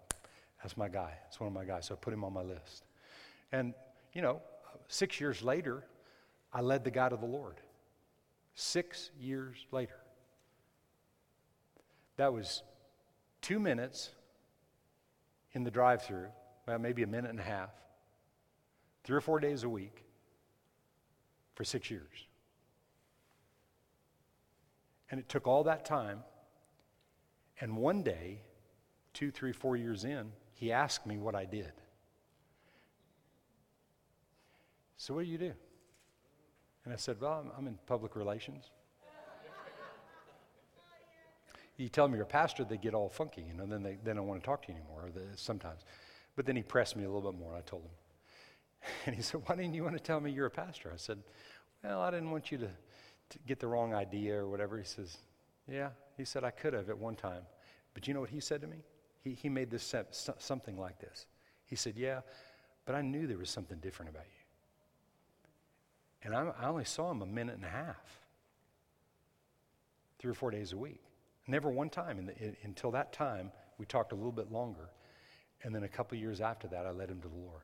that's 0.64 0.76
my 0.76 0.89
guy. 0.89 1.14
That's 1.24 1.39
one 1.39 1.47
of 1.47 1.53
my 1.53 1.66
guys. 1.66 1.86
So 1.86 1.93
I 1.93 1.97
put 1.97 2.14
him 2.14 2.24
on 2.24 2.34
my 2.34 2.43
list. 2.43 2.86
And, 3.51 3.76
you 4.14 4.24
know, 4.24 4.41
six 4.88 5.20
years 5.20 5.43
later, 5.43 5.84
I 6.51 6.62
led 6.62 6.84
the 6.84 6.91
guy 6.91 7.09
to 7.09 7.16
the 7.16 7.26
Lord. 7.26 7.57
Six 8.55 9.12
years 9.20 9.66
later. 9.72 9.97
That 12.18 12.34
was 12.34 12.64
two 13.42 13.60
minutes 13.60 14.10
in 15.54 15.64
the 15.64 15.72
drive 15.72 16.04
through, 16.04 16.28
well, 16.68 16.80
maybe 16.80 17.04
a 17.04 17.08
minute 17.08 17.30
and 17.32 17.39
a 17.39 17.44
half, 17.44 17.70
three 19.04 19.18
or 19.18 19.22
four 19.22 19.39
days 19.39 19.64
a 19.64 19.70
week 19.70 20.06
for 21.56 21.64
six 21.64 21.89
years. 21.89 22.28
And 25.10 25.20
it 25.20 25.28
took 25.28 25.48
all 25.48 25.66
that 25.66 25.86
time. 25.86 26.24
And 27.60 27.78
one 27.78 28.02
day, 28.02 28.42
two, 29.14 29.30
three, 29.30 29.52
four 29.52 29.76
years 29.76 30.06
in, 30.06 30.32
he 30.54 30.72
asked 30.72 31.06
me 31.06 31.18
what 31.18 31.36
I 31.36 31.46
did. 31.46 31.72
So, 34.98 35.16
what 35.16 35.26
do 35.26 35.32
you 35.32 35.38
do? 35.38 35.54
And 36.86 36.94
I 36.94 36.98
said, 36.98 37.20
Well, 37.20 37.44
I'm, 37.44 37.52
I'm 37.58 37.68
in 37.68 37.78
public 37.88 38.16
relations. 38.16 38.70
You 41.82 41.90
tell 41.90 42.06
them 42.06 42.14
you're 42.14 42.24
a 42.24 42.28
pastor, 42.28 42.64
they 42.64 42.78
get 42.78 42.94
all 42.94 43.10
funky, 43.10 43.42
you 43.42 43.54
know, 43.54 43.66
then 43.66 43.82
they, 43.82 43.98
they 44.04 44.14
don't 44.14 44.28
want 44.28 44.42
to 44.42 44.46
talk 44.46 44.62
to 44.64 44.72
you 44.72 44.78
anymore 44.78 45.10
sometimes. 45.36 45.82
But 46.36 46.46
then 46.46 46.56
he 46.56 46.62
pressed 46.62 46.96
me 46.96 47.04
a 47.04 47.10
little 47.10 47.32
bit 47.32 47.40
more. 47.40 47.50
And 47.50 47.58
I 47.58 47.62
told 47.62 47.84
him. 47.84 47.92
And 49.06 49.16
he 49.16 49.22
said, 49.22 49.42
Why 49.46 49.56
didn't 49.56 49.74
you 49.74 49.84
want 49.84 49.96
to 49.96 50.04
tell 50.04 50.20
me 50.20 50.32
you're 50.32 50.48
a 50.48 50.52
pastor? 50.52 50.92
I 50.94 50.98
said, 50.98 51.20
Well, 51.84 52.02
I 52.02 52.12
didn't 52.12 52.32
want 52.32 52.52
you 52.52 52.58
to, 52.60 52.68
to 52.68 53.40
get 53.48 53.60
the 53.60 53.68
wrong 53.68 53.94
idea 53.94 54.36
or 54.36 54.48
whatever. 54.48 54.78
He 54.78 54.86
says, 54.86 55.18
Yeah. 55.68 55.90
He 56.18 56.26
said, 56.26 56.44
I 56.44 56.52
could 56.52 56.74
have 56.74 56.90
at 56.90 56.98
one 56.98 57.16
time. 57.16 57.44
But 57.94 58.08
you 58.08 58.14
know 58.14 58.22
what 58.22 58.30
he 58.30 58.40
said 58.40 58.62
to 58.62 58.68
me? 58.68 58.78
He, 59.24 59.34
he 59.34 59.50
made 59.50 59.70
this 59.70 59.94
something 60.40 60.78
like 60.80 61.00
this. 61.00 61.26
He 61.66 61.76
said, 61.76 61.96
Yeah, 61.96 62.22
but 62.86 62.96
I 62.96 63.02
knew 63.02 63.28
there 63.28 63.38
was 63.38 63.50
something 63.50 63.78
different 63.80 64.12
about 64.12 64.26
you. 64.26 64.42
And 66.24 66.36
I, 66.36 66.52
I 66.60 66.68
only 66.68 66.86
saw 66.86 67.12
him 67.12 67.22
a 67.22 67.26
minute 67.26 67.56
and 67.56 67.66
a 67.66 67.70
half, 67.70 68.20
three 70.20 70.32
or 70.32 70.36
four 70.36 70.52
days 70.52 70.74
a 70.74 70.78
week. 70.78 71.02
Never 71.48 71.70
one 71.70 71.89
time. 71.89 72.20
In 72.20 72.26
the, 72.28 72.38
in, 72.38 72.56
until 72.64 72.92
that 72.92 73.14
time, 73.14 73.52
we 73.78 73.86
talked 73.86 74.12
a 74.12 74.16
little 74.16 74.32
bit 74.32 74.52
longer. 74.52 74.89
And 75.64 75.74
then 75.74 75.84
a 75.84 75.88
couple 75.88 76.18
years 76.18 76.42
after 76.42 76.68
that, 76.70 76.86
I 76.86 76.92
led 76.92 77.10
him 77.10 77.22
to 77.22 77.28
the 77.28 77.36
Lord. 77.36 77.64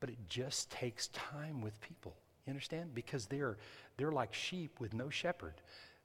But 0.00 0.10
it 0.10 0.18
just 0.28 0.70
takes 0.70 1.08
time 1.08 1.60
with 1.60 1.80
people. 1.80 2.16
You 2.46 2.50
understand? 2.50 2.94
Because 2.94 3.26
they're, 3.26 3.58
they're 3.96 4.12
like 4.12 4.34
sheep 4.34 4.80
with 4.80 4.94
no 4.94 5.10
shepherd. 5.10 5.54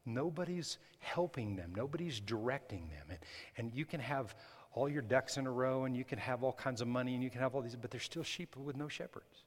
Nobody's 0.05 0.77
helping 0.99 1.55
them, 1.55 1.73
nobody's 1.75 2.19
directing 2.19 2.89
them. 2.89 3.07
And, 3.09 3.19
and 3.57 3.75
you 3.75 3.85
can 3.85 3.99
have 3.99 4.35
all 4.73 4.87
your 4.87 5.01
ducks 5.01 5.37
in 5.37 5.47
a 5.47 5.51
row 5.51 5.85
and 5.85 5.97
you 5.97 6.03
can 6.03 6.19
have 6.19 6.43
all 6.43 6.53
kinds 6.53 6.81
of 6.81 6.87
money 6.87 7.15
and 7.15 7.23
you 7.23 7.29
can 7.29 7.41
have 7.41 7.55
all 7.55 7.61
these, 7.61 7.75
but 7.75 7.91
they're 7.91 7.99
still 7.99 8.23
sheep 8.23 8.55
with 8.55 8.77
no 8.77 8.87
shepherds. 8.87 9.43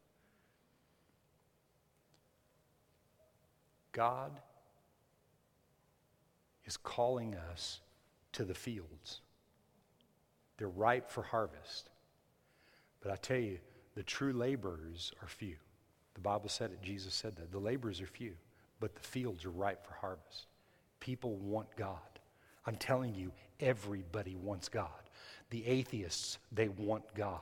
God 3.93 4.33
is 6.71 6.77
calling 6.77 7.35
us 7.51 7.81
to 8.31 8.45
the 8.45 8.55
fields. 8.55 9.23
They're 10.57 10.69
ripe 10.69 11.11
for 11.11 11.25
harvest. 11.25 11.91
But 13.01 13.11
I 13.11 13.17
tell 13.17 13.41
you, 13.41 13.59
the 13.97 14.05
true 14.05 14.33
laborers 14.33 15.13
are 15.21 15.27
few. 15.27 15.57
The 16.15 16.21
Bible 16.21 16.49
said 16.49 16.71
it, 16.71 16.81
Jesus 16.81 17.13
said 17.13 17.35
that. 17.37 17.51
The 17.51 17.59
laborers 17.59 18.01
are 18.01 18.07
few, 18.07 18.35
but 18.79 18.95
the 18.95 19.01
fields 19.01 19.45
are 19.45 19.51
ripe 19.51 19.85
for 19.85 19.95
harvest. 19.95 20.47
People 21.01 21.35
want 21.39 21.67
God. 21.77 21.99
I'm 22.65 22.77
telling 22.77 23.17
you, 23.17 23.33
everybody 23.59 24.37
wants 24.37 24.69
God. 24.69 25.11
The 25.51 25.67
atheists, 25.67 26.39
they 26.53 26.69
want 26.69 27.03
God. 27.17 27.41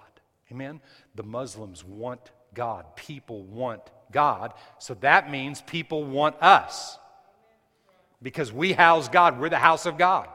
Amen? 0.51 0.81
The 1.17 1.23
Muslims 1.23 1.85
want 1.85 2.31
God. 2.55 2.97
People 2.97 3.43
want 3.43 3.83
God. 4.11 4.55
So 4.79 4.95
that 4.95 5.31
means 5.31 5.61
people 5.61 6.05
want 6.05 6.37
us 6.41 6.99
because 8.23 8.53
we 8.53 8.73
house 8.73 9.09
God. 9.09 9.39
We're 9.39 9.49
the 9.49 9.57
house 9.57 9.87
of 9.87 9.99
God. 9.99 10.29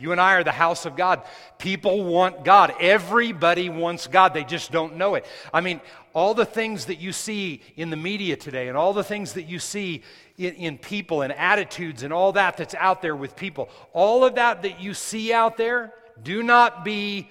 You 0.00 0.12
and 0.12 0.20
I 0.20 0.34
are 0.34 0.44
the 0.44 0.50
house 0.50 0.86
of 0.86 0.96
God. 0.96 1.22
People 1.58 2.04
want 2.04 2.42
God. 2.42 2.72
Everybody 2.80 3.68
wants 3.68 4.06
God. 4.06 4.32
They 4.32 4.44
just 4.44 4.72
don't 4.72 4.96
know 4.96 5.14
it. 5.14 5.26
I 5.52 5.60
mean, 5.60 5.82
all 6.14 6.32
the 6.32 6.46
things 6.46 6.86
that 6.86 6.98
you 7.00 7.12
see 7.12 7.60
in 7.76 7.90
the 7.90 7.96
media 7.96 8.36
today 8.36 8.68
and 8.68 8.78
all 8.78 8.94
the 8.94 9.04
things 9.04 9.34
that 9.34 9.42
you 9.42 9.58
see 9.58 10.02
in, 10.38 10.54
in, 10.54 10.78
people 10.78 11.20
and 11.20 11.32
attitudes 11.34 12.02
and 12.02 12.14
all 12.14 12.32
that 12.32 12.56
that's 12.56 12.74
out 12.74 13.02
there 13.02 13.14
with 13.14 13.36
people, 13.36 13.68
all 13.92 14.24
of 14.24 14.36
that 14.36 14.62
that 14.62 14.80
you 14.80 14.94
see 14.94 15.34
out 15.34 15.58
there, 15.58 15.92
do 16.22 16.42
not 16.42 16.82
be 16.82 17.28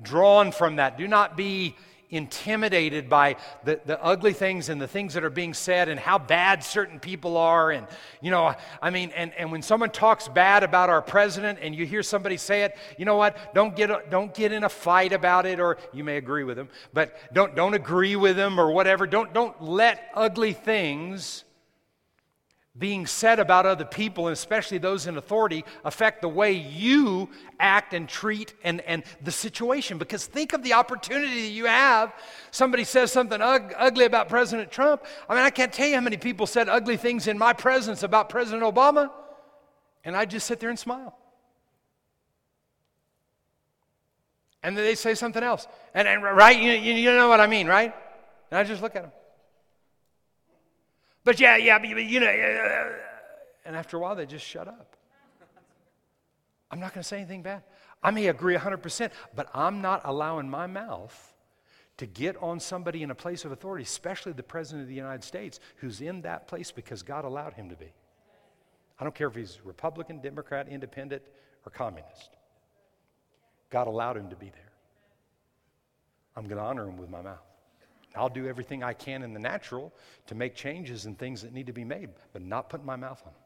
drawn 0.00 0.52
from 0.52 0.76
that. 0.76 0.96
Do 0.96 1.08
not 1.08 1.36
be 1.36 1.74
intimidated 2.12 3.08
by 3.08 3.36
the, 3.64 3.80
the 3.86 4.00
ugly 4.02 4.34
things 4.34 4.68
and 4.68 4.80
the 4.80 4.86
things 4.86 5.14
that 5.14 5.24
are 5.24 5.30
being 5.30 5.54
said 5.54 5.88
and 5.88 5.98
how 5.98 6.18
bad 6.18 6.62
certain 6.62 7.00
people 7.00 7.36
are. 7.36 7.72
And, 7.72 7.86
you 8.20 8.30
know, 8.30 8.54
I 8.80 8.90
mean, 8.90 9.10
and, 9.16 9.32
and 9.34 9.50
when 9.50 9.62
someone 9.62 9.90
talks 9.90 10.28
bad 10.28 10.62
about 10.62 10.90
our 10.90 11.02
president 11.02 11.58
and 11.60 11.74
you 11.74 11.86
hear 11.86 12.02
somebody 12.02 12.36
say 12.36 12.62
it, 12.62 12.76
you 12.98 13.06
know 13.06 13.16
what? 13.16 13.54
Don't 13.54 13.74
get, 13.74 14.10
don't 14.10 14.32
get 14.32 14.52
in 14.52 14.62
a 14.62 14.68
fight 14.68 15.12
about 15.12 15.46
it, 15.46 15.58
or 15.58 15.78
you 15.92 16.04
may 16.04 16.18
agree 16.18 16.44
with 16.44 16.56
them, 16.56 16.68
but 16.92 17.16
don't, 17.32 17.56
don't 17.56 17.74
agree 17.74 18.14
with 18.14 18.36
them 18.36 18.60
or 18.60 18.70
whatever. 18.70 19.06
Don't, 19.06 19.32
don't 19.32 19.60
let 19.62 20.10
ugly 20.14 20.52
things 20.52 21.44
being 22.78 23.06
said 23.06 23.38
about 23.38 23.66
other 23.66 23.84
people, 23.84 24.28
and 24.28 24.32
especially 24.32 24.78
those 24.78 25.06
in 25.06 25.18
authority, 25.18 25.62
affect 25.84 26.22
the 26.22 26.28
way 26.28 26.52
you 26.52 27.28
act 27.60 27.92
and 27.92 28.08
treat 28.08 28.54
and, 28.64 28.80
and 28.82 29.04
the 29.22 29.30
situation. 29.30 29.98
Because 29.98 30.24
think 30.24 30.54
of 30.54 30.62
the 30.62 30.72
opportunity 30.72 31.42
that 31.42 31.52
you 31.52 31.66
have. 31.66 32.14
Somebody 32.50 32.84
says 32.84 33.12
something 33.12 33.42
ug- 33.42 33.74
ugly 33.76 34.06
about 34.06 34.30
President 34.30 34.70
Trump. 34.70 35.04
I 35.28 35.34
mean, 35.34 35.44
I 35.44 35.50
can't 35.50 35.70
tell 35.70 35.86
you 35.86 35.96
how 35.96 36.00
many 36.00 36.16
people 36.16 36.46
said 36.46 36.70
ugly 36.70 36.96
things 36.96 37.26
in 37.26 37.36
my 37.36 37.52
presence 37.52 38.02
about 38.02 38.30
President 38.30 38.62
Obama, 38.62 39.10
and 40.02 40.16
I 40.16 40.24
just 40.24 40.46
sit 40.46 40.58
there 40.58 40.70
and 40.70 40.78
smile. 40.78 41.18
And 44.62 44.76
then 44.76 44.84
they 44.84 44.94
say 44.94 45.14
something 45.14 45.42
else. 45.42 45.66
And, 45.92 46.08
and 46.08 46.22
right, 46.22 46.58
you, 46.58 46.72
you 46.72 47.12
know 47.12 47.28
what 47.28 47.40
I 47.40 47.48
mean, 47.48 47.66
right? 47.66 47.94
And 48.50 48.58
I 48.58 48.64
just 48.64 48.80
look 48.80 48.96
at 48.96 49.02
them. 49.02 49.12
But 51.24 51.38
yeah, 51.38 51.56
yeah, 51.56 51.78
but, 51.78 51.88
you 51.88 52.20
know. 52.20 52.92
And 53.64 53.76
after 53.76 53.96
a 53.96 54.00
while, 54.00 54.16
they 54.16 54.26
just 54.26 54.44
shut 54.44 54.68
up. 54.68 54.96
I'm 56.70 56.80
not 56.80 56.94
going 56.94 57.02
to 57.02 57.08
say 57.08 57.18
anything 57.18 57.42
bad. 57.42 57.62
I 58.02 58.10
may 58.10 58.28
agree 58.28 58.56
100%, 58.56 59.10
but 59.36 59.48
I'm 59.54 59.80
not 59.80 60.02
allowing 60.04 60.48
my 60.48 60.66
mouth 60.66 61.34
to 61.98 62.06
get 62.06 62.36
on 62.42 62.58
somebody 62.58 63.02
in 63.02 63.10
a 63.10 63.14
place 63.14 63.44
of 63.44 63.52
authority, 63.52 63.84
especially 63.84 64.32
the 64.32 64.42
President 64.42 64.82
of 64.82 64.88
the 64.88 64.94
United 64.94 65.22
States, 65.22 65.60
who's 65.76 66.00
in 66.00 66.22
that 66.22 66.48
place 66.48 66.72
because 66.72 67.02
God 67.02 67.24
allowed 67.24 67.52
him 67.52 67.68
to 67.68 67.76
be. 67.76 67.92
I 68.98 69.04
don't 69.04 69.14
care 69.14 69.28
if 69.28 69.34
he's 69.34 69.60
Republican, 69.64 70.20
Democrat, 70.20 70.66
Independent, 70.68 71.22
or 71.66 71.70
Communist. 71.70 72.30
God 73.70 73.86
allowed 73.86 74.16
him 74.16 74.30
to 74.30 74.36
be 74.36 74.46
there. 74.46 74.72
I'm 76.34 76.44
going 76.44 76.56
to 76.56 76.62
honor 76.62 76.88
him 76.88 76.96
with 76.96 77.10
my 77.10 77.20
mouth. 77.20 77.38
I'll 78.14 78.28
do 78.28 78.46
everything 78.46 78.82
I 78.82 78.92
can 78.92 79.22
in 79.22 79.32
the 79.32 79.40
natural 79.40 79.92
to 80.26 80.34
make 80.34 80.54
changes 80.54 81.06
and 81.06 81.18
things 81.18 81.42
that 81.42 81.52
need 81.52 81.66
to 81.66 81.72
be 81.72 81.84
made, 81.84 82.10
but 82.32 82.42
not 82.42 82.68
putting 82.68 82.86
my 82.86 82.96
mouth 82.96 83.22
on 83.24 83.32
them. 83.32 83.42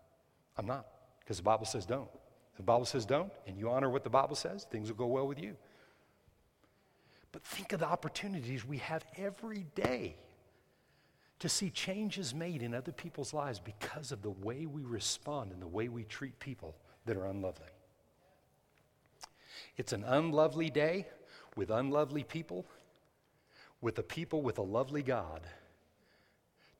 I'm 0.59 0.67
not, 0.67 0.87
because 1.21 1.37
the 1.37 1.43
Bible 1.43 1.67
says 1.67 1.87
don't. 1.87 2.09
If 2.53 2.59
the 2.59 2.63
Bible 2.63 2.87
says 2.87 3.05
don't, 3.05 3.33
and 3.47 3.59
you 3.59 3.71
honor 3.71 3.91
what 3.91 4.03
the 4.03 4.11
Bible 4.11 4.37
says, 4.37 4.65
things 4.65 4.89
will 4.89 4.97
go 4.97 5.07
well 5.07 5.27
with 5.27 5.41
you. 5.41 5.57
But 7.33 7.45
think 7.45 7.73
of 7.73 7.81
the 7.81 7.87
opportunities 7.87 8.65
we 8.65 8.79
have 8.79 9.05
every 9.17 9.67
day 9.75 10.17
to 11.39 11.49
see 11.49 11.69
changes 11.69 12.35
made 12.35 12.63
in 12.63 12.75
other 12.75 12.93
people's 12.93 13.35
lives 13.35 13.59
because 13.59 14.11
of 14.11 14.23
the 14.23 14.31
way 14.31 14.65
we 14.65 14.85
respond 14.85 15.53
and 15.53 15.61
the 15.61 15.67
way 15.67 15.89
we 15.89 16.05
treat 16.05 16.39
people 16.39 16.75
that 17.05 17.17
are 17.17 17.27
unlovely. 17.27 17.67
It's 19.77 19.93
an 19.93 20.05
unlovely 20.05 20.71
day 20.71 21.07
with 21.55 21.71
unlovely 21.71 22.25
people 22.25 22.67
with 23.81 23.99
a 23.99 24.03
people 24.03 24.43
with 24.43 24.59
a 24.59 24.63
lovely 24.63 25.03
God 25.03 25.43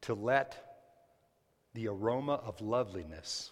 to 0.03 0.15
let 0.15 0.67
the 1.75 1.89
aroma 1.89 2.35
of 2.35 2.61
loveliness 2.61 3.51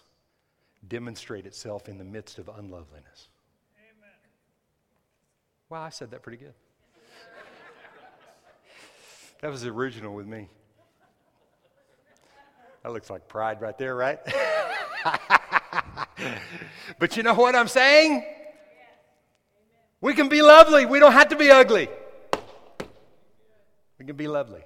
demonstrate 0.87 1.45
itself 1.45 1.87
in 1.87 1.97
the 1.97 2.03
midst 2.03 2.37
of 2.39 2.47
unloveliness. 2.49 3.29
Amen. 3.77 4.09
Wow, 5.69 5.83
I 5.83 5.89
said 5.89 6.11
that 6.11 6.21
pretty 6.21 6.37
good. 6.37 6.53
that 9.41 9.51
was 9.51 9.65
original 9.65 10.13
with 10.13 10.27
me. 10.27 10.49
That 12.83 12.93
looks 12.93 13.09
like 13.09 13.27
pride 13.27 13.61
right 13.61 13.77
there, 13.77 13.95
right? 13.95 14.19
but 16.99 17.17
you 17.17 17.23
know 17.23 17.33
what 17.33 17.55
I'm 17.55 17.67
saying? 17.67 18.23
We 20.01 20.13
can 20.13 20.29
be 20.29 20.43
lovely. 20.43 20.85
We 20.85 20.99
don't 20.99 21.13
have 21.13 21.29
to 21.29 21.35
be 21.35 21.49
ugly. 21.49 21.89
We 24.05 24.09
can 24.09 24.17
be 24.17 24.27
lovely. 24.27 24.61